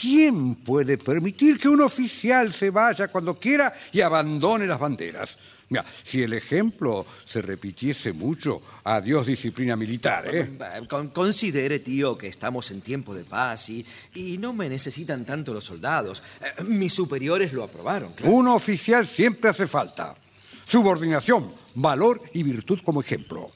¿Quién 0.00 0.54
puede 0.56 0.96
permitir 0.98 1.58
que 1.58 1.68
un 1.68 1.80
oficial 1.80 2.52
se 2.52 2.70
vaya 2.70 3.08
cuando 3.08 3.38
quiera 3.38 3.72
y 3.92 4.00
abandone 4.00 4.66
las 4.66 4.78
banderas? 4.78 5.36
Mira, 5.70 5.84
si 6.02 6.22
el 6.22 6.32
ejemplo 6.32 7.04
se 7.26 7.42
repitiese 7.42 8.12
mucho, 8.12 8.62
adiós 8.84 9.26
disciplina 9.26 9.76
militar, 9.76 10.26
¿eh? 10.34 10.56
Eh, 10.58 10.86
con- 10.88 11.08
Considere, 11.08 11.80
tío, 11.80 12.16
que 12.16 12.28
estamos 12.28 12.70
en 12.70 12.80
tiempo 12.80 13.14
de 13.14 13.24
paz 13.24 13.68
y, 13.68 13.84
y 14.14 14.38
no 14.38 14.52
me 14.54 14.68
necesitan 14.68 15.26
tanto 15.26 15.52
los 15.52 15.64
soldados. 15.66 16.22
Eh, 16.40 16.62
mis 16.64 16.94
superiores 16.94 17.52
lo 17.52 17.64
aprobaron, 17.64 18.12
claro. 18.14 18.32
Un 18.32 18.46
oficial 18.48 19.06
siempre 19.06 19.50
hace 19.50 19.66
falta. 19.66 20.16
Subordinación, 20.64 21.52
valor 21.74 22.22
y 22.32 22.42
virtud 22.44 22.80
como 22.84 23.00
ejemplo. 23.02 23.50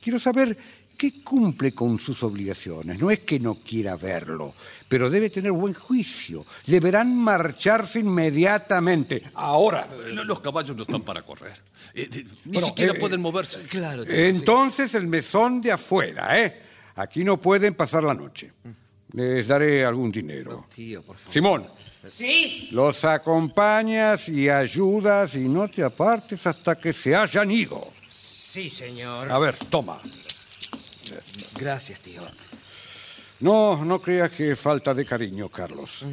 Quiero 0.00 0.18
saber 0.20 0.56
qué 0.96 1.22
cumple 1.22 1.72
con 1.74 1.98
sus 1.98 2.22
obligaciones. 2.22 2.98
No 2.98 3.10
es 3.10 3.20
que 3.20 3.38
no 3.40 3.56
quiera 3.56 3.96
verlo, 3.96 4.54
pero 4.88 5.10
debe 5.10 5.30
tener 5.30 5.52
buen 5.52 5.74
juicio. 5.74 6.46
Deberán 6.66 7.16
marcharse 7.16 8.00
inmediatamente, 8.00 9.22
ahora. 9.34 9.88
Eh, 10.06 10.10
Los 10.24 10.40
caballos 10.40 10.76
no 10.76 10.82
están 10.82 11.02
para 11.02 11.22
correr. 11.22 11.54
Eh, 11.94 12.08
eh, 12.12 12.24
Ni 12.46 12.52
Bueno, 12.54 12.68
siquiera 12.68 12.92
eh, 12.94 12.98
pueden 12.98 13.20
moverse. 13.20 13.62
Claro. 13.64 14.04
Entonces 14.06 14.94
el 14.94 15.06
mesón 15.06 15.60
de 15.60 15.72
afuera, 15.72 16.40
¿eh? 16.42 16.60
Aquí 16.96 17.24
no 17.24 17.40
pueden 17.40 17.74
pasar 17.74 18.02
la 18.04 18.14
noche. 18.14 18.52
Les 19.12 19.46
daré 19.46 19.84
algún 19.84 20.10
dinero. 20.10 20.66
Tío, 20.74 21.02
por 21.02 21.16
favor. 21.16 21.32
Simón, 21.32 21.66
¿Sí? 22.16 22.68
los 22.72 23.04
acompañas 23.04 24.28
y 24.28 24.48
ayudas 24.48 25.34
y 25.36 25.40
no 25.48 25.68
te 25.68 25.82
apartes 25.84 26.46
hasta 26.46 26.76
que 26.76 26.92
se 26.92 27.14
hayan 27.14 27.50
ido. 27.50 27.92
Sí, 28.10 28.68
señor. 28.70 29.30
A 29.30 29.38
ver, 29.38 29.56
toma. 29.68 30.00
Gracias, 31.58 32.00
tío. 32.00 32.22
No, 33.40 33.84
no 33.84 34.00
creas 34.00 34.30
que 34.30 34.56
falta 34.56 34.94
de 34.94 35.04
cariño, 35.04 35.48
Carlos. 35.48 36.04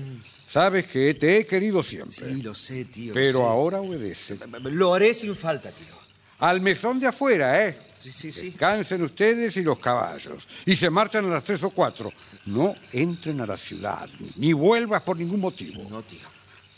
Sabes 0.49 0.85
que 0.87 1.13
te 1.13 1.37
he 1.37 1.45
querido 1.45 1.81
siempre. 1.81 2.29
Sí, 2.29 2.41
lo 2.41 2.53
sé, 2.53 2.85
tío. 2.85 3.09
lo 3.09 3.13
pero 3.13 3.39
sé. 3.39 3.45
ahora 3.45 3.79
obedece. 3.81 4.37
Lo 4.63 4.93
haré 4.93 5.13
sin 5.13 5.35
falta, 5.35 5.71
tío. 5.71 5.95
Al 6.39 6.59
mesón 6.59 6.99
de 6.99 7.07
afuera, 7.07 7.65
¿eh? 7.67 7.77
Sí, 7.99 8.11
sí, 8.11 8.31
sí. 8.31 8.49
Descansen 8.49 9.03
ustedes 9.03 9.55
y 9.57 9.61
los 9.61 9.77
caballos. 9.77 10.47
Y 10.65 10.75
se 10.75 10.89
marchan 10.89 11.25
a 11.25 11.29
las 11.29 11.43
tres 11.43 11.63
o 11.63 11.69
cuatro. 11.69 12.11
No 12.47 12.75
entren 12.91 13.39
a 13.41 13.45
la 13.45 13.57
ciudad, 13.57 14.09
ni 14.35 14.51
vuelvas 14.51 15.03
por 15.03 15.15
ningún 15.17 15.39
motivo. 15.39 15.87
No, 15.87 16.01
tío. 16.01 16.27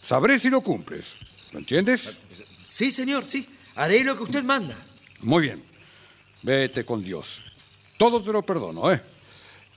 Sabré 0.03 0.37
si 0.37 0.49
lo 0.49 0.59
cumples. 0.61 1.15
¿Lo 1.53 1.59
entiendes? 1.59 2.17
Sí, 2.67 2.91
señor, 2.91 3.25
sí. 3.25 3.47
Haré 3.75 4.03
lo 4.03 4.17
que 4.17 4.23
usted 4.23 4.43
manda. 4.43 4.77
Muy 5.21 5.43
bien. 5.43 5.63
Vete 6.41 6.83
con 6.83 7.01
Dios. 7.01 7.41
Todo 7.97 8.21
te 8.21 8.31
lo 8.31 8.43
perdono, 8.43 8.91
¿eh? 8.91 9.01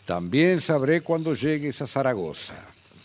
También 0.04 0.60
sabré 0.60 1.00
cuando 1.00 1.34
llegues 1.34 1.82
a 1.82 1.86
Zaragoza. 1.86 2.54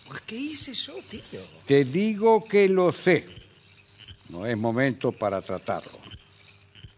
Pues, 0.07 0.22
¿qué 0.22 0.36
hice 0.36 0.74
yo, 0.74 0.93
tío? 1.09 1.41
Te 1.66 1.84
digo 1.84 2.45
que 2.45 2.68
lo 2.70 2.91
sé. 2.91 3.28
No 4.30 4.45
es 4.45 4.55
momento 4.57 5.12
para 5.12 5.41
tratarlo. 5.41 5.99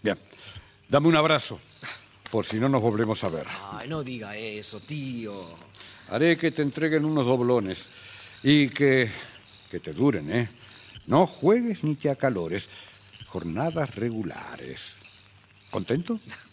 Bien. 0.01 0.17
Dame 0.89 1.07
un 1.07 1.15
abrazo, 1.15 1.59
por 2.29 2.45
si 2.45 2.57
no 2.57 2.69
nos 2.69 2.81
volvemos 2.81 3.23
a 3.23 3.29
ver. 3.29 3.47
Ay, 3.71 3.87
no 3.87 4.03
diga 4.03 4.35
eso, 4.37 4.79
tío. 4.81 5.55
Haré 6.09 6.37
que 6.37 6.51
te 6.51 6.61
entreguen 6.61 7.05
unos 7.05 7.25
doblones 7.25 7.87
y 8.43 8.69
que, 8.69 9.09
que 9.71 9.79
te 9.79 9.93
duren, 9.93 10.31
¿eh? 10.31 10.49
No 11.07 11.25
juegues 11.25 11.83
ni 11.83 11.95
te 11.95 12.09
acalores. 12.09 12.69
Jornadas 13.27 13.95
regulares. 13.95 14.93
¿Contento? 15.71 16.19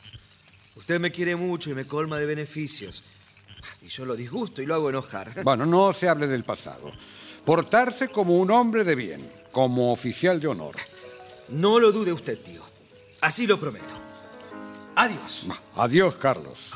Usted 0.80 0.98
me 0.98 1.12
quiere 1.12 1.36
mucho 1.36 1.68
y 1.68 1.74
me 1.74 1.86
colma 1.86 2.16
de 2.18 2.24
beneficios. 2.24 3.04
Y 3.82 3.88
yo 3.88 4.06
lo 4.06 4.16
disgusto 4.16 4.62
y 4.62 4.66
lo 4.66 4.74
hago 4.74 4.88
enojar. 4.88 5.30
Bueno, 5.44 5.66
no 5.66 5.92
se 5.92 6.08
hable 6.08 6.26
del 6.26 6.42
pasado. 6.42 6.90
Portarse 7.44 8.08
como 8.08 8.38
un 8.38 8.50
hombre 8.50 8.82
de 8.82 8.94
bien, 8.94 9.30
como 9.52 9.92
oficial 9.92 10.40
de 10.40 10.48
honor. 10.48 10.76
No 11.48 11.78
lo 11.78 11.92
dude 11.92 12.14
usted, 12.14 12.38
tío. 12.38 12.62
Así 13.20 13.46
lo 13.46 13.60
prometo. 13.60 13.94
Adiós. 14.96 15.46
Adiós, 15.74 16.16
Carlos. 16.16 16.70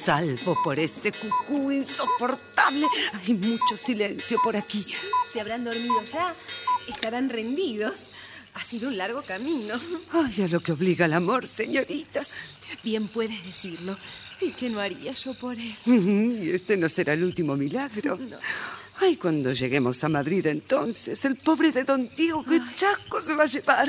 Salvo 0.00 0.56
por 0.62 0.78
ese 0.78 1.12
cucú 1.12 1.70
insoportable. 1.70 2.86
Hay 3.12 3.34
mucho 3.34 3.76
silencio 3.76 4.38
por 4.42 4.56
aquí. 4.56 4.84
¿Se 5.32 5.40
habrán 5.40 5.64
dormido 5.64 6.02
ya? 6.04 6.34
Estarán 6.88 7.28
rendidos. 7.28 8.06
Ha 8.54 8.64
sido 8.64 8.88
un 8.88 8.96
largo 8.96 9.22
camino. 9.22 9.74
Ay, 10.10 10.42
a 10.42 10.48
lo 10.48 10.60
que 10.60 10.72
obliga 10.72 11.04
el 11.04 11.12
amor, 11.12 11.46
señorita. 11.46 12.22
Bien 12.82 13.08
puedes 13.08 13.44
decirlo. 13.44 13.98
¿Y 14.40 14.52
qué 14.52 14.70
no 14.70 14.80
haría 14.80 15.12
yo 15.12 15.34
por 15.34 15.56
él? 15.58 15.74
Y 16.42 16.50
este 16.50 16.76
no 16.76 16.88
será 16.88 17.12
el 17.12 17.22
último 17.22 17.56
milagro. 17.56 18.18
Ay, 19.02 19.16
cuando 19.16 19.52
lleguemos 19.52 20.04
a 20.04 20.10
Madrid 20.10 20.46
entonces, 20.46 21.24
el 21.24 21.36
pobre 21.36 21.72
de 21.72 21.84
don 21.84 22.10
Diego, 22.14 22.44
qué 22.44 22.60
chasco 22.76 23.22
se 23.22 23.34
va 23.34 23.44
a 23.44 23.46
llevar. 23.46 23.88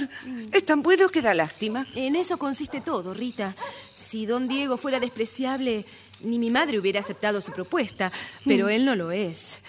Es 0.53 0.65
tan 0.65 0.81
bueno 0.81 1.09
que 1.09 1.21
da 1.21 1.33
lástima. 1.33 1.85
En 1.95 2.15
eso 2.15 2.37
consiste 2.37 2.79
todo, 2.79 3.13
Rita. 3.13 3.53
Si 3.93 4.25
don 4.25 4.47
Diego 4.47 4.77
fuera 4.77 5.01
despreciable, 5.01 5.85
ni 6.21 6.39
mi 6.39 6.49
madre 6.49 6.79
hubiera 6.79 7.01
aceptado 7.01 7.41
su 7.41 7.51
propuesta, 7.51 8.11
pero 8.45 8.69
él 8.69 8.85
no 8.85 8.95
lo 8.95 9.11
es. 9.11 9.63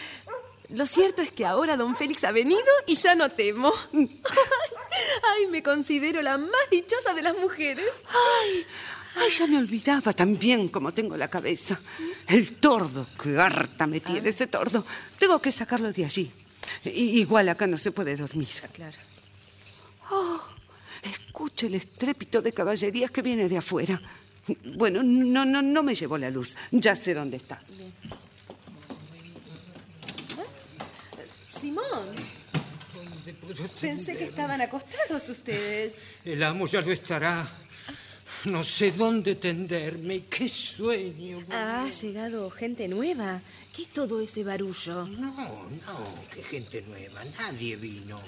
Lo 0.69 0.87
cierto 0.87 1.23
es 1.23 1.33
que 1.33 1.45
ahora 1.45 1.77
don 1.77 1.97
Félix 1.97 2.25
ha 2.25 2.33
venido 2.33 2.61
y 2.87 2.95
ya 2.95 3.15
no 3.15 3.29
temo. 3.29 3.73
Ay, 3.93 5.47
me 5.51 5.63
considero 5.63 6.23
la 6.23 6.39
más 6.39 6.71
dichosa 6.71 7.15
de 7.15 7.23
las 7.23 7.37
mujeres. 7.37 7.91
Ay, 8.09 8.67
ay, 9.17 9.29
ya 9.39 9.47
me 9.47 9.59
olvidaba 9.59 10.13
también 10.13 10.69
cómo 10.69 10.93
tengo 10.93 11.17
la 11.17 11.29
cabeza. 11.29 11.79
El 12.27 12.55
tordo, 12.55 13.07
qué 13.23 13.39
harta 13.39 13.87
me 13.87 14.01
tiene 14.01 14.29
ese 14.31 14.47
tordo. 14.47 14.85
Tengo 15.19 15.41
que 15.41 15.53
sacarlo 15.53 15.93
de 15.93 16.05
allí. 16.05 16.31
I- 16.85 17.21
igual 17.21 17.49
acá 17.49 17.67
no 17.67 17.77
se 17.77 17.93
puede 17.93 18.17
dormir. 18.17 18.49
Claro. 18.73 18.97
Oh, 20.11 20.41
escuche 21.03 21.67
el 21.67 21.75
estrépito 21.75 22.41
de 22.43 22.53
caballerías 22.53 23.11
que 23.11 23.23
viene 23.23 23.49
de 23.49 23.59
afuera. 23.59 24.01
Bueno, 24.77 25.03
no, 25.03 25.45
no, 25.45 25.63
no 25.63 25.83
me 25.83 25.95
llevo 25.95 26.19
la 26.19 26.31
luz. 26.31 26.57
Ya 26.73 26.95
sé 26.97 27.15
dónde 27.15 27.37
está. 27.37 27.63
Simón. 31.43 32.15
Pensé 33.81 34.17
que 34.17 34.25
estaban 34.25 34.61
acostados 34.61 35.29
ustedes. 35.29 35.95
El 36.25 36.43
amo 36.43 36.67
ya 36.67 36.81
lo 36.81 36.93
estará. 36.93 37.47
No 38.45 38.65
sé 38.65 38.91
dónde 38.91 39.37
tenderme. 39.37 40.25
¡Qué 40.25 40.49
sueño! 40.49 41.45
Ha 41.51 41.89
llegado 41.89 42.51
gente 42.51 42.89
nueva. 42.89 43.41
¿Qué 43.73 43.83
es 43.83 43.89
todo 43.89 44.21
ese 44.21 44.43
barullo? 44.43 45.07
No, 45.07 45.33
no, 45.87 46.05
qué 46.35 46.43
gente 46.43 46.83
nueva. 46.83 47.25
Nadie 47.25 47.77
vino. 47.77 48.21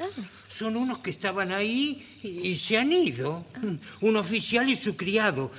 Son 0.48 0.76
unos 0.76 0.98
que 0.98 1.10
estaban 1.10 1.52
ahí 1.52 2.18
y, 2.22 2.48
y 2.50 2.56
se 2.56 2.78
han 2.78 2.92
ido. 2.92 3.44
Un 4.00 4.16
oficial 4.16 4.68
y 4.68 4.76
su 4.76 4.96
criado. 4.96 5.50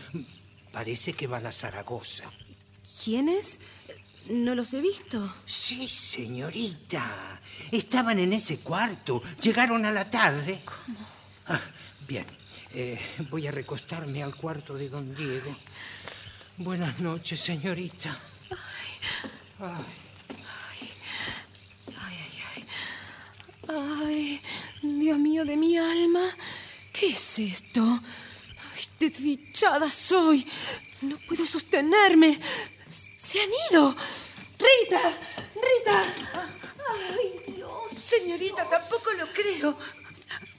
Parece 0.72 1.14
que 1.14 1.28
van 1.28 1.46
a 1.46 1.52
Zaragoza. 1.52 2.32
¿Quiénes? 3.04 3.60
No 4.30 4.56
los 4.56 4.74
he 4.74 4.82
visto. 4.82 5.36
Sí, 5.46 5.88
señorita. 5.88 7.42
Estaban 7.72 8.20
en 8.20 8.34
ese 8.34 8.60
cuarto. 8.60 9.22
Llegaron 9.42 9.86
a 9.86 9.92
la 9.92 10.10
tarde. 10.10 10.62
¿Cómo? 10.66 11.60
bien. 12.08 12.26
Eh, 12.78 13.00
voy 13.30 13.48
a 13.48 13.52
recostarme 13.52 14.22
al 14.22 14.36
cuarto 14.36 14.76
de 14.76 14.90
don 14.90 15.16
Diego. 15.16 15.56
Buenas 16.58 17.00
noches, 17.00 17.40
señorita. 17.40 18.20
Ay, 23.70 24.42
Dios 24.82 25.18
mío 25.18 25.46
de 25.46 25.56
mi 25.56 25.78
alma. 25.78 26.36
¿Qué 26.92 27.08
es 27.08 27.40
esto? 27.40 27.82
Ay, 27.82 28.84
Desdichada 29.00 29.90
soy. 29.90 30.46
No 31.04 31.18
puedo 31.30 31.46
sostenerme. 31.46 32.38
Se 32.90 33.40
han 33.40 33.50
ido. 33.72 33.96
Rita, 34.60 35.18
Rita. 35.56 36.04
Ay, 36.92 37.54
Dios. 37.56 37.94
Señorita, 37.98 38.70
tampoco 38.70 39.14
lo 39.14 39.28
creo. 39.32 39.78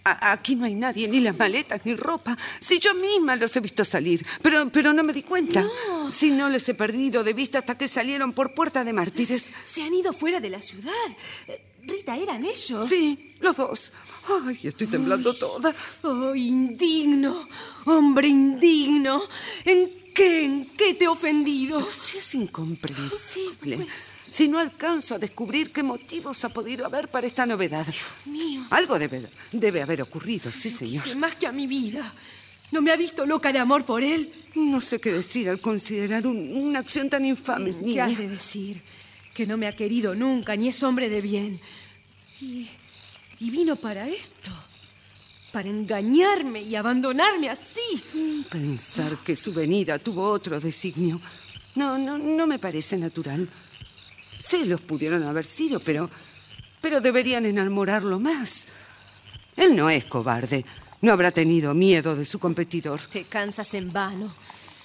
A- 0.08 0.32
aquí 0.32 0.54
no 0.54 0.66
hay 0.66 0.74
nadie, 0.74 1.08
ni 1.08 1.18
las 1.20 1.36
maletas, 1.36 1.80
ni 1.84 1.96
ropa. 1.96 2.38
Si 2.60 2.78
yo 2.78 2.94
misma 2.94 3.34
los 3.34 3.56
he 3.56 3.60
visto 3.60 3.84
salir, 3.84 4.24
pero, 4.40 4.68
pero 4.70 4.92
no 4.92 5.02
me 5.02 5.12
di 5.12 5.22
cuenta. 5.22 5.64
Si 6.12 6.30
no 6.30 6.48
les 6.48 6.68
he 6.68 6.74
perdido 6.74 7.24
de 7.24 7.32
vista 7.32 7.58
hasta 7.58 7.76
que 7.76 7.88
salieron 7.88 8.32
por 8.32 8.54
Puerta 8.54 8.84
de 8.84 8.92
Mártires. 8.92 9.52
Se 9.64 9.82
han 9.82 9.92
ido 9.92 10.12
fuera 10.12 10.38
de 10.40 10.50
la 10.50 10.60
ciudad. 10.60 10.92
Eh, 11.48 11.60
Rita, 11.82 12.16
¿eran 12.16 12.44
ellos? 12.44 12.88
Sí, 12.88 13.34
los 13.40 13.56
dos. 13.56 13.92
Ay, 14.46 14.58
estoy 14.62 14.86
temblando 14.86 15.34
toda. 15.34 15.74
Oh, 16.02 16.34
indigno, 16.34 17.48
hombre 17.84 18.28
indigno. 18.28 19.22
¿En 19.64 19.90
qué, 20.16 20.44
en 20.44 20.64
qué 20.76 20.94
te 20.94 21.04
he 21.04 21.08
ofendido? 21.08 21.86
Si 21.92 22.18
es 22.18 22.34
incomprensible. 22.34 23.76
puede 23.76 23.90
ser. 23.94 24.16
Si 24.28 24.48
no 24.48 24.58
alcanzo 24.58 25.14
a 25.14 25.18
descubrir 25.18 25.72
qué 25.72 25.82
motivos 25.82 26.44
ha 26.44 26.48
podido 26.48 26.84
haber 26.86 27.08
para 27.08 27.26
esta 27.26 27.46
novedad. 27.46 27.86
mío. 28.24 28.66
Algo 28.70 28.98
debe, 28.98 29.28
debe 29.52 29.82
haber 29.82 30.02
ocurrido, 30.02 30.50
sí, 30.50 30.70
señor. 30.70 31.04
Quise 31.04 31.14
más 31.14 31.36
que 31.36 31.46
a 31.46 31.52
mi 31.52 31.66
vida. 31.66 32.12
¿No 32.72 32.82
me 32.82 32.90
ha 32.90 32.96
visto 32.96 33.24
loca 33.24 33.52
de 33.52 33.60
amor 33.60 33.84
por 33.84 34.02
él? 34.02 34.32
No 34.56 34.80
sé 34.80 34.98
qué 34.98 35.12
decir 35.12 35.48
al 35.48 35.60
considerar 35.60 36.26
un- 36.26 36.52
una 36.56 36.80
acción 36.80 37.08
tan 37.08 37.24
infame, 37.24 37.70
¿Qué 37.70 37.78
niña. 37.78 38.06
has 38.06 38.18
de 38.18 38.28
decir? 38.28 38.82
Que 39.32 39.46
no 39.46 39.56
me 39.56 39.68
ha 39.68 39.76
querido 39.76 40.14
nunca, 40.14 40.56
ni 40.56 40.68
es 40.68 40.82
hombre 40.82 41.08
de 41.08 41.20
bien. 41.20 41.60
Y, 42.40 42.66
y 43.38 43.50
vino 43.50 43.76
para 43.76 44.08
esto. 44.08 44.50
Para 45.56 45.70
engañarme 45.70 46.60
y 46.60 46.76
abandonarme 46.76 47.48
así. 47.48 48.44
Pensar 48.50 49.16
que 49.24 49.34
su 49.34 49.54
venida 49.54 49.98
tuvo 49.98 50.28
otro 50.28 50.60
designio. 50.60 51.18
No, 51.76 51.96
no, 51.96 52.18
no 52.18 52.46
me 52.46 52.58
parece 52.58 52.98
natural. 52.98 53.48
Celos 54.38 54.82
pudieron 54.82 55.22
haber 55.22 55.46
sido, 55.46 55.80
pero. 55.80 56.10
pero 56.82 57.00
deberían 57.00 57.46
enamorarlo 57.46 58.20
más. 58.20 58.66
Él 59.56 59.74
no 59.74 59.88
es 59.88 60.04
cobarde. 60.04 60.62
No 61.00 61.12
habrá 61.12 61.30
tenido 61.30 61.72
miedo 61.72 62.14
de 62.14 62.26
su 62.26 62.38
competidor. 62.38 63.00
Te 63.10 63.24
cansas 63.24 63.72
en 63.72 63.90
vano. 63.90 64.34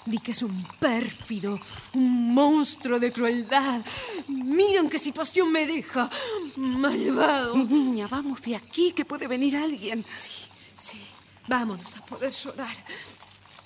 Di 0.06 0.20
que 0.20 0.32
es 0.32 0.42
un 0.42 0.66
pérfido, 0.80 1.60
un 1.92 2.32
monstruo 2.32 2.98
de 2.98 3.12
crueldad. 3.12 3.84
Mira 4.26 4.80
en 4.80 4.88
qué 4.88 4.98
situación 4.98 5.52
me 5.52 5.66
deja. 5.66 6.08
Malvado. 6.56 7.58
Niña, 7.58 8.08
vamos 8.08 8.40
de 8.40 8.56
aquí, 8.56 8.92
que 8.92 9.04
puede 9.04 9.28
venir 9.28 9.54
alguien. 9.58 10.04
Sí, 10.14 10.48
sí. 10.76 11.00
Vámonos 11.48 11.96
a 11.96 12.06
poder 12.06 12.32
llorar. 12.32 12.76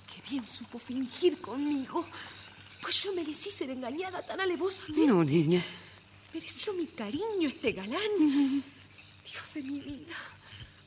Qué 0.07 0.23
bien 0.29 0.47
supo 0.47 0.79
fingir 0.79 1.41
conmigo. 1.41 2.07
Pues 2.81 3.03
yo 3.03 3.13
merecí 3.13 3.51
ser 3.51 3.71
engañada 3.71 4.25
tan 4.25 4.41
alevosamente. 4.41 5.07
No, 5.07 5.25
niña. 5.25 5.63
Mereció 6.33 6.73
mi 6.75 6.87
cariño 6.87 7.49
este 7.49 7.73
galán. 7.73 8.63
Dios 9.25 9.55
de 9.55 9.63
mi 9.63 9.81
vida. 9.81 10.15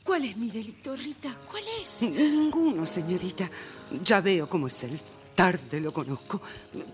¿Cuál 0.02 0.24
es 0.24 0.36
mi 0.36 0.50
delito, 0.50 0.96
Rita? 0.96 1.36
¿Cuál 1.50 1.64
es? 1.80 2.02
Ninguno, 2.02 2.86
señorita. 2.86 3.50
Ya 4.02 4.20
veo 4.20 4.48
cómo 4.48 4.66
es 4.66 4.82
él. 4.84 5.00
Tarde 5.34 5.80
lo 5.80 5.92
conozco. 5.92 6.40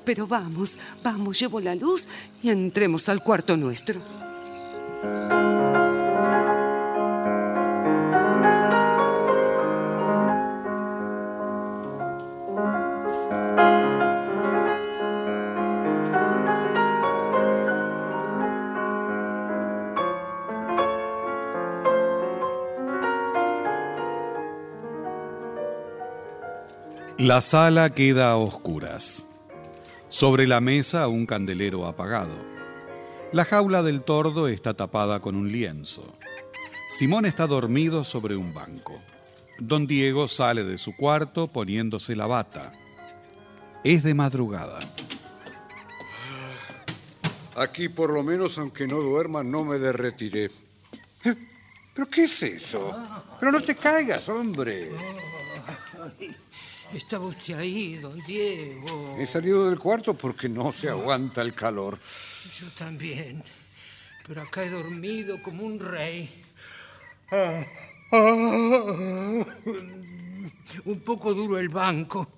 Pero 0.05 0.27
vamos, 0.27 0.79
vamos, 1.03 1.39
llevo 1.39 1.61
la 1.61 1.75
luz 1.75 2.09
y 2.43 2.51
entremos 2.51 3.09
al 3.09 3.23
cuarto 3.23 3.57
nuestro. 3.57 4.01
La 27.27 27.41
sala 27.41 27.91
queda 27.91 28.31
a 28.31 28.37
oscuras. 28.37 29.27
Sobre 30.09 30.47
la 30.47 30.61
mesa 30.61 31.09
un 31.09 31.27
candelero 31.27 31.85
apagado. 31.85 32.37
La 33.33 33.45
jaula 33.45 33.83
del 33.83 34.03
tordo 34.03 34.47
está 34.47 34.75
tapada 34.75 35.19
con 35.19 35.35
un 35.35 35.51
lienzo. 35.51 36.17
Simón 36.89 37.27
está 37.27 37.49
dormido 37.49 38.05
sobre 38.05 38.37
un 38.37 38.55
banco. 38.55 39.01
Don 39.59 39.89
Diego 39.89 40.29
sale 40.29 40.63
de 40.63 40.79
su 40.79 40.95
cuarto 40.95 41.49
poniéndose 41.49 42.15
la 42.15 42.29
bata. 42.29 42.73
Es 43.83 44.05
de 44.05 44.15
madrugada. 44.15 44.79
Aquí 47.57 47.89
por 47.89 48.13
lo 48.13 48.23
menos, 48.23 48.57
aunque 48.57 48.87
no 48.87 49.01
duerma, 49.01 49.43
no 49.43 49.65
me 49.65 49.81
derretiré. 49.81 50.45
Eh, 51.25 51.35
¿Pero 51.93 52.09
qué 52.09 52.23
es 52.23 52.41
eso? 52.45 52.95
Pero 53.41 53.51
no 53.51 53.61
te 53.63 53.75
caigas, 53.75 54.29
hombre. 54.29 54.93
Estaba 56.95 57.27
usted 57.27 57.59
ahí, 57.59 57.97
don 57.97 58.19
Diego. 58.25 59.17
He 59.19 59.27
salido 59.27 59.69
del 59.69 59.79
cuarto 59.79 60.15
porque 60.15 60.49
no 60.49 60.73
se 60.73 60.89
aguanta 60.89 61.43
el 61.43 61.55
calor. 61.55 61.99
Yo 62.59 62.69
también. 62.79 63.43
Pero 64.27 64.43
acá 64.43 64.65
he 64.65 64.71
dormido 64.71 65.43
como 65.43 65.65
un 65.65 65.79
rey. 65.79 66.45
Ah, 67.31 67.65
ah. 68.13 69.45
Un 70.85 71.01
poco 71.05 71.35
duro 71.35 71.59
el 71.59 71.69
banco. 71.69 72.29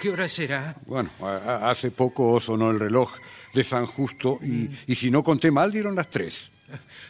¿Qué 0.00 0.10
hora 0.10 0.28
será? 0.28 0.76
Bueno, 0.86 1.10
hace 1.20 1.90
poco 1.90 2.38
sonó 2.40 2.70
el 2.70 2.78
reloj 2.78 3.10
de 3.54 3.64
San 3.64 3.86
Justo 3.86 4.38
y, 4.42 4.70
y 4.86 4.94
si 4.94 5.10
no 5.10 5.22
conté 5.22 5.50
mal, 5.50 5.72
dieron 5.72 5.94
las 5.94 6.10
tres. 6.10 6.50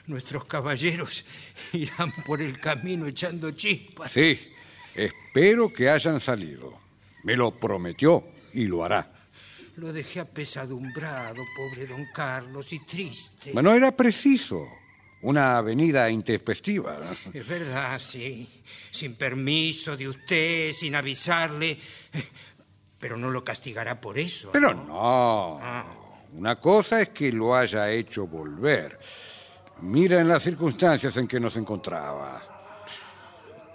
Nuestros 0.07 0.45
caballeros 0.45 1.24
irán 1.72 2.12
por 2.24 2.41
el 2.41 2.61
camino 2.61 3.07
echando 3.07 3.51
chispas. 3.53 4.11
Sí, 4.11 4.51
espero 4.95 5.72
que 5.72 5.88
hayan 5.88 6.20
salido. 6.20 6.72
Me 7.24 7.36
lo 7.36 7.53
prometió 7.53 8.24
y 8.53 8.64
lo 8.64 8.84
hará. 8.84 9.11
Lo 9.76 9.93
dejé 9.93 10.20
apesadumbrado, 10.20 11.43
pobre 11.57 11.86
don 11.86 12.07
Carlos, 12.12 12.72
y 12.72 12.80
triste. 12.80 13.53
Bueno, 13.53 13.72
era 13.72 13.90
preciso. 13.93 14.68
Una 15.22 15.57
avenida 15.57 16.11
intempestiva. 16.11 16.99
Es 17.32 17.47
verdad, 17.47 17.99
sí. 17.99 18.62
Sin 18.90 19.14
permiso 19.14 19.97
de 19.97 20.09
usted, 20.09 20.72
sin 20.72 20.95
avisarle. 20.95 21.78
Pero 22.99 23.16
no 23.16 23.30
lo 23.30 23.45
castigará 23.45 24.01
por 24.01 24.18
eso. 24.18 24.51
Pero 24.53 24.74
no. 24.74 25.61
Una 26.32 26.59
cosa 26.59 27.01
es 27.03 27.09
que 27.11 27.32
lo 27.32 27.55
haya 27.55 27.90
hecho 27.90 28.26
volver. 28.26 28.99
Mira 29.82 30.20
en 30.20 30.28
las 30.28 30.43
circunstancias 30.43 31.16
en 31.16 31.26
que 31.26 31.40
nos 31.40 31.57
encontraba. 31.57 32.84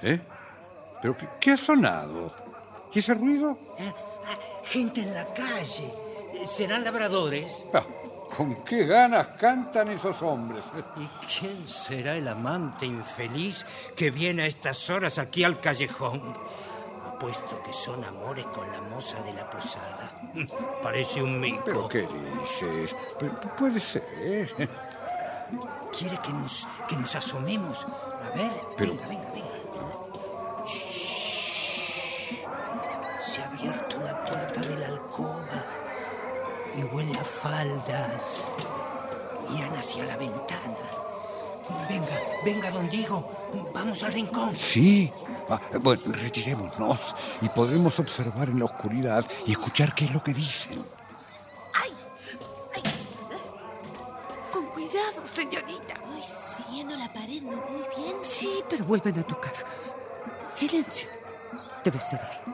¿Eh? 0.02 0.20
¿Pero 1.02 1.16
qué, 1.18 1.28
qué 1.40 1.52
ha 1.52 1.58
sonado? 1.58 2.34
¿Y 2.94 3.00
ese 3.00 3.14
ruido? 3.14 3.58
Gente 4.66 5.02
en 5.02 5.14
la 5.14 5.26
calle. 5.34 5.94
¿Serán 6.46 6.84
labradores? 6.84 7.64
Ah, 7.74 7.86
¿Con 8.36 8.64
qué 8.64 8.86
ganas 8.86 9.28
cantan 9.40 9.88
esos 9.90 10.22
hombres? 10.22 10.66
¿Y 10.98 11.08
quién 11.40 11.68
será 11.68 12.16
el 12.16 12.28
amante 12.28 12.86
infeliz 12.86 13.66
que 13.96 14.12
viene 14.12 14.44
a 14.44 14.46
estas 14.48 14.90
horas 14.90 15.18
aquí 15.18 15.44
al 15.44 15.60
callejón? 15.60 16.22
Apuesto 17.06 17.62
que 17.64 17.72
son 17.74 18.04
amores 18.04 18.46
con 18.48 18.70
la 18.72 18.82
moza 18.82 19.22
de 19.24 19.34
la 19.34 19.50
posada. 19.50 20.12
Parece 20.84 21.24
un 21.24 21.40
mico. 21.40 21.64
¿Pero 21.66 21.88
qué 21.88 22.08
dices? 22.42 22.96
Pero 23.18 23.40
puede 23.58 23.80
ser. 23.80 24.04
¿Quiere 25.98 26.18
que 26.18 26.34
nos, 26.34 26.68
que 26.88 26.96
nos 26.98 27.16
asomemos? 27.16 27.86
A 28.26 28.36
ver, 28.36 28.52
Pero- 28.78 28.92
venga, 28.94 29.08
venga, 29.08 29.30
venga. 29.34 29.48
Huele 36.88 37.18
a 37.18 37.24
faldas. 37.24 38.46
Irán 39.56 39.74
hacia 39.76 40.06
la 40.06 40.18
ventana. 40.18 40.76
Venga, 41.90 42.20
venga, 42.44 42.72
don 42.72 42.90
Diego. 42.90 43.30
Vamos 43.74 44.04
al 44.04 44.14
rincón. 44.14 44.56
Sí. 44.56 45.12
Ah, 45.50 45.62
bueno, 45.82 46.02
retirémonos 46.08 47.16
y 47.42 47.48
podremos 47.50 47.98
observar 48.00 48.50
en 48.50 48.60
la 48.60 48.66
oscuridad 48.66 49.26
y 49.46 49.52
escuchar 49.52 49.96
qué 49.96 50.06
es 50.06 50.12
lo 50.12 50.22
que 50.22 50.34
dicen. 50.34 50.84
Con 54.52 54.66
cuidado, 54.68 55.26
señorita. 55.32 55.96
Ay, 56.14 56.22
siguiendo 56.24 56.96
la 56.98 57.12
pared, 57.14 57.42
¿no 57.42 57.56
voy 57.58 57.86
bien? 57.96 58.18
Sí, 58.24 58.64
pero 58.70 58.84
vuelven 58.86 59.20
a 59.20 59.24
tocar. 59.24 59.54
Silencio. 60.50 61.10
Debe 61.84 62.00
ser 62.00 62.20
él. 62.20 62.54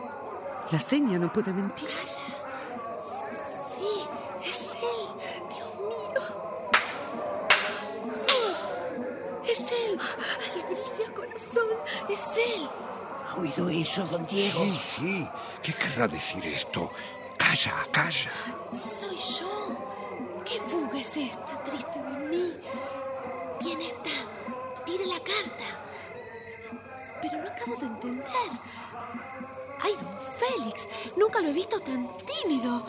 La 0.72 0.80
seña 0.80 1.18
no 1.18 1.32
puede 1.32 1.52
mentir. 1.52 1.90
Sí, 2.06 2.20
él. 12.56 12.70
¿Ha 13.30 13.36
oído 13.40 13.70
eso, 13.70 14.06
don 14.06 14.26
Diego? 14.28 14.64
Sí, 14.64 14.80
sí. 14.96 15.30
¿Qué 15.62 15.74
querrá 15.74 16.08
decir 16.08 16.46
esto? 16.46 16.92
Calla, 17.38 17.74
calla. 17.92 18.32
Soy 18.76 19.18
yo. 19.18 19.78
¿Qué 20.46 20.60
fuga 20.68 21.00
es 21.00 21.18
esta, 21.18 21.64
triste 21.64 22.00
de 22.00 22.28
mí? 22.30 22.54
Bien 23.62 23.82
está. 23.82 24.12
Tire 24.86 25.06
la 25.06 25.20
carta. 25.20 25.68
Pero 27.22 27.42
no 27.42 27.50
acabo 27.50 27.76
de 27.78 27.86
entender. 27.86 28.50
Ay, 29.82 29.94
don 29.96 30.18
Félix, 30.20 30.88
nunca 31.16 31.42
lo 31.42 31.50
he 31.50 31.54
visto 31.54 31.80
tan 31.80 32.08
tímido. 32.26 32.86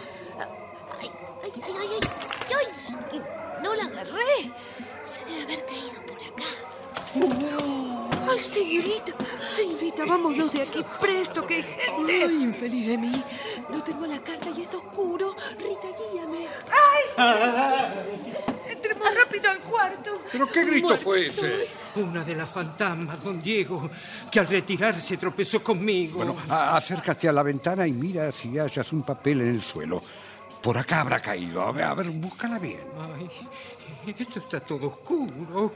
Ay, 1.00 1.10
ay, 1.42 1.52
ay, 1.62 1.72
ay, 1.78 2.00
ay, 2.48 3.00
ay, 3.12 3.22
no 3.62 3.74
la 3.74 3.84
agarré. 3.84 4.50
Se 5.06 5.24
debe 5.24 5.42
haber 5.44 5.66
caído 5.66 6.00
por 6.06 6.20
acá. 6.20 7.93
Ay, 8.28 8.42
señorita, 8.42 9.12
señorita, 9.40 10.04
vámonos 10.06 10.52
de 10.52 10.62
aquí 10.62 10.84
presto, 11.00 11.46
que 11.46 11.56
hay 11.56 11.62
gente. 11.62 12.24
Ay, 12.24 12.42
infeliz 12.42 12.86
de 12.88 12.98
mí. 12.98 13.24
No 13.70 13.82
tengo 13.82 14.06
la 14.06 14.18
carta 14.20 14.48
y 14.56 14.62
está 14.62 14.78
oscuro. 14.78 15.34
Rita, 15.58 15.88
guíame. 16.12 16.46
Entremos 18.70 19.08
rápido 19.14 19.50
al 19.50 19.60
cuarto. 19.60 20.22
¿Pero 20.32 20.46
qué 20.46 20.64
grito 20.64 20.96
fue 20.96 21.26
ese? 21.26 21.68
Una 21.96 22.24
de 22.24 22.34
las 22.34 22.48
fantasmas, 22.48 23.22
don 23.22 23.42
Diego, 23.42 23.88
que 24.30 24.40
al 24.40 24.48
retirarse 24.48 25.16
tropezó 25.16 25.62
conmigo. 25.62 26.16
Bueno, 26.16 26.36
acércate 26.48 27.28
a 27.28 27.32
la 27.32 27.42
ventana 27.42 27.86
y 27.86 27.92
mira 27.92 28.32
si 28.32 28.58
hallas 28.58 28.92
un 28.92 29.02
papel 29.02 29.42
en 29.42 29.48
el 29.48 29.62
suelo. 29.62 30.02
Por 30.60 30.78
acá 30.78 31.02
habrá 31.02 31.20
caído. 31.20 31.62
A 31.62 31.72
ver, 31.72 31.84
a 31.84 31.94
ver, 31.94 32.08
búscala 32.08 32.58
bien. 32.58 32.80
Ay, 32.98 33.28
esto 34.18 34.38
está 34.40 34.60
todo 34.60 34.88
oscuro. 34.88 35.72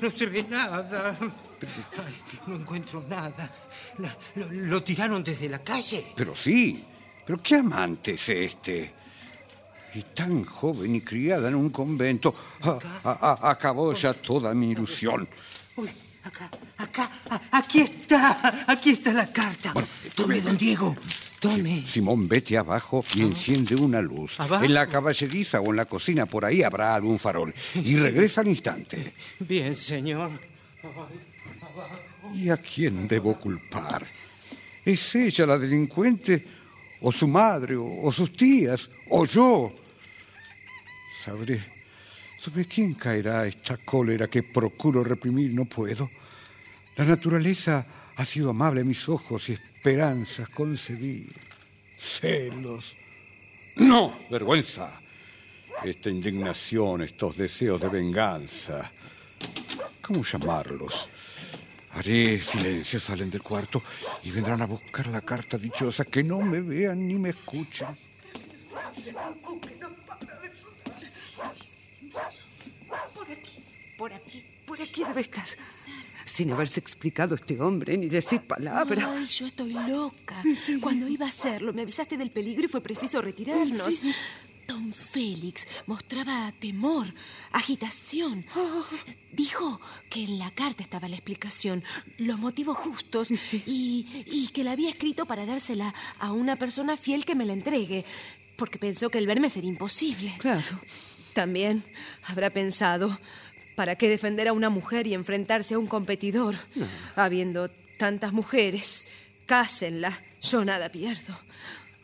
No 0.00 0.10
se 0.10 0.26
ve 0.26 0.42
nada. 0.44 1.16
Ay, 1.20 2.14
no 2.46 2.56
encuentro 2.56 3.04
nada. 3.08 3.50
La- 3.98 4.16
Lo, 4.36 4.50
lo 4.52 4.82
tiraron 4.82 5.22
desde 5.24 5.48
la 5.48 5.58
calle. 5.60 6.12
Pero 6.16 6.34
sí. 6.34 6.84
Pero 7.26 7.42
qué 7.42 7.56
amante 7.56 8.12
es 8.12 8.28
este. 8.28 8.94
Y 9.94 10.02
tan 10.14 10.44
joven 10.44 10.94
y 10.96 11.00
criada 11.00 11.48
en 11.48 11.54
un 11.54 11.70
convento. 11.70 12.34
Ah, 12.62 12.78
ah, 13.04 13.18
ah, 13.42 13.50
acabó 13.50 13.92
ya 13.94 14.14
toda 14.14 14.54
mi 14.54 14.70
ilusión. 14.70 15.26
Uy, 15.76 15.90
acá, 16.24 16.50
acá, 16.78 17.10
a- 17.28 17.58
aquí 17.58 17.80
está. 17.80 18.64
Aquí 18.66 18.90
está 18.90 19.12
la 19.12 19.26
carta. 19.32 19.72
Tome, 20.14 20.40
don 20.40 20.56
Diego. 20.56 20.96
Tome. 21.40 21.84
Simón, 21.86 22.26
vete 22.26 22.56
abajo 22.58 23.04
y 23.14 23.20
enciende 23.22 23.76
una 23.76 24.00
luz. 24.02 24.40
¿Abajo? 24.40 24.64
En 24.64 24.74
la 24.74 24.86
caballeriza 24.88 25.60
o 25.60 25.70
en 25.70 25.76
la 25.76 25.84
cocina, 25.84 26.26
por 26.26 26.44
ahí 26.44 26.62
habrá 26.62 26.94
algún 26.96 27.18
farol. 27.18 27.54
Y 27.74 27.96
regresa 27.96 28.40
al 28.40 28.48
instante. 28.48 29.12
Bien, 29.38 29.74
señor. 29.74 30.30
¿Y 32.34 32.50
a 32.50 32.56
quién 32.56 33.06
debo 33.06 33.38
culpar? 33.38 34.04
¿Es 34.84 35.14
ella 35.14 35.46
la 35.46 35.58
delincuente? 35.58 36.44
¿O 37.02 37.12
su 37.12 37.28
madre? 37.28 37.76
¿O, 37.76 38.10
sus 38.10 38.32
tías? 38.32 38.88
¿O 39.10 39.24
yo? 39.24 39.72
Sabré. 41.24 41.62
¿Sobre 42.40 42.64
quién 42.66 42.94
caerá 42.94 43.46
esta 43.46 43.76
cólera 43.76 44.28
que 44.28 44.42
procuro 44.42 45.04
reprimir 45.04 45.52
no 45.54 45.64
puedo? 45.66 46.10
La 46.98 47.04
naturaleza 47.04 47.86
ha 48.16 48.24
sido 48.24 48.50
amable 48.50 48.80
a 48.80 48.84
mis 48.84 49.08
ojos 49.08 49.48
y 49.48 49.52
esperanzas 49.52 50.48
concebí. 50.48 51.28
Celos. 51.96 52.96
No, 53.76 54.18
vergüenza. 54.28 55.00
Esta 55.84 56.10
indignación, 56.10 57.02
estos 57.02 57.36
deseos 57.36 57.80
de 57.80 57.88
venganza. 57.88 58.90
¿Cómo 60.02 60.24
llamarlos? 60.24 61.08
Haré 61.92 62.40
silencio, 62.40 62.98
salen 62.98 63.30
del 63.30 63.42
cuarto 63.42 63.80
y 64.24 64.32
vendrán 64.32 64.62
a 64.62 64.66
buscar 64.66 65.06
la 65.06 65.20
carta 65.20 65.56
dichosa, 65.56 66.04
que 66.04 66.24
no 66.24 66.40
me 66.40 66.60
vean 66.60 67.06
ni 67.06 67.14
me 67.14 67.28
escuchen. 67.28 67.96
Por 73.14 73.30
aquí, 73.30 73.64
por 73.96 74.12
aquí, 74.12 74.44
por 74.66 74.82
aquí 74.82 75.04
debe 75.04 75.20
estar. 75.20 75.46
Sin 76.28 76.52
haberse 76.52 76.78
explicado 76.78 77.34
este 77.34 77.58
hombre 77.58 77.96
ni 77.96 78.06
decir 78.06 78.42
palabra. 78.42 79.14
Ay, 79.16 79.24
yo 79.24 79.46
estoy 79.46 79.72
loca. 79.72 80.42
Cuando 80.82 81.08
iba 81.08 81.24
a 81.24 81.30
hacerlo, 81.30 81.72
me 81.72 81.82
avisaste 81.82 82.18
del 82.18 82.30
peligro 82.30 82.66
y 82.66 82.68
fue 82.68 82.82
preciso 82.82 83.22
retirarnos. 83.22 83.94
Sí. 83.94 84.12
Don 84.66 84.92
Félix 84.92 85.66
mostraba 85.86 86.52
temor, 86.60 87.14
agitación. 87.52 88.44
Dijo 89.32 89.80
que 90.10 90.24
en 90.24 90.38
la 90.38 90.50
carta 90.50 90.82
estaba 90.82 91.08
la 91.08 91.16
explicación, 91.16 91.82
los 92.18 92.38
motivos 92.38 92.76
justos 92.76 93.30
y, 93.30 94.06
y 94.26 94.48
que 94.48 94.64
la 94.64 94.72
había 94.72 94.90
escrito 94.90 95.24
para 95.24 95.46
dársela 95.46 95.94
a 96.18 96.32
una 96.32 96.56
persona 96.56 96.98
fiel 96.98 97.24
que 97.24 97.34
me 97.34 97.46
la 97.46 97.54
entregue, 97.54 98.04
porque 98.56 98.78
pensó 98.78 99.08
que 99.08 99.16
el 99.16 99.26
verme 99.26 99.48
sería 99.48 99.70
imposible. 99.70 100.34
Claro. 100.36 100.78
También 101.32 101.82
habrá 102.24 102.50
pensado, 102.50 103.18
¿para 103.78 103.94
qué 103.94 104.08
defender 104.08 104.48
a 104.48 104.52
una 104.52 104.70
mujer 104.70 105.06
y 105.06 105.14
enfrentarse 105.14 105.74
a 105.74 105.78
un 105.78 105.86
competidor? 105.86 106.56
Habiendo 107.14 107.70
tantas 107.96 108.32
mujeres, 108.32 109.06
cásenla, 109.46 110.20
yo 110.42 110.64
nada 110.64 110.90
pierdo. 110.90 111.32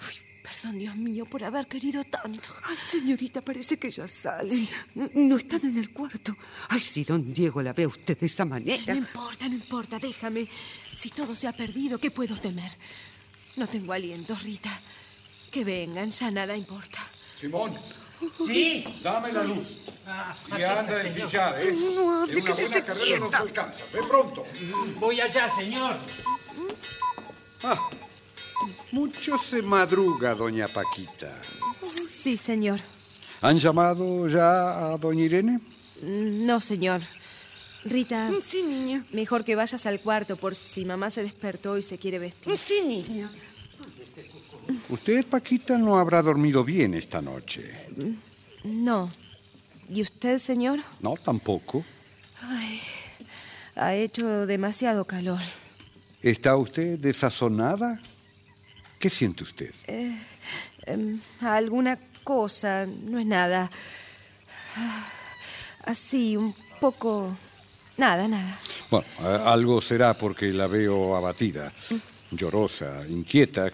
Uy, 0.01 0.15
perdón, 0.41 0.79
Dios 0.79 0.95
mío, 0.95 1.25
por 1.27 1.43
haber 1.43 1.67
querido 1.67 2.05
tanto. 2.05 2.49
Ay, 2.63 2.77
señorita, 2.77 3.41
parece 3.41 3.77
que 3.77 3.91
ya 3.91 4.07
sale. 4.07 4.69
No 5.15 5.37
están 5.37 5.63
en 5.65 5.77
el 5.79 5.93
cuarto. 5.93 6.37
Ay, 6.69 6.79
si 6.79 7.03
don 7.03 7.35
Diego 7.35 7.61
la 7.61 7.73
ve 7.73 7.83
a 7.83 7.89
usted 7.89 8.17
de 8.19 8.27
esa 8.27 8.45
manera. 8.45 8.95
No 8.95 9.01
importa, 9.01 9.49
no 9.49 9.57
importa, 9.57 9.99
déjame. 9.99 10.49
Si 10.93 11.11
todo 11.11 11.35
se 11.35 11.49
ha 11.49 11.53
perdido, 11.53 11.99
¿qué 11.99 12.13
puedo 12.13 12.37
temer? 12.37 12.71
No 13.57 13.67
tengo 13.67 13.93
aliento, 13.93 14.37
Rita. 14.37 14.71
Que 15.51 15.65
vengan, 15.65 16.11
ya 16.11 16.31
nada 16.31 16.57
importa. 16.57 17.01
Simón, 17.37 17.77
Sí. 18.47 18.85
dame 19.03 19.33
la 19.33 19.43
luz. 19.45 19.77
Ah, 20.07 20.37
Y 20.51 20.63
anda 20.63 20.81
está, 20.83 20.97
a 20.97 21.03
señor. 21.03 21.17
ensillar, 21.23 21.63
¿eh? 21.63 21.73
No 21.95 22.23
hable, 22.23 22.33
En 22.39 22.43
una 22.43 22.55
buena 22.55 22.85
carrera 22.85 23.19
no 23.21 23.31
se 23.31 23.37
alcanza. 23.37 23.85
Ve 23.93 24.01
pronto. 24.09 24.45
Voy 24.99 25.21
allá, 25.21 25.51
señor. 25.57 25.97
Ah, 27.63 27.89
mucho 28.93 29.39
se 29.39 29.63
madruga, 29.63 30.35
doña 30.35 30.69
Paquita. 30.69 31.41
Sí, 31.83 32.37
señor. 32.37 32.81
¿Han 33.41 33.59
llamado 33.59 34.29
ya 34.29 34.93
a 34.93 34.99
doña 34.99 35.25
Irene? 35.25 35.61
No, 36.03 36.61
señor. 36.61 37.03
Rita, 37.85 38.31
Sí, 38.41 38.63
niña. 38.63 39.05
mejor 39.13 39.45
que 39.45 39.55
vayas 39.57 39.85
al 39.85 40.01
cuarto 40.01 40.37
por 40.37 40.55
si 40.55 40.85
mamá 40.87 41.11
se 41.11 41.23
despertó 41.23 41.77
y 41.77 41.83
se 41.83 41.99
quiere 41.99 42.19
vestir. 42.19 42.57
Sí, 42.57 42.81
niña. 42.87 43.31
Usted, 44.89 45.27
Paquita, 45.27 45.79
no 45.79 45.99
habrá 45.99 46.23
dormido 46.23 46.65
bien 46.65 46.95
esta 46.95 47.21
noche. 47.23 47.89
No. 48.65 49.11
¿Y 49.89 50.03
usted, 50.03 50.39
señor? 50.39 50.81
No, 51.01 51.15
tampoco. 51.17 51.85
Ha 53.77 53.95
hecho 53.95 54.47
demasiado 54.47 55.05
calor. 55.05 55.41
¿Está 56.23 56.57
usted 56.57 56.99
desazonada? 56.99 58.01
¿Qué 58.99 59.11
siente 59.11 59.43
usted? 59.43 59.75
Em, 60.87 61.21
alguna 61.41 61.99
cosa, 62.23 62.87
no 62.87 63.19
es 63.19 63.27
nada. 63.27 63.71
Ah, 64.77 65.07
Así, 65.85 66.37
un 66.37 66.55
poco... 66.81 67.37
Nada, 67.97 68.27
nada. 68.27 68.59
Bueno, 68.91 69.07
algo 69.45 69.81
será 69.81 70.19
porque 70.19 70.53
la 70.53 70.67
veo 70.67 71.15
abatida, 71.15 71.73
llorosa, 72.33 73.07
inquieta. 73.09 73.71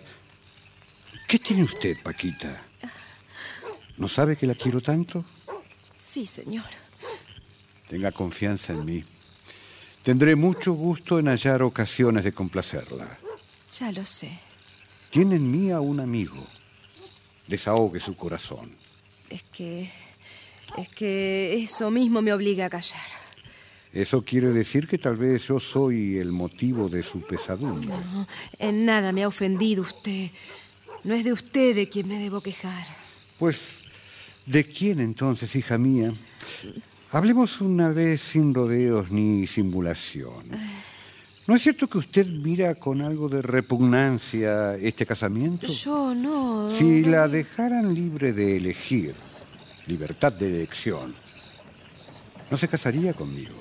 ¿Qué 1.31 1.39
tiene 1.39 1.63
usted, 1.63 1.97
Paquita? 2.03 2.61
¿No 3.99 4.09
sabe 4.09 4.35
que 4.37 4.49
la 4.49 4.57
quiero 4.57 4.81
tanto? 4.81 5.25
Sí, 5.97 6.27
señor. 6.27 6.65
Tenga 7.89 8.11
confianza 8.11 8.73
en 8.73 8.85
mí. 8.85 9.05
Tendré 10.03 10.35
mucho 10.35 10.73
gusto 10.73 11.21
en 11.21 11.29
hallar 11.29 11.63
ocasiones 11.63 12.25
de 12.25 12.33
complacerla. 12.33 13.17
Ya 13.79 13.93
lo 13.93 14.05
sé. 14.05 14.29
Tiene 15.11 15.37
en 15.37 15.49
mí 15.49 15.71
a 15.71 15.79
un 15.79 16.01
amigo. 16.01 16.45
Desahogue 17.47 18.01
su 18.01 18.17
corazón. 18.17 18.75
Es 19.29 19.45
que... 19.45 19.89
Es 20.77 20.89
que 20.89 21.63
eso 21.63 21.93
mismo 21.93 22.23
me 22.23 22.33
obliga 22.33 22.67
a 22.67 22.71
callar. 22.71 23.07
Eso 23.93 24.25
quiere 24.25 24.49
decir 24.49 24.89
que 24.89 24.99
tal 24.99 25.17
vez 25.17 25.47
yo 25.47 25.61
soy 25.61 26.19
el 26.19 26.33
motivo 26.33 26.89
de 26.89 27.05
su 27.05 27.23
pesadumbre. 27.23 27.87
No, 27.87 28.27
en 28.59 28.85
nada 28.85 29.13
me 29.13 29.23
ha 29.23 29.29
ofendido 29.29 29.83
usted. 29.83 30.31
No 31.03 31.15
es 31.15 31.25
de 31.25 31.33
usted 31.33 31.75
de 31.75 31.89
quien 31.89 32.09
me 32.09 32.19
debo 32.19 32.41
quejar. 32.41 32.87
Pues, 33.39 33.81
¿de 34.45 34.65
quién 34.65 35.01
entonces, 35.01 35.55
hija 35.57 35.79
mía? 35.79 36.13
Hablemos 37.11 37.61
una 37.61 37.89
vez 37.91 38.21
sin 38.21 38.55
rodeos 38.55 39.11
ni 39.11 39.47
simulación. 39.47 40.51
¿No 41.47 41.57
es 41.57 41.63
cierto 41.63 41.89
que 41.89 41.99
usted 41.99 42.27
mira 42.27 42.75
con 42.75 43.01
algo 43.01 43.29
de 43.29 43.43
repugnancia 43.43 44.77
este 44.77 45.07
casamiento? 45.07 45.67
Yo 45.67 46.15
no... 46.15 46.71
Si 46.71 47.03
la 47.03 47.27
dejaran 47.29 47.95
libre 47.95 48.33
de 48.33 48.59
elegir, 48.59 49.15
libertad 49.87 50.33
de 50.33 50.49
elección, 50.49 51.15
¿no 52.51 52.57
se 52.57 52.69
casaría 52.69 53.15
conmigo? 53.15 53.57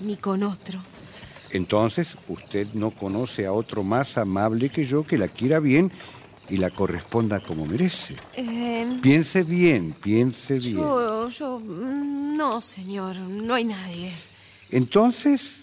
Ni 0.00 0.16
con 0.16 0.42
otro. 0.42 0.80
Entonces, 1.50 2.14
usted 2.28 2.68
no 2.74 2.90
conoce 2.90 3.46
a 3.46 3.52
otro 3.52 3.82
más 3.82 4.16
amable 4.18 4.68
que 4.68 4.84
yo 4.84 5.04
que 5.04 5.18
la 5.18 5.28
quiera 5.28 5.58
bien 5.58 5.90
y 6.52 6.58
la 6.58 6.70
corresponda 6.70 7.40
como 7.40 7.64
merece. 7.66 8.14
Eh, 8.36 8.86
Piense 9.00 9.42
bien, 9.42 9.94
piense 10.02 10.58
bien. 10.58 10.76
yo, 10.76 11.28
yo, 11.30 11.58
mm, 11.60 12.36
no, 12.36 12.60
señor, 12.60 13.16
no 13.16 13.54
hay 13.54 13.64
nadie. 13.64 14.12
Entonces, 14.70 15.62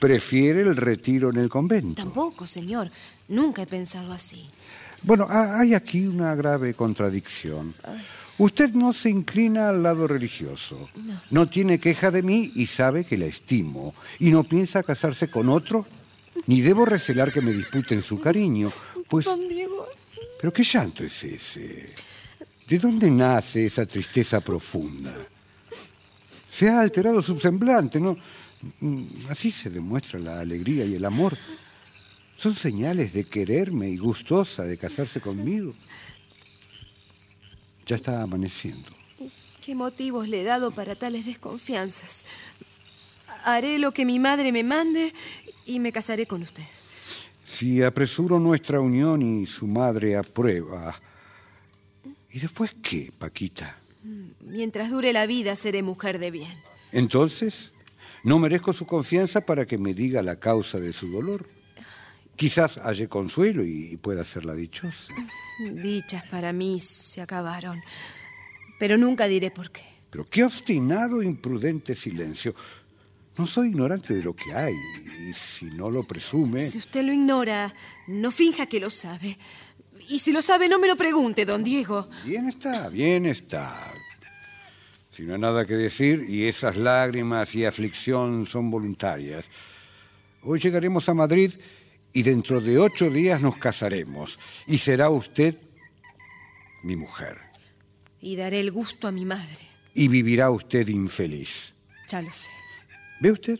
prefiere 0.00 0.62
el 0.62 0.76
retiro 0.76 1.30
en 1.30 1.36
el 1.36 1.48
convento. 1.48 2.02
Tampoco, 2.02 2.46
señor, 2.46 2.90
nunca 3.28 3.62
he 3.62 3.66
pensado 3.66 4.12
así. 4.12 4.46
Bueno, 5.02 5.26
ha- 5.28 5.60
hay 5.60 5.74
aquí 5.74 6.06
una 6.06 6.34
grave 6.34 6.74
contradicción. 6.74 7.74
Usted 8.38 8.72
no 8.74 8.92
se 8.92 9.10
inclina 9.10 9.68
al 9.68 9.82
lado 9.82 10.06
religioso. 10.08 10.88
No. 11.30 11.48
tiene 11.48 11.78
queja 11.78 12.10
de 12.10 12.22
mí 12.22 12.50
y 12.54 12.66
sabe 12.66 13.04
que 13.04 13.16
la 13.16 13.26
estimo. 13.26 13.94
Y 14.18 14.30
no 14.30 14.44
piensa 14.44 14.82
casarse 14.82 15.28
con 15.30 15.48
otro. 15.48 15.86
Ni 16.46 16.60
debo 16.60 16.84
recelar 16.84 17.32
que 17.32 17.40
me 17.40 17.52
disputen 17.52 18.02
su 18.02 18.20
cariño. 18.20 18.70
Pues, 19.08 19.24
Don 19.24 19.48
Diego, 19.48 19.86
¿pero 20.38 20.52
qué 20.52 20.64
llanto 20.64 21.04
es 21.04 21.24
ese? 21.24 21.94
¿De 22.66 22.78
dónde 22.78 23.10
nace 23.10 23.66
esa 23.66 23.86
tristeza 23.86 24.40
profunda? 24.40 25.14
Se 26.48 26.68
ha 26.68 26.80
alterado 26.80 27.22
su 27.22 27.38
semblante, 27.38 28.00
¿no? 28.00 28.16
Mm, 28.80 29.04
Así 29.30 29.50
se 29.50 29.70
demuestra 29.70 30.18
la 30.18 30.40
alegría 30.40 30.84
y 30.84 30.94
el 30.94 31.04
amor. 31.04 31.36
Son 32.36 32.54
señales 32.54 33.12
de 33.12 33.24
quererme 33.24 33.88
y 33.88 33.96
gustosa 33.96 34.64
de 34.64 34.76
casarse 34.76 35.20
conmigo. 35.20 35.74
Ya 37.86 37.96
está 37.96 38.22
amaneciendo. 38.22 38.96
¿qué 39.66 39.74
motivos 39.74 40.28
le 40.28 40.42
he 40.42 40.44
dado 40.44 40.70
para 40.70 40.94
tales 40.94 41.26
desconfianzas? 41.26 42.24
Haré 43.44 43.80
lo 43.80 43.90
que 43.90 44.04
mi 44.04 44.20
madre 44.20 44.52
me 44.52 44.62
mande 44.62 45.12
y 45.64 45.80
me 45.80 45.90
casaré 45.90 46.26
con 46.26 46.42
usted. 46.42 46.62
Si 47.46 47.82
apresuro 47.82 48.40
nuestra 48.40 48.80
unión 48.80 49.22
y 49.22 49.46
su 49.46 49.66
madre 49.66 50.16
aprueba. 50.16 51.00
¿Y 52.30 52.40
después 52.40 52.74
qué, 52.82 53.12
Paquita? 53.16 53.78
Mientras 54.40 54.90
dure 54.90 55.12
la 55.12 55.26
vida, 55.26 55.56
seré 55.56 55.82
mujer 55.82 56.18
de 56.18 56.30
bien. 56.30 56.58
Entonces, 56.92 57.72
no 58.24 58.38
merezco 58.38 58.72
su 58.72 58.84
confianza 58.84 59.40
para 59.40 59.64
que 59.66 59.78
me 59.78 59.94
diga 59.94 60.22
la 60.22 60.36
causa 60.36 60.80
de 60.80 60.92
su 60.92 61.10
dolor. 61.10 61.48
Quizás 62.34 62.78
halle 62.78 63.08
consuelo 63.08 63.64
y 63.64 63.96
pueda 63.96 64.22
hacerla 64.22 64.54
dichosa. 64.54 65.14
Dichas 65.82 66.24
para 66.28 66.52
mí 66.52 66.78
se 66.80 67.22
acabaron, 67.22 67.80
pero 68.78 68.98
nunca 68.98 69.26
diré 69.28 69.50
por 69.50 69.70
qué. 69.70 69.84
Pero 70.10 70.26
qué 70.28 70.44
obstinado, 70.44 71.22
imprudente 71.22 71.94
silencio. 71.94 72.54
No 73.38 73.46
soy 73.46 73.68
ignorante 73.68 74.14
de 74.14 74.22
lo 74.22 74.34
que 74.34 74.52
hay, 74.54 74.74
y 75.28 75.32
si 75.34 75.66
no 75.66 75.90
lo 75.90 76.04
presume... 76.04 76.70
Si 76.70 76.78
usted 76.78 77.04
lo 77.04 77.12
ignora, 77.12 77.74
no 78.06 78.30
finja 78.30 78.66
que 78.66 78.80
lo 78.80 78.88
sabe. 78.90 79.36
Y 80.08 80.18
si 80.20 80.32
lo 80.32 80.40
sabe, 80.40 80.68
no 80.68 80.78
me 80.78 80.86
lo 80.88 80.96
pregunte, 80.96 81.44
don 81.44 81.62
Diego. 81.64 82.08
Bien 82.24 82.46
está, 82.48 82.88
bien 82.88 83.26
está. 83.26 83.92
Si 85.10 85.22
no 85.22 85.34
hay 85.34 85.40
nada 85.40 85.66
que 85.66 85.74
decir 85.74 86.24
y 86.28 86.44
esas 86.44 86.76
lágrimas 86.76 87.54
y 87.54 87.64
aflicción 87.64 88.46
son 88.46 88.70
voluntarias. 88.70 89.48
Hoy 90.42 90.60
llegaremos 90.60 91.08
a 91.08 91.14
Madrid 91.14 91.52
y 92.12 92.22
dentro 92.22 92.60
de 92.60 92.78
ocho 92.78 93.10
días 93.10 93.40
nos 93.40 93.56
casaremos 93.56 94.38
y 94.66 94.78
será 94.78 95.10
usted 95.10 95.56
mi 96.82 96.94
mujer 96.96 97.38
Y 98.20 98.36
daré 98.36 98.60
el 98.60 98.70
gusto 98.70 99.08
a 99.08 99.12
mi 99.12 99.24
madre. 99.24 99.58
y 99.94 100.08
vivirá 100.08 100.50
usted 100.50 100.86
infeliz. 100.88 101.72
Ya 102.08 102.20
lo 102.22 102.30
sé. 102.32 102.50
¿Ve 103.20 103.32
usted? 103.32 103.58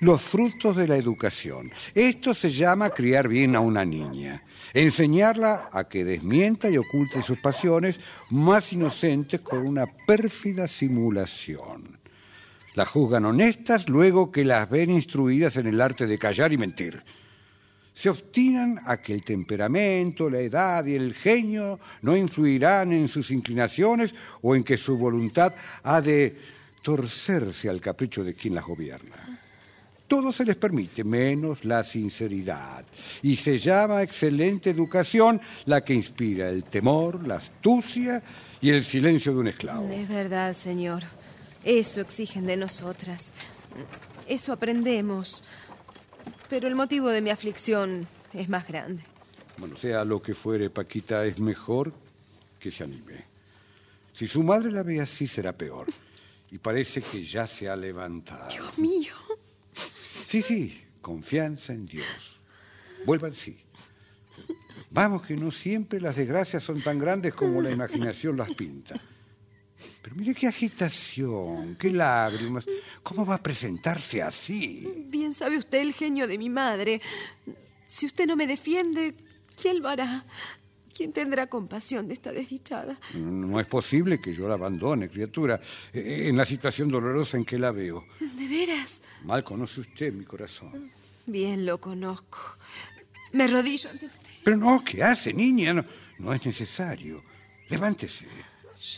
Los 0.00 0.22
frutos 0.22 0.76
de 0.76 0.86
la 0.86 0.96
educación. 0.96 1.72
Esto 1.92 2.32
se 2.32 2.50
llama 2.50 2.90
criar 2.90 3.26
bien 3.26 3.56
a 3.56 3.60
una 3.60 3.84
niña. 3.84 4.44
Enseñarla 4.72 5.70
a 5.72 5.88
que 5.88 6.04
desmienta 6.04 6.70
y 6.70 6.76
oculte 6.76 7.22
sus 7.22 7.38
pasiones 7.38 7.98
más 8.30 8.72
inocentes 8.72 9.40
con 9.40 9.66
una 9.66 9.86
pérfida 10.06 10.68
simulación. 10.68 11.98
Las 12.74 12.86
juzgan 12.86 13.24
honestas 13.24 13.88
luego 13.88 14.30
que 14.30 14.44
las 14.44 14.70
ven 14.70 14.90
instruidas 14.90 15.56
en 15.56 15.66
el 15.66 15.80
arte 15.80 16.06
de 16.06 16.16
callar 16.16 16.52
y 16.52 16.58
mentir. 16.58 17.02
Se 17.92 18.08
obstinan 18.08 18.78
a 18.84 18.98
que 18.98 19.12
el 19.12 19.24
temperamento, 19.24 20.30
la 20.30 20.38
edad 20.38 20.86
y 20.86 20.94
el 20.94 21.12
genio 21.14 21.80
no 22.02 22.16
influirán 22.16 22.92
en 22.92 23.08
sus 23.08 23.32
inclinaciones 23.32 24.14
o 24.42 24.54
en 24.54 24.62
que 24.62 24.76
su 24.76 24.96
voluntad 24.96 25.52
ha 25.82 26.00
de 26.00 26.57
torcerse 26.82 27.68
al 27.68 27.80
capricho 27.80 28.24
de 28.24 28.34
quien 28.34 28.54
las 28.54 28.64
gobierna. 28.64 29.16
Todo 30.06 30.32
se 30.32 30.46
les 30.46 30.56
permite, 30.56 31.04
menos 31.04 31.66
la 31.66 31.84
sinceridad. 31.84 32.84
Y 33.22 33.36
se 33.36 33.58
llama 33.58 34.02
excelente 34.02 34.70
educación 34.70 35.38
la 35.66 35.84
que 35.84 35.92
inspira 35.92 36.48
el 36.48 36.64
temor, 36.64 37.26
la 37.26 37.36
astucia 37.36 38.22
y 38.60 38.70
el 38.70 38.84
silencio 38.84 39.34
de 39.34 39.38
un 39.38 39.48
esclavo. 39.48 39.92
Es 39.92 40.08
verdad, 40.08 40.54
señor. 40.54 41.02
Eso 41.62 42.00
exigen 42.00 42.46
de 42.46 42.56
nosotras. 42.56 43.32
Eso 44.26 44.54
aprendemos. 44.54 45.44
Pero 46.48 46.68
el 46.68 46.74
motivo 46.74 47.10
de 47.10 47.20
mi 47.20 47.28
aflicción 47.28 48.06
es 48.32 48.48
más 48.48 48.66
grande. 48.66 49.02
Bueno, 49.58 49.76
sea 49.76 50.04
lo 50.06 50.22
que 50.22 50.34
fuere, 50.34 50.70
Paquita, 50.70 51.26
es 51.26 51.38
mejor 51.38 51.92
que 52.58 52.70
se 52.70 52.84
anime. 52.84 53.24
Si 54.14 54.26
su 54.26 54.42
madre 54.42 54.70
la 54.70 54.82
ve 54.82 55.00
así, 55.00 55.26
será 55.26 55.52
peor. 55.52 55.86
Y 56.50 56.58
parece 56.58 57.02
que 57.02 57.24
ya 57.24 57.46
se 57.46 57.68
ha 57.68 57.76
levantado. 57.76 58.48
Dios 58.48 58.78
mío. 58.78 59.14
Sí, 60.26 60.42
sí, 60.42 60.82
confianza 61.00 61.72
en 61.72 61.86
Dios. 61.86 62.40
Vuelvan 63.04 63.34
sí. 63.34 63.58
Vamos, 64.90 65.22
que 65.22 65.36
no 65.36 65.50
siempre 65.50 66.00
las 66.00 66.16
desgracias 66.16 66.62
son 66.62 66.80
tan 66.80 66.98
grandes 66.98 67.34
como 67.34 67.60
la 67.60 67.70
imaginación 67.70 68.36
las 68.36 68.54
pinta. 68.54 68.98
Pero 70.02 70.16
mire 70.16 70.34
qué 70.34 70.46
agitación, 70.46 71.76
qué 71.76 71.92
lágrimas. 71.92 72.64
¿Cómo 73.02 73.26
va 73.26 73.36
a 73.36 73.42
presentarse 73.42 74.22
así? 74.22 75.04
Bien 75.06 75.34
sabe 75.34 75.58
usted 75.58 75.80
el 75.80 75.92
genio 75.92 76.26
de 76.26 76.38
mi 76.38 76.48
madre. 76.48 77.00
Si 77.86 78.06
usted 78.06 78.26
no 78.26 78.34
me 78.34 78.46
defiende, 78.46 79.14
¿quién 79.60 79.80
lo 79.80 79.88
hará? 79.88 80.24
¿Quién 80.98 81.12
tendrá 81.12 81.46
compasión 81.46 82.08
de 82.08 82.14
esta 82.14 82.32
desdichada? 82.32 82.98
No 83.14 83.60
es 83.60 83.66
posible 83.66 84.20
que 84.20 84.34
yo 84.34 84.48
la 84.48 84.54
abandone, 84.54 85.08
criatura, 85.08 85.60
eh, 85.92 86.26
en 86.26 86.36
la 86.36 86.44
situación 86.44 86.88
dolorosa 86.88 87.36
en 87.36 87.44
que 87.44 87.56
la 87.56 87.70
veo. 87.70 88.04
¿De 88.18 88.48
veras? 88.48 89.00
Mal 89.22 89.44
conoce 89.44 89.82
usted 89.82 90.12
mi 90.12 90.24
corazón. 90.24 90.90
Bien 91.24 91.64
lo 91.64 91.80
conozco. 91.80 92.38
Me 93.30 93.44
arrodillo 93.44 93.90
ante 93.90 94.06
usted. 94.06 94.28
Pero 94.42 94.56
no, 94.56 94.82
¿qué 94.84 95.04
hace, 95.04 95.32
niña? 95.32 95.72
No, 95.72 95.84
no 96.18 96.34
es 96.34 96.44
necesario. 96.44 97.22
Levántese. 97.68 98.26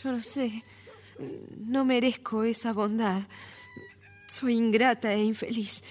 Yo 0.01 0.11
lo 0.11 0.23
sé. 0.23 0.63
No 1.59 1.85
merezco 1.85 2.43
esa 2.43 2.73
bondad. 2.73 3.21
Soy 4.25 4.55
ingrata 4.55 5.13
e 5.13 5.23
infeliz. 5.23 5.83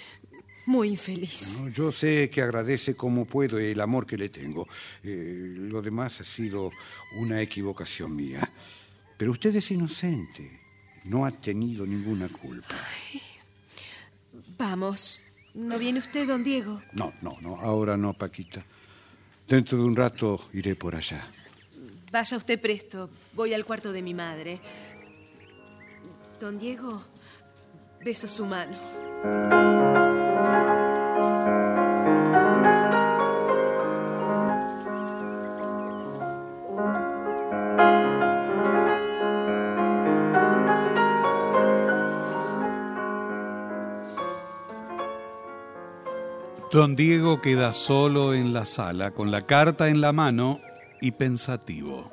Muy 0.71 0.91
infeliz. 0.91 1.59
No, 1.59 1.69
yo 1.69 1.91
sé 1.91 2.31
que 2.31 2.43
agradece 2.43 2.95
como 2.95 3.25
puedo 3.25 3.59
el 3.59 3.81
amor 3.81 4.07
que 4.07 4.17
le 4.17 4.29
tengo. 4.29 4.69
Eh, 5.03 5.57
lo 5.59 5.83
demás 5.83 6.21
ha 6.21 6.25
sido 6.25 6.71
una 7.17 7.41
equivocación 7.41 8.15
mía. 8.15 8.49
Pero 9.17 9.33
usted 9.33 9.57
es 9.57 9.69
inocente. 9.73 10.61
No 11.07 11.27
ha 11.27 11.33
tenido 11.33 11.85
ninguna 11.85 12.29
culpa. 12.29 12.77
Vamos. 14.57 15.21
¿No 15.55 15.77
viene 15.77 15.99
usted, 15.99 16.29
don 16.29 16.45
Diego? 16.45 16.81
No, 16.93 17.15
no, 17.21 17.37
no. 17.41 17.57
Ahora 17.57 17.97
no, 17.97 18.15
Paquita. 18.15 18.65
Dentro 19.49 19.77
de 19.77 19.83
un 19.83 19.97
rato 19.97 20.51
iré 20.53 20.77
por 20.77 20.95
allá. 20.95 21.27
Vaya 22.13 22.37
usted 22.37 22.61
presto. 22.61 23.11
Voy 23.33 23.55
al 23.55 23.65
cuarto 23.65 23.91
de 23.91 24.03
mi 24.03 24.15
madre. 24.15 24.61
Don 26.41 26.57
Diego, 26.57 27.03
beso 28.05 28.29
su 28.29 28.47
mano. 28.47 29.80
Don 46.81 46.97
Diego 46.97 47.43
queda 47.43 47.75
solo 47.75 48.33
en 48.33 48.55
la 48.55 48.65
sala 48.65 49.11
con 49.11 49.31
la 49.31 49.43
carta 49.43 49.91
en 49.91 50.01
la 50.01 50.15
mano 50.15 50.63
y 51.03 51.11
pensativo. 51.11 52.11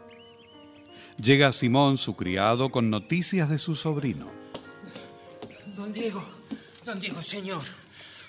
Llega 1.16 1.54
Simón, 1.54 1.98
su 1.98 2.18
criado, 2.18 2.70
con 2.70 2.90
noticias 2.90 3.50
de 3.50 3.60
su 3.60 3.78
sobrino. 3.78 4.30
Don 5.78 5.94
Diego, 5.94 6.22
don 6.84 7.00
Diego, 7.00 7.22
señor. 7.22 7.62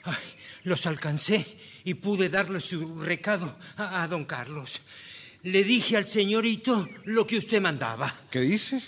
Ay, 0.05 0.15
los 0.63 0.87
alcancé 0.87 1.59
y 1.83 1.95
pude 1.95 2.29
darle 2.29 2.61
su 2.61 3.01
recado 3.01 3.57
a, 3.77 4.05
a 4.05 4.07
don 4.07 4.25
Carlos. 4.25 4.81
Le 5.43 5.65
dije 5.65 5.97
al 5.97 6.07
señorito 6.07 6.89
lo 7.07 7.27
que 7.27 7.39
usted 7.39 7.61
mandaba. 7.61 8.15
¿Qué 8.31 8.43
dices? 8.43 8.85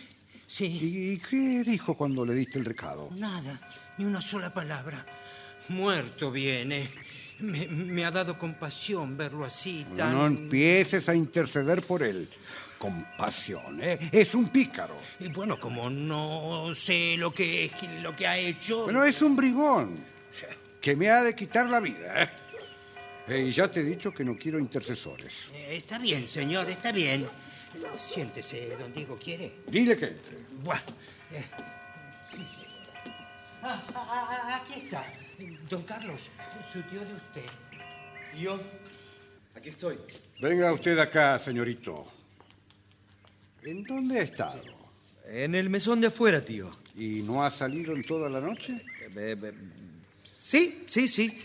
Sí. 0.47 0.67
¿Y 0.67 1.19
qué 1.19 1.65
dijo 1.65 1.97
cuando 1.97 2.25
le 2.25 2.35
diste 2.35 2.61
el 2.61 2.65
recado? 2.65 3.11
Nada, 3.17 3.61
ni 3.99 4.05
una 4.05 4.23
sola 4.23 4.55
palabra. 4.55 5.05
Muerto 5.69 6.31
viene. 6.31 7.10
Me, 7.41 7.67
me 7.67 8.05
ha 8.05 8.11
dado 8.11 8.39
compasión 8.39 9.17
verlo 9.17 9.45
así, 9.45 9.87
tan... 9.97 10.13
No 10.13 10.27
empieces 10.27 11.09
a 11.09 11.15
interceder 11.15 11.83
por 11.83 12.03
él. 12.03 12.29
Compasión, 12.79 13.83
¿eh? 13.83 14.09
Es 14.13 14.35
un 14.35 14.49
pícaro. 14.49 14.97
Y 15.19 15.29
bueno, 15.29 15.59
como 15.61 15.91
no 15.91 16.75
sé 16.75 17.17
lo 17.19 17.33
que, 17.33 17.71
lo 18.03 18.15
que 18.17 18.27
ha 18.27 18.39
hecho... 18.39 18.85
Bueno, 18.85 19.05
es 19.05 19.21
un 19.23 19.37
bribón 19.37 19.97
que 20.81 20.97
me 20.97 21.11
ha 21.11 21.23
de 21.23 21.35
quitar 21.37 21.69
la 21.69 21.81
vida, 21.81 22.23
¿eh? 22.23 22.31
Eh, 23.29 23.41
Y 23.49 23.53
ya 23.53 23.71
te 23.71 23.81
he 23.81 23.85
dicho 23.85 24.13
que 24.13 24.25
no 24.25 24.37
quiero 24.37 24.59
intercesores. 24.59 25.49
Eh, 25.55 25.77
Está 25.77 25.99
bien, 25.99 26.27
señor, 26.27 26.69
está 26.71 26.91
bien. 26.91 27.29
Siéntese, 27.97 28.77
don 28.79 28.93
Diego, 28.93 29.19
¿quiere? 29.23 29.53
Dile 29.69 29.97
que 29.97 30.07
entre. 30.07 30.39
Bueno, 30.65 30.83
eh, 31.33 31.45
sí, 32.33 32.39
sí. 32.39 32.67
Ah, 33.63 33.83
ah, 33.95 34.29
ah, 34.49 34.63
aquí 34.63 34.81
está. 34.81 35.05
Don 35.69 35.83
Carlos, 35.85 36.29
su 36.73 36.83
tío 36.83 37.01
de 37.01 37.15
usted. 37.15 37.51
Tío, 38.37 38.61
aquí 39.55 39.71
estoy. 39.71 39.99
Venga 40.41 40.73
usted 40.73 40.99
acá, 40.99 41.39
señorito. 41.39 42.07
¿En 43.63 43.83
dónde 43.85 44.21
ha 44.21 44.23
estado? 44.23 44.63
En 45.27 45.55
el 45.55 45.71
mesón 45.71 46.01
de 46.01 46.09
afuera, 46.09 46.45
tío. 46.45 46.71
¿Y 46.97 47.23
no 47.23 47.43
ha 47.45 47.51
salido 47.51 47.95
en 47.95 48.03
toda 48.03 48.29
la 48.29 48.41
noche? 48.41 48.85
Eh, 49.01 49.37
eh, 49.43 49.53
Sí, 50.39 50.83
sí, 50.87 51.09
sí. 51.09 51.39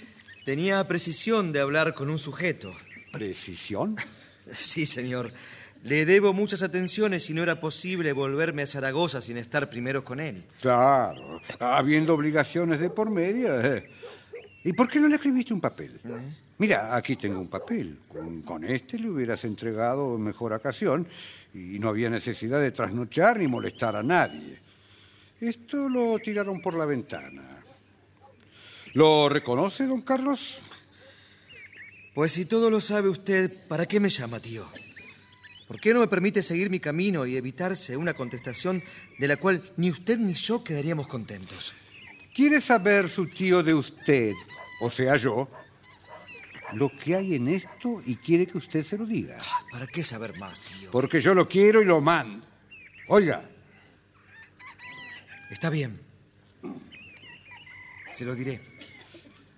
Tenía 0.44 0.86
precisión 0.88 1.52
de 1.52 1.60
hablar 1.60 1.94
con 1.94 2.10
un 2.10 2.20
sujeto. 2.20 2.72
¿Precisión? 3.12 3.96
Sí, 4.52 4.86
señor. 4.86 5.32
Le 5.86 6.04
debo 6.04 6.34
muchas 6.34 6.64
atenciones 6.64 7.30
y 7.30 7.36
no 7.36 7.44
era 7.44 7.60
posible 7.60 8.12
volverme 8.12 8.64
a 8.64 8.66
Zaragoza 8.66 9.22
sin 9.22 9.38
estar 9.38 9.70
primero 9.70 10.04
con 10.04 10.20
él. 10.20 10.44
Claro, 10.60 11.40
habiendo 11.60 12.16
obligaciones 12.16 12.80
de 12.80 12.90
por 12.90 13.12
medio. 13.12 13.62
¿eh? 13.62 13.88
¿Y 14.64 14.74
por 14.74 14.90
qué 14.90 15.00
no 15.00 15.08
le 15.08 15.18
escribiste 15.18 15.54
un 15.54 15.62
papel? 15.62 16.02
Mira, 16.58 16.96
aquí 16.96 17.16
tengo 17.18 17.40
un 17.40 17.50
papel. 17.50 18.00
Con, 18.12 18.42
con 18.42 18.64
este 18.64 18.98
le 18.98 19.12
hubieras 19.12 19.46
entregado 19.46 20.18
mejor 20.18 20.54
ocasión 20.54 21.08
y 21.54 21.78
no 21.78 21.90
había 21.90 22.10
necesidad 22.10 22.60
de 22.60 22.72
trasnochar 22.72 23.38
ni 23.38 23.48
molestar 23.48 23.96
a 23.96 24.02
nadie. 24.02 24.60
Esto 25.40 25.88
lo 25.88 26.18
tiraron 26.18 26.62
por 26.62 26.74
la 26.74 26.88
ventana. 26.88 27.64
¿Lo 28.94 29.30
reconoce, 29.30 29.86
don 29.86 30.02
Carlos? 30.02 30.58
Pues 32.16 32.32
si 32.32 32.46
todo 32.46 32.72
lo 32.72 32.82
sabe 32.82 33.08
usted, 33.08 33.68
¿para 33.68 33.86
qué 33.86 34.00
me 34.00 34.10
llama, 34.10 34.40
tío? 34.40 34.66
¿Por 35.68 35.80
qué 35.80 35.94
no 35.94 36.00
me 36.00 36.08
permite 36.08 36.44
seguir 36.44 36.70
mi 36.70 36.80
camino 36.80 37.26
y 37.26 37.38
evitarse 37.38 37.98
una 37.98 38.14
contestación 38.14 38.84
de 39.18 39.28
la 39.28 39.38
cual 39.38 39.74
ni 39.78 39.90
usted 39.90 40.20
ni 40.20 40.34
yo 40.34 40.64
quedaríamos 40.64 41.08
contentos? 41.08 41.74
¿Quiere 42.34 42.62
saber 42.62 43.10
su 43.10 43.28
tío 43.28 43.64
de 43.64 43.74
usted, 43.74 44.34
o 44.82 44.92
sea 44.92 45.16
yo, 45.18 45.50
lo 46.74 46.90
que 46.96 47.16
hay 47.16 47.36
en 47.36 47.48
esto 47.48 48.02
y 48.06 48.18
quiere 48.18 48.46
que 48.46 48.58
usted 48.58 48.84
se 48.84 48.98
lo 48.98 49.06
diga? 49.06 49.38
¿Para 49.72 49.88
qué 49.88 50.04
saber 50.04 50.38
más, 50.38 50.60
tío? 50.60 50.92
Porque 50.92 51.22
yo 51.22 51.34
lo 51.34 51.48
quiero 51.48 51.82
y 51.82 51.86
lo 51.86 52.02
mando. 52.02 52.46
Oiga, 53.08 53.50
Está 55.50 55.70
bien. 55.70 56.00
Se 58.12 58.26
lo 58.26 58.36
diré. 58.36 58.62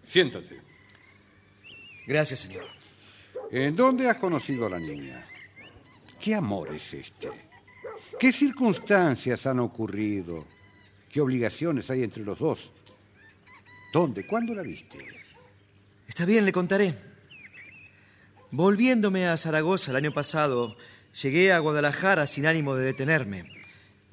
siéntate. 0.04 0.62
Gracias, 2.06 2.42
señor. 2.42 2.66
¿En 3.52 3.76
dónde 3.76 4.10
has 4.10 4.18
conocido 4.18 4.66
a 4.66 4.70
la 4.70 4.80
niña? 4.80 5.26
¿Qué 6.20 6.36
amor 6.36 6.74
es 6.74 6.94
este? 6.94 7.30
¿Qué 8.20 8.32
circunstancias 8.32 9.46
han 9.46 9.60
ocurrido? 9.60 10.46
¿Qué 11.10 11.22
obligaciones 11.22 11.90
hay 11.90 12.04
entre 12.04 12.24
los 12.24 12.40
dos? 12.40 12.72
¿Dónde? 13.94 14.26
¿Cuándo 14.26 14.54
la 14.54 14.64
viste? 14.64 14.98
Está 16.08 16.26
bien, 16.26 16.46
le 16.46 16.52
contaré. 16.52 16.96
Volviéndome 18.52 19.28
a 19.28 19.38
Zaragoza 19.38 19.92
el 19.92 19.98
año 19.98 20.14
pasado, 20.14 20.78
llegué 21.22 21.52
a 21.52 21.60
Guadalajara 21.60 22.28
sin 22.28 22.46
ánimo 22.46 22.76
de 22.76 22.86
detenerme. 22.86 23.52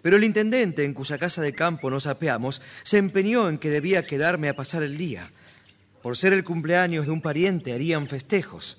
Pero 0.03 0.17
el 0.17 0.25
intendente, 0.25 0.85
en 0.85 0.93
cuya 0.93 1.19
casa 1.19 1.41
de 1.41 1.55
campo 1.55 1.91
nos 1.91 2.07
apeamos, 2.07 2.61
se 2.83 2.99
empeñó 2.99 3.49
en 3.49 3.59
que 3.59 3.71
debía 3.71 4.07
quedarme 4.07 4.49
a 4.49 4.57
pasar 4.57 4.83
el 4.83 4.99
día. 4.99 5.31
Por 6.03 6.17
ser 6.17 6.35
el 6.35 6.45
cumpleaños 6.45 7.07
de 7.07 7.13
un 7.13 7.23
pariente, 7.23 7.73
harían 7.73 8.09
festejos. 8.09 8.77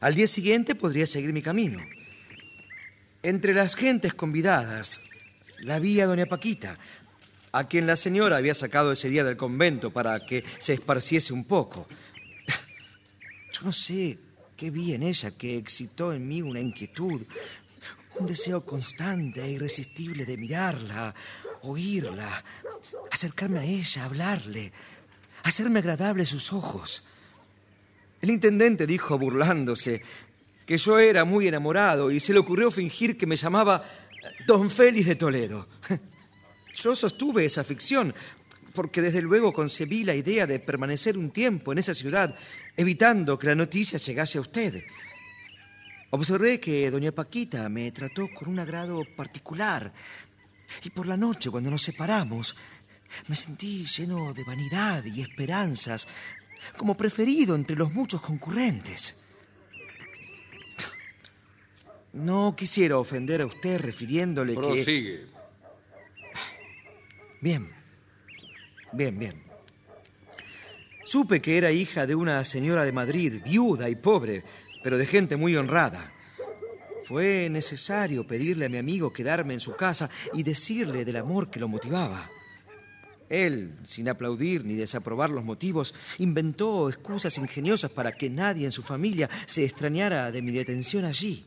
Al 0.00 0.14
día 0.14 0.26
siguiente 0.26 0.74
podría 0.74 1.06
seguir 1.06 1.32
mi 1.32 1.42
camino. 1.42 1.80
Entre 3.22 3.52
las 3.52 3.74
gentes 3.74 4.14
convidadas, 4.14 5.00
la 5.58 5.80
vi 5.80 6.00
a 6.00 6.06
doña 6.06 6.26
Paquita, 6.26 6.78
a 7.50 7.66
quien 7.66 7.86
la 7.86 7.96
señora 7.96 8.36
había 8.36 8.54
sacado 8.54 8.92
ese 8.92 9.08
día 9.08 9.24
del 9.24 9.36
convento 9.36 9.90
para 9.90 10.24
que 10.24 10.44
se 10.60 10.74
esparciese 10.74 11.32
un 11.32 11.44
poco. 11.44 11.88
Yo 13.52 13.62
no 13.64 13.72
sé 13.72 14.18
qué 14.56 14.70
vi 14.70 14.94
en 14.94 15.02
ella 15.02 15.32
que 15.32 15.56
excitó 15.56 16.12
en 16.12 16.28
mí 16.28 16.42
una 16.42 16.60
inquietud, 16.60 17.22
un 18.20 18.26
deseo 18.26 18.64
constante 18.64 19.42
e 19.42 19.50
irresistible 19.50 20.24
de 20.24 20.36
mirarla, 20.36 21.12
oírla, 21.62 22.44
acercarme 23.10 23.58
a 23.58 23.64
ella, 23.64 24.04
hablarle, 24.04 24.72
hacerme 25.42 25.80
agradable 25.80 26.24
sus 26.24 26.52
ojos. 26.52 27.02
El 28.20 28.30
intendente 28.30 28.86
dijo, 28.86 29.18
burlándose, 29.18 30.02
que 30.68 30.76
yo 30.76 30.98
era 30.98 31.24
muy 31.24 31.48
enamorado 31.48 32.10
y 32.10 32.20
se 32.20 32.34
le 32.34 32.40
ocurrió 32.40 32.70
fingir 32.70 33.16
que 33.16 33.26
me 33.26 33.36
llamaba 33.36 33.88
Don 34.46 34.70
Félix 34.70 35.06
de 35.06 35.14
Toledo. 35.14 35.66
Yo 36.74 36.94
sostuve 36.94 37.46
esa 37.46 37.64
ficción, 37.64 38.14
porque 38.74 39.00
desde 39.00 39.22
luego 39.22 39.50
concebí 39.54 40.04
la 40.04 40.14
idea 40.14 40.46
de 40.46 40.58
permanecer 40.58 41.16
un 41.16 41.30
tiempo 41.30 41.72
en 41.72 41.78
esa 41.78 41.94
ciudad, 41.94 42.36
evitando 42.76 43.38
que 43.38 43.46
la 43.46 43.54
noticia 43.54 43.98
llegase 43.98 44.36
a 44.36 44.42
usted. 44.42 44.84
Observé 46.10 46.60
que 46.60 46.90
doña 46.90 47.12
Paquita 47.12 47.66
me 47.70 47.90
trató 47.90 48.28
con 48.28 48.50
un 48.50 48.58
agrado 48.58 49.02
particular, 49.16 49.90
y 50.84 50.90
por 50.90 51.06
la 51.06 51.16
noche, 51.16 51.48
cuando 51.48 51.70
nos 51.70 51.80
separamos, 51.80 52.54
me 53.28 53.36
sentí 53.36 53.86
lleno 53.86 54.34
de 54.34 54.44
vanidad 54.44 55.02
y 55.06 55.22
esperanzas, 55.22 56.06
como 56.76 56.94
preferido 56.94 57.54
entre 57.54 57.74
los 57.74 57.90
muchos 57.90 58.20
concurrentes. 58.20 59.27
No 62.12 62.54
quisiera 62.56 62.98
ofender 62.98 63.42
a 63.42 63.46
usted 63.46 63.80
refiriéndole 63.80 64.54
que... 64.54 64.58
Prosigue. 64.58 65.26
Bien, 67.40 67.70
bien, 68.92 69.18
bien. 69.18 69.42
Supe 71.04 71.40
que 71.40 71.56
era 71.56 71.70
hija 71.72 72.06
de 72.06 72.14
una 72.14 72.42
señora 72.44 72.84
de 72.84 72.92
Madrid, 72.92 73.40
viuda 73.44 73.88
y 73.88 73.94
pobre, 73.94 74.44
pero 74.82 74.98
de 74.98 75.06
gente 75.06 75.36
muy 75.36 75.56
honrada. 75.56 76.12
Fue 77.04 77.48
necesario 77.50 78.26
pedirle 78.26 78.66
a 78.66 78.68
mi 78.68 78.76
amigo 78.76 79.12
quedarme 79.12 79.54
en 79.54 79.60
su 79.60 79.74
casa 79.74 80.10
y 80.34 80.42
decirle 80.42 81.04
del 81.04 81.16
amor 81.16 81.50
que 81.50 81.60
lo 81.60 81.68
motivaba. 81.68 82.30
Él, 83.30 83.78
sin 83.84 84.08
aplaudir 84.08 84.64
ni 84.64 84.74
desaprobar 84.74 85.30
los 85.30 85.44
motivos, 85.44 85.94
inventó 86.18 86.88
excusas 86.88 87.38
ingeniosas 87.38 87.90
para 87.90 88.12
que 88.12 88.28
nadie 88.28 88.66
en 88.66 88.72
su 88.72 88.82
familia 88.82 89.30
se 89.46 89.64
extrañara 89.64 90.30
de 90.30 90.42
mi 90.42 90.52
detención 90.52 91.04
allí. 91.04 91.46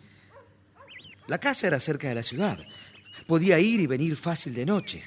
La 1.32 1.38
casa 1.38 1.66
era 1.66 1.80
cerca 1.80 2.10
de 2.10 2.16
la 2.16 2.24
ciudad. 2.24 2.60
Podía 3.26 3.58
ir 3.58 3.80
y 3.80 3.88
venir 3.88 4.18
fácil 4.18 4.54
de 4.54 4.66
noche. 4.66 5.02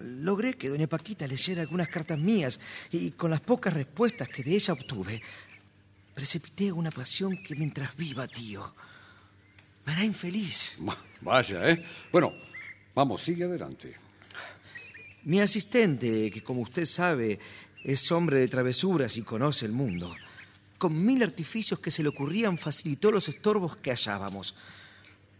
Logré 0.00 0.54
que 0.54 0.68
doña 0.68 0.88
Paquita 0.88 1.24
leyera 1.24 1.62
algunas 1.62 1.86
cartas 1.86 2.18
mías 2.18 2.58
y 2.90 3.12
con 3.12 3.30
las 3.30 3.38
pocas 3.38 3.74
respuestas 3.74 4.28
que 4.28 4.42
de 4.42 4.56
ella 4.56 4.74
obtuve, 4.74 5.22
precipité 6.14 6.72
una 6.72 6.90
pasión 6.90 7.40
que 7.40 7.54
mientras 7.54 7.94
viva, 7.94 8.26
tío, 8.26 8.74
me 9.86 9.92
hará 9.92 10.04
infeliz. 10.04 10.78
Vaya, 11.20 11.70
¿eh? 11.70 11.84
Bueno, 12.10 12.34
vamos, 12.92 13.22
sigue 13.22 13.44
adelante. 13.44 13.94
Mi 15.22 15.38
asistente, 15.38 16.28
que 16.28 16.42
como 16.42 16.62
usted 16.62 16.86
sabe 16.86 17.38
es 17.84 18.10
hombre 18.10 18.40
de 18.40 18.48
travesuras 18.48 19.16
y 19.16 19.22
conoce 19.22 19.64
el 19.64 19.72
mundo, 19.72 20.12
con 20.76 21.06
mil 21.06 21.22
artificios 21.22 21.78
que 21.78 21.92
se 21.92 22.02
le 22.02 22.08
ocurrían 22.08 22.58
facilitó 22.58 23.12
los 23.12 23.28
estorbos 23.28 23.76
que 23.76 23.92
hallábamos. 23.92 24.56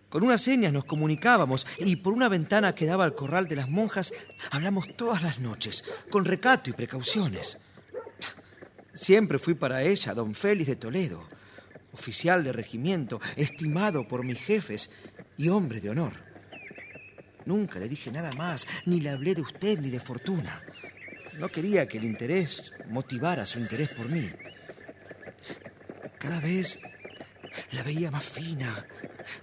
Con 0.08 0.22
unas 0.22 0.40
señas 0.40 0.72
nos 0.72 0.86
comunicábamos 0.86 1.66
y 1.78 1.96
por 1.96 2.14
una 2.14 2.28
ventana 2.28 2.74
que 2.74 2.86
daba 2.86 3.04
al 3.04 3.14
corral 3.14 3.46
de 3.46 3.56
las 3.56 3.68
monjas 3.68 4.12
hablamos 4.50 4.96
todas 4.96 5.22
las 5.22 5.38
noches, 5.38 5.84
con 6.10 6.24
recato 6.24 6.70
y 6.70 6.72
precauciones. 6.72 7.58
Siempre 8.94 9.38
fui 9.38 9.54
para 9.54 9.82
ella 9.82 10.14
don 10.14 10.34
Félix 10.34 10.68
de 10.68 10.76
Toledo, 10.76 11.28
oficial 11.92 12.42
de 12.42 12.52
regimiento, 12.52 13.20
estimado 13.36 14.08
por 14.08 14.24
mis 14.24 14.38
jefes 14.38 14.90
y 15.36 15.50
hombre 15.50 15.80
de 15.80 15.90
honor. 15.90 16.14
Nunca 17.44 17.78
le 17.78 17.88
dije 17.88 18.10
nada 18.10 18.32
más, 18.32 18.66
ni 18.86 19.00
le 19.00 19.10
hablé 19.10 19.34
de 19.34 19.42
usted 19.42 19.78
ni 19.78 19.90
de 19.90 20.00
fortuna. 20.00 20.62
No 21.38 21.48
quería 21.48 21.86
que 21.86 21.98
el 21.98 22.04
interés 22.04 22.72
motivara 22.88 23.46
su 23.46 23.58
interés 23.58 23.90
por 23.90 24.08
mí. 24.08 24.28
Cada 26.18 26.40
vez 26.40 26.80
la 27.72 27.82
veía 27.82 28.10
más 28.10 28.24
fina, 28.24 28.86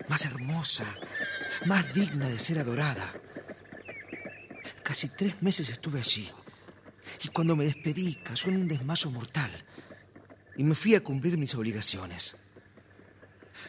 más 0.07 0.25
hermosa, 0.25 0.85
más 1.65 1.93
digna 1.93 2.27
de 2.27 2.39
ser 2.39 2.59
adorada. 2.59 3.13
Casi 4.83 5.09
tres 5.09 5.41
meses 5.41 5.69
estuve 5.69 5.99
allí 5.99 6.31
Y 7.23 7.29
cuando 7.29 7.55
me 7.55 7.65
despedí, 7.65 8.15
cayó 8.15 8.49
en 8.49 8.57
un 8.57 8.67
desmayo 8.67 9.09
mortal. 9.11 9.51
Y 10.57 10.63
me 10.63 10.75
fui 10.75 10.95
a 10.95 11.03
cumplir 11.03 11.37
mis 11.37 11.55
obligaciones. 11.55 12.37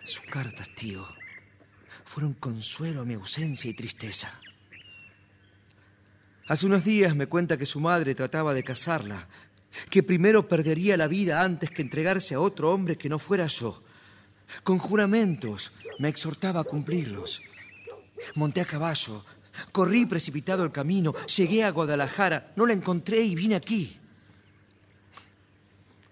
Sus 0.04 0.24
cartas, 0.26 0.68
tío, 0.74 1.06
fueron 2.04 2.34
consuelo 2.34 3.02
a 3.02 3.04
mi 3.04 3.14
ausencia 3.14 3.70
y 3.70 3.74
tristeza. 3.74 4.32
Hace 6.48 6.66
unos 6.66 6.84
días 6.84 7.16
me 7.16 7.26
cuenta 7.26 7.56
que 7.56 7.66
su 7.66 7.80
madre 7.80 8.14
trataba 8.14 8.54
de 8.54 8.62
casarla, 8.62 9.28
que 9.90 10.02
primero 10.02 10.48
perdería 10.48 10.96
la 10.96 11.08
vida 11.08 11.42
antes 11.42 11.70
que 11.70 11.82
entregarse 11.82 12.34
a 12.34 12.40
otro 12.40 12.72
hombre 12.72 12.96
que 12.96 13.08
no 13.08 13.18
fuera 13.18 13.46
yo. 13.48 13.82
Con 14.62 14.78
juramentos 14.78 15.72
me 15.98 16.08
exhortaba 16.08 16.60
a 16.60 16.64
cumplirlos. 16.64 17.42
Monté 18.34 18.60
a 18.60 18.64
caballo, 18.64 19.24
corrí 19.72 20.06
precipitado 20.06 20.64
el 20.64 20.72
camino, 20.72 21.14
llegué 21.26 21.64
a 21.64 21.70
Guadalajara, 21.70 22.52
no 22.56 22.66
la 22.66 22.72
encontré 22.72 23.20
y 23.22 23.34
vine 23.34 23.54
aquí. 23.54 23.96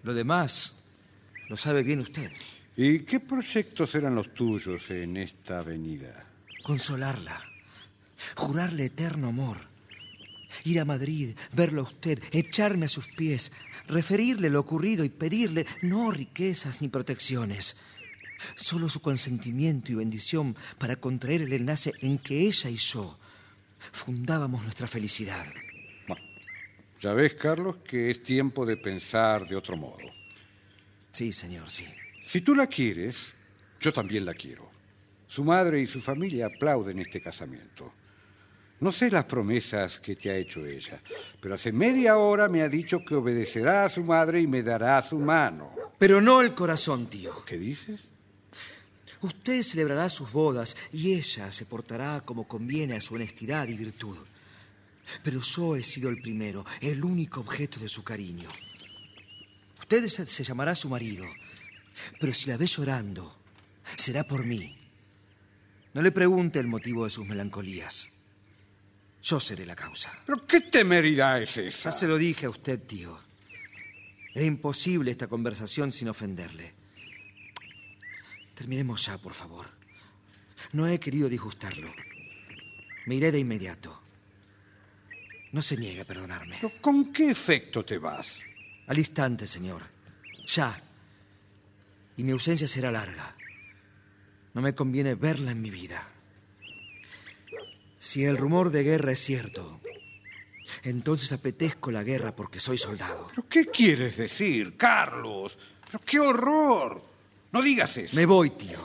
Lo 0.02 0.14
demás 0.14 0.74
lo 1.48 1.56
sabe 1.56 1.82
bien 1.82 2.00
usted. 2.00 2.30
¿Y 2.76 3.00
qué 3.00 3.20
proyectos 3.20 3.94
eran 3.94 4.14
los 4.14 4.34
tuyos 4.34 4.90
en 4.90 5.16
esta 5.16 5.60
avenida? 5.60 6.26
Consolarla, 6.62 7.40
jurarle 8.34 8.86
eterno 8.86 9.28
amor, 9.28 9.58
ir 10.64 10.80
a 10.80 10.84
Madrid, 10.84 11.36
verlo 11.52 11.82
a 11.82 11.84
usted, 11.84 12.22
echarme 12.32 12.86
a 12.86 12.88
sus 12.88 13.08
pies, 13.08 13.52
referirle 13.86 14.50
lo 14.50 14.60
ocurrido 14.60 15.04
y 15.04 15.08
pedirle 15.08 15.66
no 15.82 16.10
riquezas 16.10 16.82
ni 16.82 16.88
protecciones, 16.88 17.76
solo 18.54 18.88
su 18.88 19.00
consentimiento 19.00 19.92
y 19.92 19.96
bendición 19.96 20.56
para 20.78 20.96
contraer 20.96 21.42
el 21.42 21.52
enlace 21.52 21.92
en 22.00 22.18
que 22.18 22.40
ella 22.40 22.70
y 22.70 22.76
yo 22.76 23.18
fundábamos 23.92 24.62
nuestra 24.62 24.86
felicidad. 24.86 25.46
Ya 27.00 27.12
ves, 27.12 27.34
Carlos, 27.34 27.76
que 27.84 28.10
es 28.10 28.22
tiempo 28.22 28.64
de 28.64 28.78
pensar 28.78 29.46
de 29.46 29.56
otro 29.56 29.76
modo. 29.76 29.98
Sí, 31.12 31.32
señor, 31.32 31.68
sí. 31.68 31.86
Si 32.24 32.40
tú 32.40 32.54
la 32.54 32.66
quieres, 32.66 33.34
yo 33.78 33.92
también 33.92 34.24
la 34.24 34.32
quiero. 34.32 34.70
Su 35.26 35.44
madre 35.44 35.82
y 35.82 35.86
su 35.86 36.00
familia 36.00 36.46
aplauden 36.46 37.00
este 37.00 37.20
casamiento. 37.20 37.92
No 38.80 38.90
sé 38.90 39.10
las 39.10 39.24
promesas 39.24 39.98
que 39.98 40.16
te 40.16 40.30
ha 40.30 40.36
hecho 40.36 40.64
ella, 40.64 41.00
pero 41.40 41.54
hace 41.54 41.72
media 41.72 42.16
hora 42.16 42.48
me 42.48 42.62
ha 42.62 42.68
dicho 42.68 43.04
que 43.04 43.14
obedecerá 43.14 43.84
a 43.84 43.90
su 43.90 44.02
madre 44.02 44.40
y 44.40 44.46
me 44.46 44.62
dará 44.62 45.02
su 45.02 45.18
mano. 45.18 45.72
Pero 45.98 46.20
no 46.20 46.40
el 46.40 46.54
corazón, 46.54 47.06
tío. 47.06 47.44
¿Qué 47.44 47.58
dices? 47.58 48.00
Usted 49.24 49.62
celebrará 49.62 50.10
sus 50.10 50.30
bodas 50.32 50.76
y 50.92 51.14
ella 51.14 51.50
se 51.50 51.64
portará 51.64 52.20
como 52.20 52.46
conviene 52.46 52.94
a 52.94 53.00
su 53.00 53.14
honestidad 53.14 53.66
y 53.68 53.74
virtud. 53.74 54.18
Pero 55.22 55.40
yo 55.40 55.76
he 55.76 55.82
sido 55.82 56.10
el 56.10 56.20
primero, 56.20 56.62
el 56.82 57.02
único 57.02 57.40
objeto 57.40 57.80
de 57.80 57.88
su 57.88 58.04
cariño. 58.04 58.50
Usted 59.80 60.06
se, 60.08 60.44
llamará 60.44 60.74
su 60.74 60.90
marido, 60.90 61.24
pero 62.20 62.34
si 62.34 62.50
la 62.50 62.58
ve 62.58 62.66
llorando, 62.66 63.34
será 63.96 64.24
por 64.24 64.44
mí. 64.44 64.76
No 65.94 66.02
le 66.02 66.12
pregunte 66.12 66.58
el 66.58 66.66
motivo 66.66 67.04
de 67.04 67.10
sus 67.10 67.26
melancolías. 67.26 68.10
Yo 69.22 69.40
seré 69.40 69.64
la 69.64 69.74
causa. 69.74 70.12
¿Pero 70.26 70.46
qué 70.46 70.60
temeridad 70.60 71.40
es 71.40 71.56
esa? 71.56 71.88
Ya 71.88 71.92
se 71.92 72.06
lo 72.06 72.18
dije 72.18 72.44
a 72.44 72.50
usted, 72.50 72.78
tío. 72.78 73.18
Era 74.34 74.44
imposible 74.44 75.12
esta 75.12 75.28
conversación 75.28 75.92
sin 75.92 76.10
ofenderle. 76.10 76.83
Terminemos 78.54 79.06
ya, 79.06 79.18
por 79.18 79.34
favor. 79.34 79.66
No 80.72 80.86
he 80.86 80.98
querido 81.00 81.28
disgustarlo. 81.28 81.92
Me 83.06 83.16
iré 83.16 83.32
de 83.32 83.38
inmediato. 83.38 84.00
No 85.52 85.62
se 85.62 85.76
niegue 85.76 86.00
a 86.00 86.04
perdonarme. 86.04 86.56
¿Pero 86.60 86.72
¿Con 86.80 87.12
qué 87.12 87.30
efecto 87.30 87.84
te 87.84 87.98
vas? 87.98 88.40
Al 88.86 88.98
instante, 88.98 89.46
señor. 89.46 89.82
Ya. 90.46 90.82
Y 92.16 92.22
mi 92.24 92.32
ausencia 92.32 92.68
será 92.68 92.90
larga. 92.90 93.36
No 94.52 94.60
me 94.60 94.74
conviene 94.74 95.14
verla 95.14 95.50
en 95.50 95.60
mi 95.60 95.70
vida. 95.70 96.08
Si 97.98 98.24
el 98.24 98.36
rumor 98.36 98.70
de 98.70 98.82
guerra 98.82 99.12
es 99.12 99.20
cierto, 99.20 99.80
entonces 100.82 101.32
apetezco 101.32 101.90
la 101.90 102.02
guerra 102.02 102.36
porque 102.36 102.60
soy 102.60 102.78
soldado. 102.78 103.28
¿Pero 103.30 103.48
qué 103.48 103.66
quieres 103.66 104.16
decir, 104.16 104.76
Carlos? 104.76 105.58
¡Pero 105.86 106.00
qué 106.04 106.20
horror! 106.20 107.13
No 107.54 107.62
digas 107.62 107.96
eso. 107.96 108.16
Me 108.16 108.26
voy, 108.26 108.50
tío. 108.50 108.80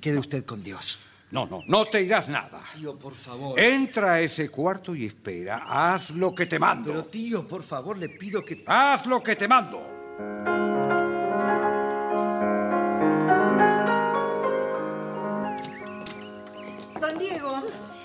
Quede 0.00 0.18
usted 0.18 0.44
con 0.44 0.60
Dios. 0.60 0.98
No, 1.30 1.46
no, 1.46 1.62
no 1.68 1.84
te 1.86 2.02
irás 2.02 2.28
nada. 2.28 2.60
Tío, 2.74 2.98
por 2.98 3.14
favor. 3.14 3.60
Entra 3.60 4.14
a 4.14 4.20
ese 4.20 4.48
cuarto 4.48 4.96
y 4.96 5.06
espera. 5.06 5.62
Haz 5.68 6.10
lo 6.10 6.34
que 6.34 6.46
te 6.46 6.58
mando. 6.58 6.90
Pero, 6.90 7.04
tío, 7.04 7.46
por 7.46 7.62
favor, 7.62 7.96
le 7.96 8.08
pido 8.08 8.44
que... 8.44 8.64
Haz 8.66 9.06
lo 9.06 9.22
que 9.22 9.36
te 9.36 9.46
mando. 9.46 9.86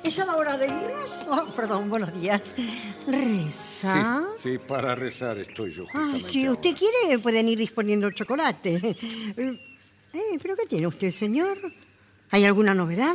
¿Es 0.05 0.15
ya 0.15 0.25
la 0.25 0.35
hora 0.35 0.57
de 0.57 0.67
irnos? 0.67 1.25
Oh, 1.29 1.45
perdón, 1.55 1.89
buenos 1.89 2.13
días. 2.19 2.41
¿Reza? 3.07 4.23
Sí, 4.39 4.51
sí, 4.51 4.57
para 4.57 4.95
rezar 4.95 5.37
estoy 5.39 5.71
yo 5.71 5.85
justamente 5.85 6.29
si 6.29 6.45
ahora. 6.45 6.51
usted 6.53 6.75
quiere, 6.77 7.19
pueden 7.19 7.49
ir 7.49 7.57
disponiendo 7.57 8.07
el 8.07 8.13
chocolate. 8.15 8.95
Eh, 10.17 10.37
¿Pero 10.41 10.55
qué 10.55 10.65
tiene 10.65 10.87
usted, 10.87 11.11
señor? 11.11 11.57
¿Hay 12.31 12.45
alguna 12.45 12.73
novedad? 12.73 13.13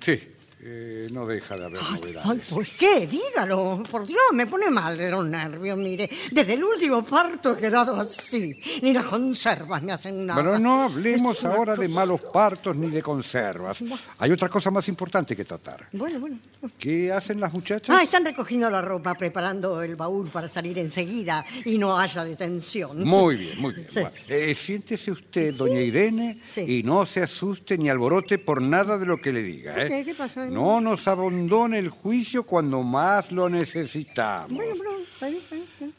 Sí, 0.00 0.20
eh, 0.58 1.08
no 1.12 1.26
deja 1.26 1.56
de 1.56 1.66
haber 1.66 1.80
Ay, 1.82 2.00
novedades. 2.00 2.44
pues 2.50 2.70
qué, 2.78 3.06
dígalo. 3.06 3.82
Por 3.90 4.06
Dios, 4.06 4.20
me 4.32 4.46
pone 4.46 4.70
mal 4.70 4.96
de 4.96 5.10
los 5.10 5.24
nervios, 5.26 5.76
mire. 5.76 6.08
Desde 6.32 6.54
el 6.54 6.64
último 6.64 7.04
parto 7.04 7.52
he 7.52 7.56
quedado 7.58 7.94
así. 8.00 8.58
Ni 8.82 8.92
las 8.94 9.04
conservas 9.04 9.82
me 9.82 9.92
hacen 9.92 10.24
nada. 10.24 10.42
Pero 10.42 10.58
no 10.58 10.84
hablemos 10.84 11.44
ahora 11.44 11.76
de 11.76 11.88
malos 11.88 12.20
partos 12.32 12.74
ni 12.74 12.88
de 12.88 13.02
conservas. 13.02 13.84
Hay 14.18 14.32
otra 14.32 14.48
cosa 14.48 14.70
más 14.70 14.88
importante 14.88 15.36
que 15.36 15.44
tratar. 15.44 15.88
Bueno, 15.92 16.20
bueno. 16.20 16.38
¿Qué 16.78 17.12
hacen 17.12 17.38
las 17.38 17.52
muchachas? 17.52 17.94
Ah, 17.96 18.02
están 18.02 18.24
recogiendo 18.24 18.68
la 18.70 18.80
ropa, 18.82 19.14
preparando 19.14 19.82
el 19.82 19.94
baúl 19.94 20.28
para 20.30 20.48
salir 20.48 20.78
enseguida 20.78 21.44
y 21.66 21.76
no 21.78 21.96
haya 21.98 22.24
detención. 22.24 23.04
Muy 23.04 23.36
bien, 23.36 23.60
muy 23.60 23.74
bien. 23.74 23.86
Sí. 23.88 24.00
Bueno, 24.00 24.10
eh, 24.26 24.54
siéntese 24.54 25.12
usted, 25.12 25.54
doña 25.54 25.80
Irene, 25.80 26.40
Sí. 26.52 26.78
y 26.78 26.82
no 26.82 27.04
se 27.06 27.22
asuste 27.22 27.76
ni 27.78 27.88
alborote 27.90 28.38
por 28.38 28.62
nada 28.62 28.96
de 28.98 29.06
lo 29.06 29.20
que 29.20 29.32
le 29.32 29.42
diga. 29.42 29.74
¿Por 29.74 29.82
¿eh? 29.82 29.88
qué? 29.88 30.04
¿Qué 30.06 30.14
pasó? 30.14 30.46
No 30.56 30.80
nos 30.80 31.06
abandone 31.06 31.78
el 31.78 31.90
juicio 31.90 32.44
cuando 32.44 32.82
más 32.82 33.30
lo 33.30 33.46
necesitamos. 33.50 34.52
Bueno, 34.56 34.74
bueno. 34.74 34.96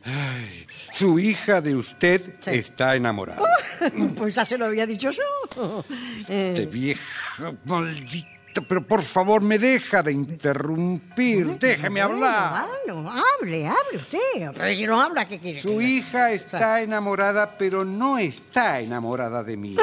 Ay, 0.03 0.65
su 0.91 1.19
hija 1.19 1.61
de 1.61 1.75
usted 1.75 2.37
Sí. 2.39 2.49
está 2.55 2.95
enamorada. 2.95 3.43
Pues 4.17 4.33
ya 4.33 4.43
se 4.45 4.57
lo 4.57 4.65
había 4.65 4.87
dicho 4.87 5.11
yo. 5.11 5.85
Eh, 6.27 6.49
Este 6.55 6.65
vieja 6.65 7.53
maldita, 7.65 8.27
pero 8.67 8.81
por 8.83 9.03
favor 9.03 9.43
me 9.43 9.59
deja 9.59 10.01
de 10.01 10.11
interrumpir, 10.13 11.59
déjeme 11.59 12.01
hablar. 12.01 12.65
Bueno, 12.87 13.11
hable, 13.11 13.67
hable 13.67 13.97
usted. 13.97 14.51
Pero 14.55 14.75
si 14.75 14.87
no 14.87 14.99
habla, 14.99 15.27
¿qué 15.27 15.37
quiere? 15.39 15.61
Su 15.61 15.79
hija 15.79 16.31
está 16.31 16.81
enamorada, 16.81 17.55
pero 17.59 17.85
no 17.85 18.17
está 18.17 18.79
enamorada 18.79 19.43
de 19.43 19.55
mí. 19.55 19.77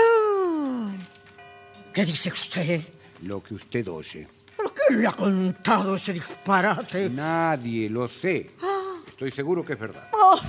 ¿Qué 1.92 2.05
dice 2.05 2.30
usted? 2.32 2.80
Lo 3.22 3.40
que 3.40 3.55
usted 3.55 3.86
oye. 3.86 4.26
¿Por 4.74 4.88
qué 4.88 4.94
le 4.96 5.06
ha 5.06 5.12
contado 5.12 5.94
ese 5.94 6.12
disparate? 6.12 7.09
Nadie 7.09 7.88
lo 7.88 8.09
sé. 8.09 8.51
Estoy 9.09 9.30
seguro 9.30 9.64
que 9.64 9.74
es 9.74 9.78
verdad. 9.78 10.09
¡Oh, 10.12 10.40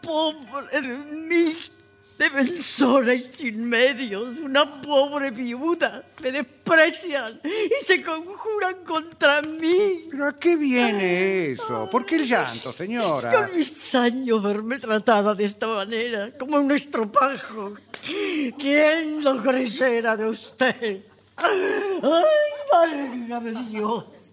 pobre 0.00 0.80
de 0.80 0.96
mí! 0.96 1.56
Deben 2.16 2.62
sola 2.62 3.12
y 3.12 3.24
sin 3.24 3.68
medios, 3.68 4.38
una 4.38 4.80
pobre 4.80 5.32
viuda. 5.32 6.06
Me 6.22 6.30
desprecian 6.30 7.40
y 7.44 7.84
se 7.84 8.02
conjuran 8.02 8.84
contra 8.84 9.42
mí. 9.42 10.06
¿Pero 10.10 10.28
a 10.28 10.36
qué 10.38 10.56
viene 10.56 11.50
eso? 11.50 11.88
¿Por 11.90 12.06
qué 12.06 12.16
el 12.16 12.26
llanto, 12.26 12.72
señora? 12.72 13.32
Con 13.32 13.56
mis 13.56 13.94
años 13.96 14.40
verme 14.42 14.78
tratada 14.78 15.34
de 15.34 15.44
esta 15.44 15.66
manera, 15.66 16.32
como 16.38 16.56
un 16.58 16.70
estropajo. 16.70 17.74
¿Quién 18.58 19.24
lo 19.24 19.42
creyera 19.42 20.16
de 20.16 20.28
usted? 20.28 21.02
¡Ay, 21.36 22.24
válgame 22.72 23.64
Dios! 23.70 24.23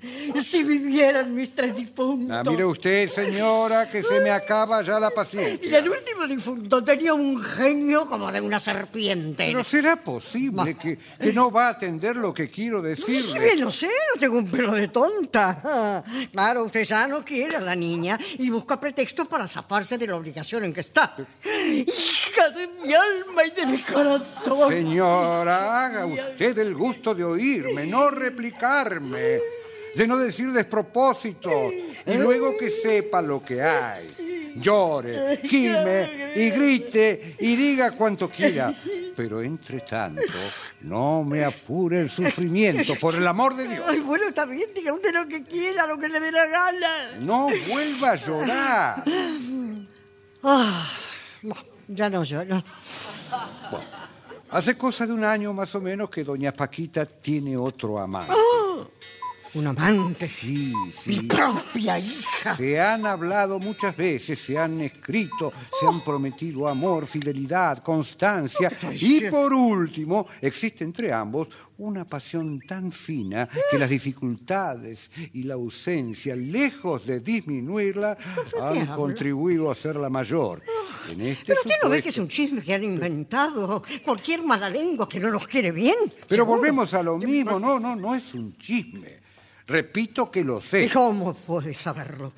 Si 0.42 0.64
vivieran 0.64 1.34
mis 1.36 1.54
tres 1.54 1.76
difuntos. 1.76 2.36
Ah, 2.36 2.44
mire 2.50 2.66
usted, 2.66 3.10
señora, 3.10 3.90
que 3.90 4.02
se 4.04 4.20
me 4.22 4.32
acaba 4.32 4.82
ya 4.82 5.00
la 5.00 5.10
Y 5.10 5.16
paciencia. 5.16 5.78
el 5.78 5.90
último 5.90 6.28
difunto 6.28 6.84
tenía 6.84 7.14
un 7.14 7.42
genio 7.42 8.08
como 8.08 8.32
de 8.32 8.42
una 8.42 8.60
serpiente. 8.60 9.46
Pero 9.48 9.64
será 9.64 9.96
posible 9.98 10.76
que, 10.76 10.98
que 11.20 11.34
no 11.34 11.52
va 11.52 11.68
a 11.68 11.70
atender 11.72 12.16
lo 12.16 12.34
que 12.34 12.50
quiero 12.50 12.82
Sí, 12.96 13.22
sí, 13.22 13.38
bien, 13.40 13.60
no 13.60 13.72
sé, 13.72 13.88
no 13.88 14.20
tengo 14.20 14.38
un 14.38 14.50
pelo 14.50 14.74
de 14.74 14.88
tonta. 14.88 16.04
Claro, 16.32 16.64
usted 16.66 16.84
ya 16.84 17.08
no 17.08 17.24
quiere 17.24 17.58
a 17.58 17.60
la 17.62 17.76
niña 17.76 18.18
y 18.38 18.50
busca 18.50 18.80
pretextos 18.80 19.28
para 19.28 19.48
zafarse 19.48 19.98
de 19.98 20.08
la 20.08 20.16
obligación 20.16 20.64
en 20.64 20.74
que 20.74 20.82
está. 20.82 21.16
Hija 21.44 22.50
de 22.50 22.68
mi 22.84 22.94
alma 22.94 23.46
y 23.46 23.52
de 23.52 23.66
mi 23.66 23.78
corazón. 23.80 24.70
Señora, 24.70 25.86
haga 25.86 26.06
usted 26.06 26.58
el 26.60 26.74
gusto 26.76 27.14
de 27.14 27.24
oírme, 27.24 27.86
no 27.86 28.10
replicarme. 28.10 29.61
De 29.96 30.08
no 30.08 30.18
decir 30.18 30.52
despropósitos, 30.52 31.74
y 32.06 32.14
luego 32.16 32.58
que 32.58 32.70
sepa 32.70 33.22
lo 33.22 33.44
que 33.44 33.62
hay. 33.62 34.54
Llore, 34.56 35.38
gime 35.44 36.34
y 36.36 36.50
grite 36.50 37.36
y 37.40 37.56
diga 37.56 37.92
cuanto 37.92 38.30
quiera. 38.30 38.74
Pero 39.16 39.42
entre 39.42 39.82
tanto, 39.82 40.24
no 40.82 41.24
me 41.24 41.44
apure 41.44 42.00
el 42.00 42.10
sufrimiento, 42.10 42.96
por 42.96 43.14
el 43.14 43.28
amor 43.28 43.56
de 43.56 43.68
Dios. 43.68 43.86
Ay, 43.88 44.00
bueno, 44.00 44.30
está 44.30 44.46
bien, 44.46 44.70
diga 44.74 44.94
usted 44.94 45.14
lo 45.14 45.28
que 45.28 45.44
quiera, 45.44 45.86
lo 45.86 45.98
que 45.98 46.10
le 46.10 46.20
dé 46.20 46.32
la 46.32 46.46
gana. 46.48 47.20
No 47.22 47.48
vuelva 47.68 48.12
a 48.12 48.16
llorar. 48.16 49.04
Ah, 50.44 50.90
ya 51.88 52.10
no 52.10 52.24
lloro. 52.24 52.64
Hace 54.50 54.78
cosa 54.78 55.06
de 55.06 55.14
un 55.14 55.24
año 55.24 55.54
más 55.54 55.76
o 55.76 55.82
menos 55.82 56.10
que 56.10 56.24
doña 56.24 56.52
Paquita 56.52 57.06
tiene 57.06 57.56
otro 57.56 58.00
amante. 58.00 58.34
Un 59.54 59.68
amante. 59.68 60.30
Sí, 60.30 60.74
Mi 61.06 61.16
sí. 61.16 61.22
propia 61.24 62.00
hija. 62.00 62.56
Se 62.56 62.80
han 62.80 63.06
hablado 63.06 63.60
muchas 63.60 63.98
veces, 63.98 64.40
se 64.40 64.58
han 64.58 64.80
escrito, 64.80 65.52
se 65.78 65.86
han 65.88 66.00
prometido 66.02 66.70
amor, 66.70 67.06
fidelidad, 67.06 67.80
constancia 67.84 68.72
y 68.94 69.30
por 69.30 69.54
último 69.54 70.26
existe 70.42 70.86
entre 70.86 71.12
ambos 71.12 71.50
una 71.80 72.06
pasión 72.06 72.62
tan 72.62 72.92
fina 72.94 73.50
que 73.70 73.78
las 73.78 73.90
dificultades 73.90 75.12
y 75.34 75.44
la 75.44 75.56
ausencia, 75.56 76.36
lejos 76.36 77.06
de 77.06 77.20
disminuirla, 77.20 78.18
han 78.62 78.88
contribuido 78.88 79.68
a 79.70 79.74
hacerla 79.74 80.10
mayor. 80.10 80.62
En 81.10 81.22
este 81.22 81.48
Pero 81.48 81.62
usted 81.62 81.76
no 81.84 81.90
ve 81.90 82.02
que 82.02 82.10
es 82.10 82.18
un 82.20 82.28
chisme 82.30 82.62
que 82.62 82.74
han 82.74 82.84
inventado 82.84 83.84
cualquier 84.06 84.44
mala 84.44 84.70
lengua 84.70 85.10
que 85.10 85.20
no 85.20 85.30
nos 85.30 85.46
quiere 85.48 85.72
bien. 85.72 85.96
Pero 86.28 86.44
seguro. 86.44 86.58
volvemos 86.58 86.94
a 86.94 87.04
lo 87.04 87.18
mismo, 87.18 87.60
no, 87.60 87.80
no, 87.80 87.96
no 87.96 88.16
es 88.16 88.34
un 88.34 88.56
chisme. 88.58 89.20
Repito 89.68 90.32
que 90.32 90.44
lo 90.44 90.62
sé. 90.62 90.86
¿Y 90.86 90.90
cómo 90.90 91.34
puede 91.34 91.74
saberlo? 91.74 92.34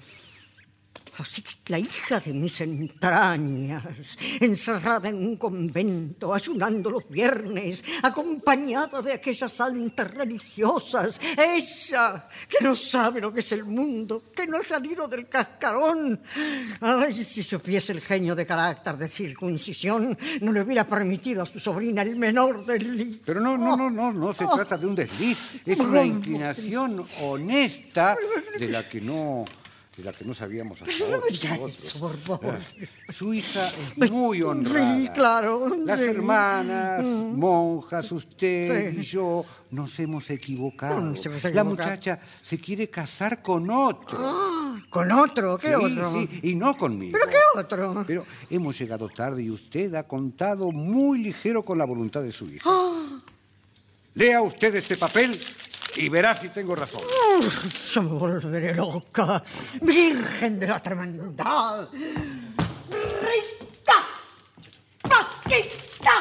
Así 1.18 1.42
que 1.42 1.52
la 1.68 1.80
hija 1.80 2.20
de 2.20 2.34
mis 2.34 2.60
entrañas, 2.62 4.18
encerrada 4.40 5.10
en 5.10 5.18
un 5.18 5.38
convento, 5.38 6.34
ayunando 6.34 6.90
los 6.90 7.08
viernes, 7.08 7.84
acompañada 8.02 9.02
de 9.02 9.14
aquellas 9.14 9.52
santas 9.52 10.12
religiosas, 10.12 11.20
ella 11.38 12.28
que 12.50 12.64
no 12.64 12.76
sabe 12.76 13.22
lo 13.22 13.32
que 13.32 13.42
es 13.42 13.52
el 13.52 13.64
mundo, 13.64 14.24
que 14.36 14.48
no 14.48 14.58
ha 14.58 14.64
salido 14.64 15.08
del 15.08 15.28
cascarón. 15.28 16.20
Ay, 16.82 17.24
si 17.24 17.44
supiese 17.44 17.92
el 17.92 18.02
genio 18.02 18.36
de 18.36 18.46
carácter 18.46 18.98
de 18.98 19.08
circuncisión, 19.08 20.18
no 20.42 20.52
le 20.52 20.62
hubiera 20.62 20.88
permitido 20.88 21.44
a 21.44 21.46
su 21.46 21.60
sobrina 21.60 22.02
el 22.02 22.16
menor 22.16 22.66
desliz. 22.66 23.22
Pero 23.26 23.40
no, 23.40 23.58
no, 23.58 23.78
no, 23.78 23.92
no, 23.92 24.12
no 24.12 24.34
se 24.34 24.46
trata 24.48 24.78
de 24.78 24.88
un 24.88 24.96
desliz, 24.96 25.62
es 25.66 25.80
una 25.80 26.04
inclinación 26.04 27.06
honesta 27.22 28.16
de 28.58 28.68
la 28.68 28.90
que 28.90 29.00
no, 29.00 29.46
de 29.98 30.04
la 30.04 30.12
que 30.12 30.26
no 30.26 30.34
sabíamos 30.34 30.82
hasta 30.82 31.04
ahora. 31.04 31.18
No 31.60 31.68
eso, 31.68 32.00
por 32.00 32.18
favor. 32.18 32.58
Ah, 32.60 33.12
Su 33.14 33.32
hija 33.34 33.70
es 33.70 34.12
muy 34.12 34.42
honrada. 34.42 34.98
Sí, 34.98 35.08
claro. 35.14 35.76
Las 35.86 36.00
Sí. 36.00 36.06
hermanas, 36.06 37.04
monjas, 37.06 38.12
usted 38.12 38.92
Sí. 38.94 39.00
y 39.00 39.04
yo 39.04 39.46
nos 39.70 40.00
hemos 40.00 40.28
equivocado. 40.32 41.00
No, 41.00 41.16
La 41.54 41.64
muchacha 41.64 42.20
se 42.42 42.58
quiere 42.60 42.90
casar 42.90 43.42
con 43.44 43.70
otro. 43.70 44.18
Ah, 44.20 44.82
¿Con 44.90 45.12
otro? 45.12 45.58
¿Qué 45.60 45.68
Sí, 45.70 45.74
otro? 45.76 46.14
sí, 46.14 46.40
y 46.44 46.56
no 46.56 46.76
conmigo. 46.76 47.18
¿Pero 47.20 47.32
qué 47.32 47.60
otro? 47.60 48.04
Pero 48.08 48.26
hemos 48.50 48.78
llegado 48.80 49.08
tarde 49.10 49.44
y 49.44 49.52
usted 49.52 49.94
ha 49.94 50.04
contado 50.08 50.72
muy 50.72 51.20
ligero 51.20 51.62
con 51.64 51.78
la 51.78 51.86
voluntad 51.86 52.22
de 52.24 52.32
su 52.32 52.46
hija. 52.50 52.64
Ah. 52.68 53.20
Lea 54.16 54.42
usted 54.42 54.76
este 54.76 54.96
papel 54.98 55.36
y 55.96 56.10
verá 56.10 56.36
si 56.36 56.50
tengo 56.50 56.76
razón. 56.76 57.02
Se 57.74 58.00
me 58.02 58.10
volveré 58.10 58.74
loca. 58.76 59.44
Virgen 59.82 60.60
de 60.60 60.68
la 60.68 60.82
tremendad. 60.82 61.88
¡Rita! 62.90 63.94
¡Paquita! 65.02 66.12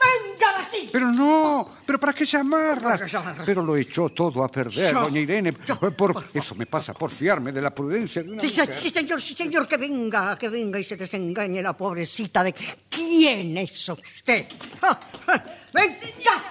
¡Venga 0.00 0.58
de 0.58 0.62
aquí! 0.78 0.88
Pero 0.92 1.10
no, 1.12 1.70
pero 1.86 1.98
¿para 2.00 2.12
qué 2.12 2.24
llamarla? 2.26 2.82
¿Para 2.92 3.04
qué 3.04 3.10
llamarla? 3.10 3.44
Pero 3.44 3.62
lo 3.62 3.76
echó 3.76 4.08
todo 4.10 4.42
a 4.42 4.48
perder, 4.48 4.92
Yo- 4.92 5.02
doña 5.02 5.20
Irene. 5.20 5.54
yo- 5.66 5.78
Por, 5.96 6.24
eso 6.34 6.54
me 6.54 6.66
pasa 6.66 6.92
por 6.94 7.10
fiarme 7.10 7.52
de 7.52 7.62
la 7.62 7.74
prudencia 7.74 8.22
de 8.22 8.30
una 8.32 8.40
Sí, 8.40 8.48
mujer. 8.48 8.74
sí, 8.74 8.90
señor, 8.90 9.20
sí, 9.20 9.34
señor, 9.34 9.68
que 9.68 9.76
venga, 9.76 10.36
que 10.38 10.48
venga 10.48 10.78
y 10.78 10.84
se 10.84 10.96
desengañe 10.96 11.62
la 11.62 11.76
pobrecita 11.76 12.42
de 12.42 12.54
quién 12.88 13.56
es 13.58 13.88
usted. 13.88 14.46
¡Venga! 15.72 16.42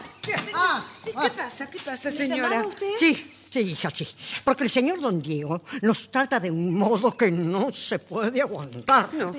Ah, 0.53 0.85
Sí, 1.03 1.11
¿Qué 1.11 1.29
pasa? 1.29 1.69
¿Qué 1.69 1.79
pasa, 1.79 2.09
¿Le 2.09 2.15
señora? 2.17 2.65
usted? 2.67 2.87
Sí, 2.97 3.31
sí, 3.49 3.59
hija, 3.61 3.89
sí. 3.89 4.07
Porque 4.43 4.63
el 4.63 4.69
señor 4.69 4.99
don 5.01 5.21
Diego 5.21 5.63
nos 5.81 6.11
trata 6.11 6.39
de 6.39 6.51
un 6.51 6.73
modo 6.75 7.15
que 7.15 7.31
no 7.31 7.71
se 7.71 7.99
puede 7.99 8.41
aguantar. 8.41 9.13
No. 9.13 9.33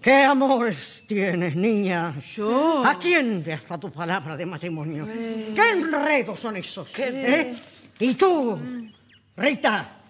¿Qué 0.00 0.22
amores 0.22 1.04
tienes, 1.06 1.56
niña? 1.56 2.14
Yo. 2.34 2.84
¿A 2.84 2.98
quién 2.98 3.42
le 3.44 3.54
has 3.54 3.66
dado 3.66 3.90
palabra 3.90 4.36
de 4.36 4.44
matrimonio? 4.46 5.06
¿Qué 5.06 5.70
enredos 5.72 6.40
son 6.40 6.56
esos? 6.56 6.88
¿Eh? 6.98 7.56
¿Y 8.00 8.14
tú, 8.14 8.58
Rita? 9.36 10.00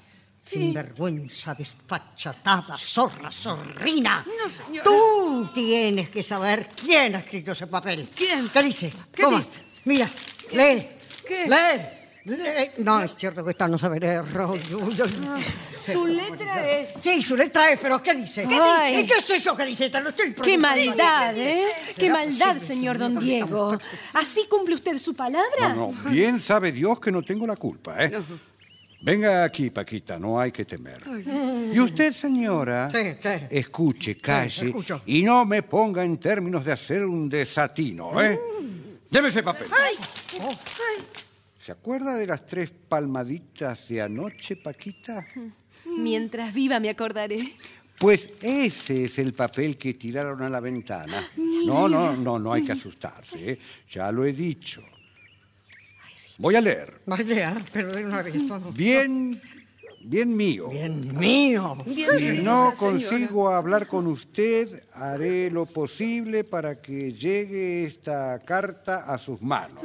Sinvergüenza, 0.41 1.55
desfachatada, 1.55 2.77
zorra, 2.77 3.31
zorrina. 3.31 4.27
No, 4.27 4.51
señora. 4.65 4.85
Tú 4.85 5.49
tienes 5.55 6.11
que 6.11 6.23
saber 6.23 6.69
quién 6.77 7.15
ha 7.15 7.21
escrito 7.21 7.53
ese 7.53 7.67
papel. 7.67 8.11
¿Quién? 8.15 8.49
¿Qué 8.51 8.63
dice? 8.63 8.93
¿Qué 9.15 9.23
Toma, 9.23 9.39
dice? 9.39 9.64
Mira, 9.85 10.09
lee. 10.53 10.89
¿Qué? 11.27 11.47
Lee. 11.47 12.35
Lee. 12.37 12.71
No, 12.79 13.03
es 13.03 13.15
cierto 13.17 13.45
que 13.45 13.51
esta 13.51 13.69
no 13.69 13.77
sabe 13.77 14.01
leer. 14.01 14.23
Yo- 14.71 14.91
yo- 14.91 15.05
Su 15.85 16.07
letra 16.07 16.71
es... 16.81 16.95
Sí, 16.99 17.21
su 17.23 17.37
letra 17.37 17.71
es, 17.71 17.79
pero 17.79 18.03
¿qué 18.03 18.15
dice? 18.15 18.47
¿Qué 18.49 18.59
Ay. 18.59 18.93
dice? 18.97 19.05
¿Y 19.05 19.07
qué 19.07 19.19
es 19.19 19.31
eso 19.31 19.55
que 19.55 19.67
dice? 19.67 19.91
Lo 19.91 20.09
estoy 20.09 20.33
¡Qué 20.33 20.57
maldad, 20.57 21.37
eh! 21.37 21.67
¡Qué 21.95 22.01
¿Será 22.07 22.15
maldad, 22.15 22.57
señor 22.63 22.97
don 22.97 23.19
Diego! 23.21 23.77
¿Así 24.15 24.47
cumple 24.49 24.77
usted 24.77 24.99
su 24.99 25.15
palabra? 25.15 25.75
No, 25.75 25.93
no, 25.93 26.11
bien 26.11 26.41
sabe 26.41 26.73
Dios 26.73 26.99
que 27.01 27.13
no 27.13 27.21
tengo 27.23 27.47
la 27.47 27.57
culpa, 27.57 28.03
¿eh? 28.03 28.13
Venga 29.03 29.45
aquí, 29.45 29.69
Paquita, 29.69 30.19
no 30.19 30.41
hay 30.41 30.51
que 30.51 30.65
temer. 30.65 31.03
Y 31.71 31.79
usted, 31.79 32.15
señora, 32.15 32.89
Sí, 32.91 33.03
sí. 33.23 33.29
escuche, 33.51 34.17
calle 34.17 34.69
escucho. 34.69 35.03
y 35.05 35.23
no 35.23 35.45
me 35.45 35.63
ponga 35.63 36.03
en 36.03 36.17
términos 36.17 36.65
de 36.65 36.73
hacer 36.73 37.05
un 37.05 37.29
desatino, 37.29 38.19
¿eh? 38.23 38.41
Deme 39.15 39.29
ese 39.29 39.45
papel. 39.45 39.69
¿Se 41.61 41.71
acuerda 41.71 42.17
de 42.17 42.27
las 42.27 42.45
tres 42.45 42.73
palmaditas 42.89 43.87
de 43.87 44.03
anoche, 44.03 44.57
Paquita? 44.57 45.25
Mientras 45.87 46.53
viva 46.53 46.81
me 46.81 46.91
acordaré. 46.91 47.53
Pues 47.97 48.29
ese 48.43 49.05
es 49.05 49.21
el 49.21 49.33
papel 49.33 49.79
que 49.79 49.95
tiraron 49.95 50.43
a 50.43 50.51
la 50.51 50.59
ventana. 50.59 51.31
No, 51.37 51.89
no, 51.89 52.17
no, 52.17 52.41
no 52.41 52.53
hay 52.53 52.65
que 52.65 52.73
asustarse, 52.73 53.53
¿eh? 53.53 53.59
ya 53.89 54.11
lo 54.11 54.25
he 54.25 54.33
dicho. 54.33 54.83
Voy 56.39 56.57
a 56.57 56.61
leer. 56.61 57.03
Vaya, 57.07 57.65
pero 57.73 57.93
de 57.93 58.05
una 58.05 58.21
vez. 58.21 58.35
Bien, 58.73 59.41
bien 60.05 60.37
mío. 60.37 60.69
Bien 60.69 61.17
mío. 61.17 61.77
Si 61.85 62.43
no 62.43 62.75
consigo 62.77 63.51
hablar 63.51 63.87
con 63.87 64.07
usted, 64.07 64.85
haré 64.93 65.51
lo 65.51 65.67
posible 65.67 66.45
para 66.45 66.81
que 66.81 67.13
llegue 67.13 67.85
esta 67.85 68.39
carta 68.45 69.05
a 69.13 69.19
sus 69.19 69.41
manos. 69.41 69.83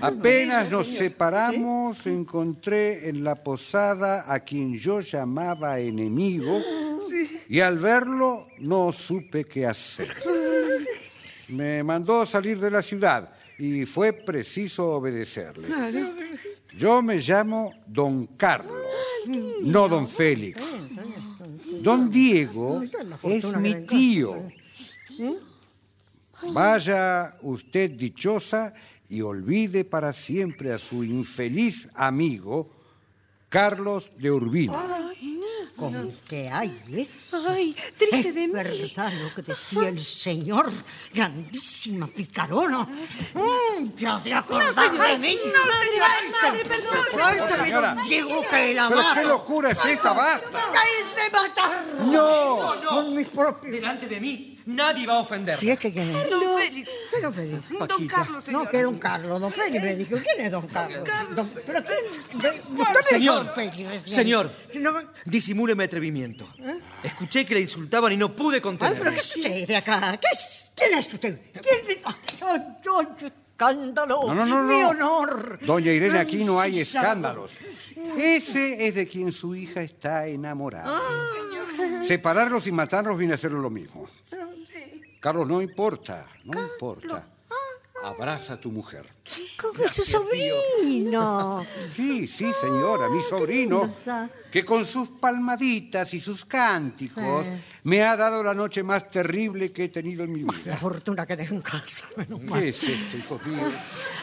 Apenas 0.00 0.70
nos 0.70 0.88
separamos, 0.88 2.06
encontré 2.06 3.08
en 3.08 3.24
la 3.24 3.42
posada 3.42 4.24
a 4.32 4.40
quien 4.40 4.74
yo 4.74 5.00
llamaba 5.00 5.80
enemigo 5.80 6.60
y 7.48 7.60
al 7.60 7.78
verlo 7.78 8.48
no 8.58 8.92
supe 8.92 9.44
qué 9.44 9.66
hacer. 9.66 10.14
Me 11.48 11.82
mandó 11.82 12.26
salir 12.26 12.60
de 12.60 12.70
la 12.70 12.82
ciudad 12.82 13.30
y 13.58 13.86
fue 13.86 14.12
preciso 14.12 14.92
obedecerle. 14.92 15.68
Yo 16.76 17.02
me 17.02 17.16
llamo 17.16 17.72
Don 17.86 18.26
Carlos, 18.36 18.76
no 19.62 19.88
Don 19.88 20.06
Félix. 20.06 20.60
Don 21.82 22.10
Diego 22.10 22.82
es 23.22 23.44
mi 23.56 23.74
tío. 23.86 24.50
Vaya 26.52 27.34
usted 27.42 27.90
dichosa 27.90 28.72
y 29.08 29.20
olvide 29.20 29.84
para 29.84 30.12
siempre 30.12 30.72
a 30.72 30.78
su 30.78 31.02
infeliz 31.04 31.88
amigo 31.94 32.70
Carlos 33.48 34.10
de 34.18 34.30
Urbino. 34.30 34.78
¿Con 35.76 36.12
qué 36.28 36.50
hay 36.50 36.76
eso? 36.96 37.40
Ay, 37.48 37.72
triste 37.96 38.28
Es 38.30 38.34
de 38.34 38.48
mí. 38.48 38.52
verdad 38.52 39.12
lo 39.22 39.32
que 39.32 39.42
decía 39.42 39.88
el 39.88 40.00
señor, 40.00 40.72
grandísima 41.14 42.08
picarona. 42.08 42.80
Mm, 42.82 43.94
ya 43.96 44.20
te 44.20 44.34
acordás 44.34 44.74
de 44.92 45.18
mí. 45.18 45.38
Madre, 45.38 46.30
madre, 46.42 46.64
perdón. 46.64 46.96
Suéltame, 47.12 47.70
don 47.70 48.02
Diego, 48.08 48.42
que 48.50 48.74
la 48.74 48.88
Pero 48.88 49.02
mato. 49.02 49.20
qué 49.20 49.26
locura 49.28 49.70
es 49.70 49.84
esta, 49.84 50.12
basta. 50.12 50.50
¡Cállate, 50.50 51.30
matar! 51.32 51.84
No. 52.06 52.74
Con 52.88 53.14
mis 53.14 53.28
propios... 53.28 53.72
Delante 53.72 54.08
de 54.08 54.20
mí, 54.20 54.57
Nadie 54.68 55.06
va 55.06 55.14
a 55.14 55.20
ofender. 55.20 55.58
¿Y 55.64 55.70
es 55.70 55.78
que 55.78 55.90
quién 55.90 56.10
es? 56.14 56.28
Don 56.30 56.58
Félix. 56.58 56.90
¿Qué 57.10 57.20
don 57.22 57.32
Félix? 57.32 57.68
Don. 57.70 58.06
Carlos, 58.06 58.44
señora. 58.44 58.64
No, 58.64 58.70
que 58.70 58.82
don 58.82 58.98
Carlos, 58.98 59.40
don 59.40 59.50
Félix 59.52 59.82
me 59.82 59.96
dijo. 59.96 60.16
¿Quién 60.18 60.44
es 60.46 60.52
don 60.52 60.66
Carlos? 60.68 61.04
Don- 61.34 61.50
¿Pero 61.66 61.80
quién? 61.84 62.38
De- 62.42 62.62
me 62.94 63.02
Señor, 63.02 63.46
don 63.46 63.54
Félix 63.54 63.88
recién. 63.88 64.14
señor. 64.16 64.52
No, 64.74 64.92
Disimule 65.24 65.74
mi 65.74 65.84
atrevimiento. 65.84 66.46
Escuché 67.02 67.46
que 67.46 67.54
le 67.54 67.60
insultaban 67.62 68.12
y 68.12 68.18
no 68.18 68.36
pude 68.36 68.56
Ay, 68.56 68.60
contenerme. 68.60 68.98
pero 69.00 69.12
¿qué 69.14 69.22
sucede 69.22 69.74
acá? 69.76 70.18
¿Qué 70.20 70.26
es? 70.34 70.66
¿Quién 70.76 70.98
es 70.98 71.12
usted? 71.14 71.40
¿Quién 71.52 71.80
es? 71.88 71.96
Ay, 72.04 72.14
ay, 72.42 72.60
ay, 72.98 73.26
escándalo. 73.26 74.20
No, 74.26 74.34
no, 74.34 74.46
no, 74.46 74.62
Mi 74.64 74.80
no. 74.80 74.88
honor. 74.90 75.58
Doña 75.62 75.92
Irene, 75.92 76.18
aquí 76.18 76.44
no 76.44 76.60
hay 76.60 76.80
escándalos. 76.80 77.52
Ese 78.18 78.86
es 78.86 78.94
de 78.94 79.06
quien 79.08 79.32
su 79.32 79.54
hija 79.54 79.80
está 79.80 80.26
enamorada. 80.26 80.84
Ah. 81.00 81.57
Separarlos 82.04 82.66
y 82.66 82.72
matarlos 82.72 83.16
viene 83.18 83.34
a 83.34 83.38
ser 83.38 83.52
lo 83.52 83.70
mismo. 83.70 84.08
Carlos, 85.20 85.48
no 85.48 85.60
importa, 85.60 86.26
no 86.44 86.62
importa. 86.62 87.26
Abraza 88.04 88.54
a 88.54 88.60
tu 88.60 88.70
mujer. 88.70 89.06
¿Cómo 89.60 89.84
es 89.84 89.92
su 89.92 90.04
sobrino? 90.04 91.64
Sí, 91.94 92.28
sí, 92.28 92.50
señora, 92.60 93.08
mi 93.08 93.20
sobrino, 93.22 93.92
que 94.52 94.64
con 94.64 94.86
sus 94.86 95.08
palmaditas 95.10 96.14
y 96.14 96.20
sus 96.20 96.44
cánticos 96.44 97.44
me 97.82 98.02
ha 98.02 98.16
dado 98.16 98.42
la 98.42 98.54
noche 98.54 98.82
más 98.82 99.10
terrible 99.10 99.72
que 99.72 99.84
he 99.84 99.88
tenido 99.88 100.24
en 100.24 100.32
mi 100.32 100.42
La 100.42 100.52
vida. 100.52 100.76
fortuna 100.76 101.26
que 101.26 101.36
dejó 101.36 101.54
en 101.56 101.62
casa, 101.62 102.06
menos 102.16 102.42
mal. 102.44 102.60
¿Qué 102.62 102.68
es 102.68 102.82
esto, 102.82 103.16
hijos 103.16 103.44
míos? 103.46 103.72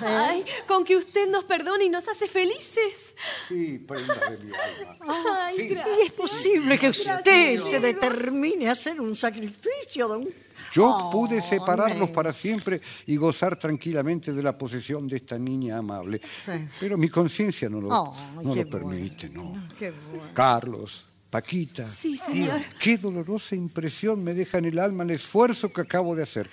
Ay, 0.02 0.46
con 0.68 0.84
que 0.86 0.96
usted 0.96 1.28
nos 1.28 1.44
perdone 1.44 1.86
y 1.86 1.90
nos 1.90 2.08
hace 2.08 2.28
felices. 2.28 3.14
Sí, 3.50 3.78
prenda 3.86 4.16
de 4.16 4.38
mi 4.38 4.52
alma. 4.54 4.98
Ay, 5.46 5.56
Sí. 5.58 5.68
gracias. 5.68 5.98
Y 6.00 6.02
es 6.08 6.14
posible 6.14 6.80
que 6.80 6.90
usted 6.90 7.22
Gracias, 7.24 7.70
se 7.70 7.80
determine 7.80 8.70
a 8.70 8.72
hacer 8.72 9.00
un 9.02 9.16
sacrificio, 9.16 10.08
don... 10.08 10.45
Yo 10.76 10.90
Oh, 10.90 11.10
pude 11.10 11.42
separarlos 11.42 12.10
para 12.10 12.34
siempre 12.34 12.82
y 13.08 13.16
gozar 13.16 13.56
tranquilamente 13.58 14.34
de 14.34 14.44
la 14.44 14.58
posesión 14.58 15.08
de 15.08 15.16
esta 15.18 15.38
niña 15.40 15.78
amable. 15.78 16.20
Sí. 16.46 16.52
Pero 16.80 16.98
mi 16.98 17.08
conciencia 17.08 17.70
no 17.70 17.80
lo, 17.80 17.88
Oh, 17.90 18.14
no 18.44 18.54
lo 18.54 18.70
permite, 18.70 19.30
no. 19.30 19.68
Qué 19.80 19.92
bueno. 19.92 20.34
Carlos, 20.34 21.06
Paquita, 21.30 21.86
Sí, 21.88 22.18
señor. 22.18 22.62
qué 22.80 22.98
dolorosa 22.98 23.56
impresión 23.56 24.24
me 24.24 24.34
deja 24.34 24.58
en 24.58 24.66
el 24.66 24.80
alma 24.80 25.04
el 25.04 25.12
esfuerzo 25.12 25.72
que 25.72 25.82
acabo 25.82 26.16
de 26.16 26.24
hacer. 26.24 26.50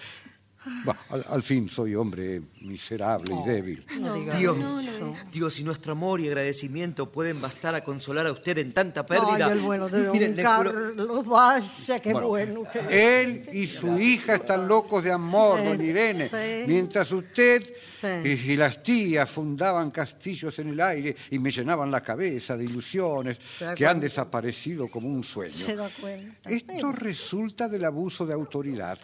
Bah, 0.84 0.97
al, 1.10 1.24
al 1.28 1.43
fin 1.43 1.68
soy 1.68 1.94
hombre 1.94 2.40
miserable 2.60 3.34
y 3.34 3.48
débil. 3.48 3.84
No 4.01 4.14
Dios, 4.14 4.56
eso. 4.56 5.14
Dios, 5.32 5.55
si 5.55 5.64
nuestro 5.64 5.93
amor 5.93 6.20
y 6.20 6.28
agradecimiento 6.28 7.10
pueden 7.10 7.40
bastar 7.40 7.74
a 7.74 7.82
consolar 7.82 8.26
a 8.26 8.32
usted 8.32 8.59
en 8.59 8.72
tanta 8.72 9.05
pérdida. 9.05 9.47
Ay, 9.47 9.52
el 9.52 9.59
bueno 9.60 9.89
de 9.89 10.05
don 10.05 10.12
Miren, 10.12 10.36
Carlos, 10.36 11.26
vaya, 11.26 12.01
qué 12.01 12.12
Bueno, 12.12 12.28
bueno. 12.28 12.62
que- 12.72 13.22
Él 13.22 13.48
y 13.52 13.66
su 13.66 13.98
hija 13.98 14.36
están 14.36 14.68
locos 14.68 15.02
de 15.02 15.10
amor, 15.12 15.59
Sí, 15.60 15.66
doña 15.66 15.84
Irene. 15.84 16.28
sí. 16.28 16.64
Mientras 16.66 17.10
usted 17.12 17.62
Sí. 18.01 18.09
y, 18.24 18.52
y 18.52 18.56
las 18.56 18.82
tías 18.82 19.30
fundaban 19.30 19.93
castillos 19.93 20.59
en 20.59 20.70
el 20.70 20.80
aire 20.80 21.14
y 21.30 21.39
me 21.39 21.52
llenaban 21.52 21.89
la 21.90 22.01
cabeza 22.01 22.56
de 22.56 22.64
ilusiones 22.64 23.39
que 23.76 23.86
han 23.86 24.01
desaparecido 24.01 24.89
como 24.89 25.09
un 25.09 25.22
sueño. 25.22 25.55
Se 25.55 25.76
da 25.76 25.89
cuenta. 26.01 26.51
Esto 26.51 26.90
resulta 26.90 27.68
del 27.68 27.84
abuso 27.84 28.26
de 28.26 28.34
autoridad, 28.34 28.98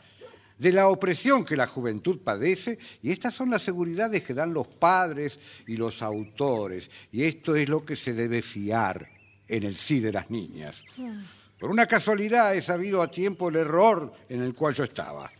de 0.58 0.72
la 0.72 0.88
opresión 0.88 1.44
que 1.44 1.56
la 1.56 1.66
juventud 1.66 2.18
padece, 2.22 2.78
y 3.02 3.10
estas 3.10 3.34
son 3.34 3.50
las 3.50 3.62
seguridades 3.62 4.22
que 4.22 4.34
dan 4.34 4.52
los 4.52 4.66
padres 4.66 5.38
y 5.66 5.76
los 5.76 6.02
autores, 6.02 6.90
y 7.12 7.22
esto 7.22 7.56
es 7.56 7.68
lo 7.68 7.84
que 7.84 7.96
se 7.96 8.12
debe 8.12 8.42
fiar 8.42 9.08
en 9.46 9.62
el 9.62 9.76
sí 9.76 10.00
de 10.00 10.12
las 10.12 10.30
niñas. 10.30 10.82
Por 11.58 11.70
una 11.70 11.86
casualidad 11.86 12.54
he 12.54 12.62
sabido 12.62 13.02
a 13.02 13.10
tiempo 13.10 13.48
el 13.48 13.56
error 13.56 14.12
en 14.28 14.42
el 14.42 14.54
cual 14.54 14.74
yo 14.74 14.84
estaba. 14.84 15.30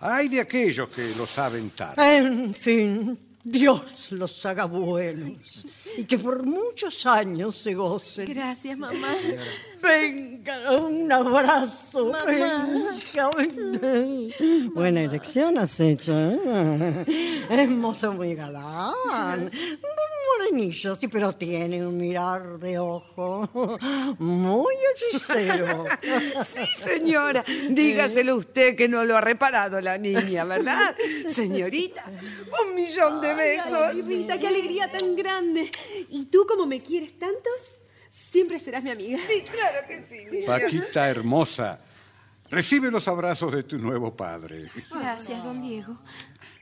Hay 0.00 0.28
de 0.28 0.40
aquellos 0.40 0.88
que 0.88 1.14
lo 1.16 1.26
saben 1.26 1.70
tarde. 1.70 2.16
En 2.16 2.54
fin, 2.54 3.18
Dios 3.44 4.12
los 4.12 4.44
haga 4.46 4.64
buenos 4.64 5.66
y 5.96 6.04
que 6.04 6.18
por 6.18 6.44
muchos 6.44 7.06
años 7.06 7.56
se 7.56 7.74
gocen. 7.74 8.26
Gracias, 8.26 8.76
mamá. 8.78 9.08
Venga, 9.82 10.76
un 10.76 11.10
abrazo. 11.10 12.12
Mamá. 12.12 12.24
Venga, 12.24 13.30
venga. 13.36 14.70
Buena 14.74 15.02
elección 15.02 15.58
has 15.58 15.78
hecho. 15.80 16.12
¿eh? 16.14 17.04
Es 17.50 17.68
mozo 17.68 18.12
muy 18.12 18.34
galán. 18.34 19.50
Morenillo, 20.38 20.94
sí, 20.94 21.08
pero 21.08 21.32
tiene 21.34 21.84
un 21.86 21.96
mirar 21.96 22.58
de 22.58 22.78
ojo 22.78 23.48
muy 24.18 24.74
hechicero. 24.94 25.84
Sí, 26.44 26.64
señora. 26.84 27.44
Dígaselo 27.68 28.36
usted 28.36 28.74
que 28.76 28.88
no 28.88 29.04
lo 29.04 29.16
ha 29.16 29.20
reparado 29.20 29.80
la 29.80 29.98
niña, 29.98 30.44
¿verdad? 30.44 30.94
Señorita, 31.28 32.04
un 32.64 32.74
millón 32.74 33.20
de 33.20 33.28
Ay, 33.28 33.36
besos. 33.36 34.06
Rita, 34.06 34.38
qué 34.38 34.48
alegría 34.48 34.90
tan 34.90 35.14
grande. 35.14 35.70
¿Y 36.10 36.26
tú, 36.26 36.46
como 36.46 36.66
me 36.66 36.82
quieres 36.82 37.18
tantos, 37.18 37.80
siempre 38.10 38.58
serás 38.58 38.82
mi 38.84 38.90
amiga. 38.90 39.18
Sí, 39.26 39.42
claro 39.42 39.86
que 39.86 40.02
sí. 40.02 40.24
niña. 40.30 40.46
Paquita 40.46 41.08
hermosa, 41.08 41.80
recibe 42.50 42.90
los 42.90 43.06
abrazos 43.08 43.52
de 43.52 43.62
tu 43.62 43.78
nuevo 43.78 44.14
padre. 44.16 44.70
Gracias, 44.90 45.42
don 45.44 45.62
Diego. 45.62 45.98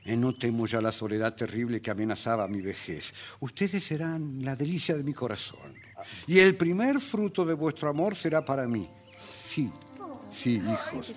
Eh, 0.03 0.15
No 0.17 0.35
temo 0.35 0.65
ya 0.65 0.81
la 0.81 0.91
soledad 0.91 1.35
terrible 1.35 1.81
que 1.81 1.91
amenazaba 1.91 2.47
mi 2.47 2.61
vejez. 2.61 3.13
Ustedes 3.39 3.83
serán 3.83 4.43
la 4.43 4.55
delicia 4.55 4.95
de 4.95 5.03
mi 5.03 5.13
corazón. 5.13 5.75
Y 6.27 6.39
el 6.39 6.55
primer 6.55 6.99
fruto 6.99 7.45
de 7.45 7.53
vuestro 7.53 7.89
amor 7.89 8.15
será 8.15 8.43
para 8.43 8.65
mí. 8.67 8.89
Sí, 9.19 9.71
sí, 10.31 10.55
hijos. 10.55 11.11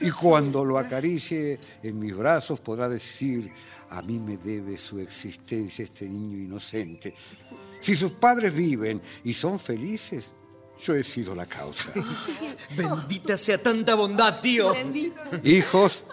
Y 0.00 0.10
cuando 0.10 0.64
lo 0.64 0.78
acaricie 0.78 1.60
en 1.82 1.98
mis 1.98 2.16
brazos 2.16 2.60
podrá 2.60 2.88
decir, 2.88 3.52
a 3.92 4.00
mí 4.00 4.18
me 4.18 4.38
debe 4.38 4.78
su 4.78 4.98
existencia 4.98 5.84
este 5.84 6.08
niño 6.08 6.38
inocente. 6.38 7.14
Si 7.78 7.94
sus 7.94 8.12
padres 8.12 8.54
viven 8.54 9.02
y 9.22 9.34
son 9.34 9.58
felices, 9.58 10.24
yo 10.82 10.94
he 10.94 11.02
sido 11.02 11.34
la 11.34 11.44
causa. 11.44 11.92
Bendita 12.76 13.36
sea 13.36 13.62
tanta 13.62 13.94
bondad, 13.94 14.40
tío. 14.40 14.72
Bendito. 14.72 15.20
Hijos, 15.44 16.04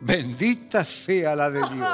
bendita 0.00 0.84
sea 0.84 1.36
la 1.36 1.50
de 1.50 1.60
Dios. 1.60 1.88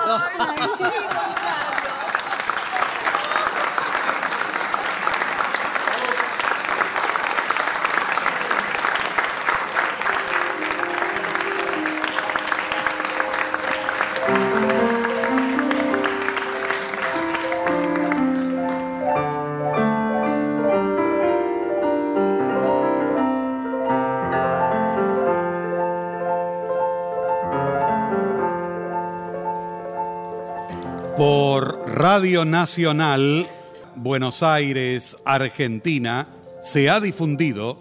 Radio 32.17 32.47
Nacional, 32.47 33.47
Buenos 33.95 34.43
Aires, 34.43 35.19
Argentina, 35.27 36.27
se 36.63 36.89
ha 36.89 36.99
difundido 36.99 37.79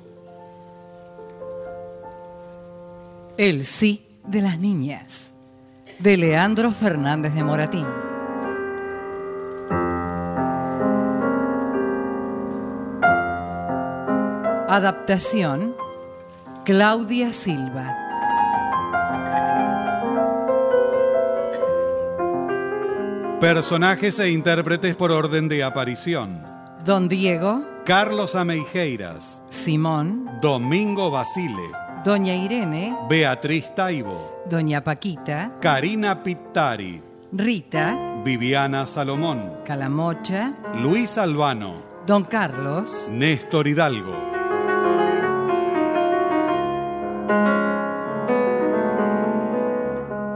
El 3.37 3.63
sí 3.63 4.05
de 4.27 4.41
las 4.41 4.59
niñas, 4.59 5.31
de 5.99 6.17
Leandro 6.17 6.71
Fernández 6.71 7.33
de 7.33 7.43
Moratín. 7.45 7.85
Adaptación, 14.67 15.77
Claudia 16.65 17.31
Silva. 17.31 18.04
Personajes 23.39 24.19
e 24.19 24.29
intérpretes 24.29 24.95
por 24.95 25.11
orden 25.11 25.47
de 25.47 25.63
aparición. 25.63 26.43
Don 26.85 27.09
Diego, 27.09 27.65
Carlos 27.85 28.35
Ameijeiras, 28.35 29.41
Simón, 29.49 30.29
Domingo 30.41 31.11
Basile, 31.11 31.71
Doña 32.03 32.35
Irene, 32.35 32.95
Beatriz 33.09 33.73
Taibo, 33.75 34.43
Doña 34.49 34.83
Paquita, 34.83 35.53
Karina 35.61 36.23
Pittari, 36.23 37.01
Rita, 37.31 37.97
Viviana 38.23 38.85
Salomón, 38.85 39.51
Calamocha, 39.65 40.53
Luis 40.75 41.17
Albano, 41.17 41.83
Don 42.05 42.23
Carlos, 42.23 43.07
Néstor 43.11 43.67
Hidalgo. 43.67 44.35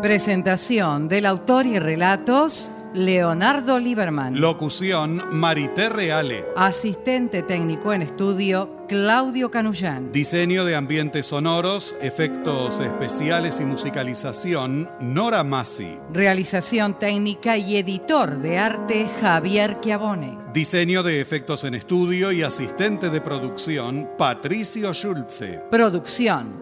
presentación 0.01 1.09
del 1.09 1.25
autor 1.25 1.65
y 1.65 1.77
relatos 1.77 2.71
Leonardo 2.93 3.77
Lieberman. 3.77 4.41
Locución, 4.41 5.21
Marité 5.31 5.89
Reale. 5.89 6.45
Asistente 6.55 7.43
técnico 7.43 7.93
en 7.93 8.01
estudio, 8.01 8.85
Claudio 8.87 9.51
Canullán. 9.51 10.11
Diseño 10.11 10.65
de 10.65 10.75
ambientes 10.75 11.27
sonoros, 11.27 11.95
efectos 12.01 12.79
especiales 12.79 13.59
y 13.59 13.65
musicalización, 13.65 14.89
Nora 14.99 15.43
Massi. 15.43 15.99
Realización 16.11 16.97
técnica 16.97 17.57
y 17.57 17.77
editor 17.77 18.39
de 18.39 18.57
arte, 18.57 19.07
Javier 19.21 19.79
Chiavone. 19.81 20.39
Diseño 20.51 21.03
de 21.03 21.21
efectos 21.21 21.63
en 21.65 21.75
estudio 21.75 22.31
y 22.31 22.41
asistente 22.41 23.11
de 23.11 23.21
producción, 23.21 24.09
Patricio 24.17 24.93
Schulze. 24.95 25.61
Producción 25.69 26.53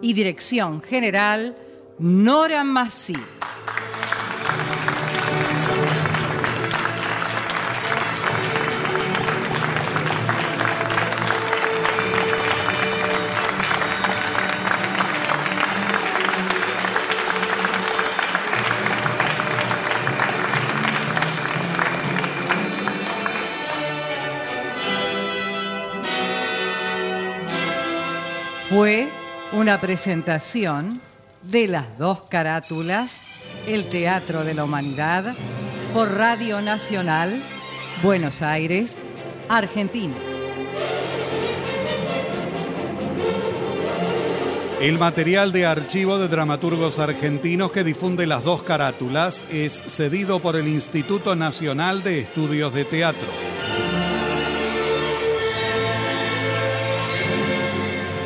y 0.00 0.12
dirección 0.12 0.80
general, 0.80 1.56
Nora 1.98 2.62
Massi. 2.62 3.16
Fue 28.82 29.06
una 29.52 29.80
presentación 29.80 31.00
de 31.40 31.68
las 31.68 31.98
dos 31.98 32.22
carátulas, 32.26 33.20
el 33.68 33.88
Teatro 33.88 34.42
de 34.42 34.54
la 34.54 34.64
Humanidad, 34.64 35.36
por 35.94 36.10
Radio 36.10 36.60
Nacional, 36.60 37.44
Buenos 38.02 38.42
Aires, 38.42 38.96
Argentina. 39.48 40.16
El 44.80 44.98
material 44.98 45.52
de 45.52 45.64
archivo 45.64 46.18
de 46.18 46.26
dramaturgos 46.26 46.98
argentinos 46.98 47.70
que 47.70 47.84
difunde 47.84 48.26
las 48.26 48.42
dos 48.42 48.64
carátulas 48.64 49.44
es 49.48 49.80
cedido 49.80 50.42
por 50.42 50.56
el 50.56 50.66
Instituto 50.66 51.36
Nacional 51.36 52.02
de 52.02 52.18
Estudios 52.18 52.74
de 52.74 52.84
Teatro. 52.84 53.28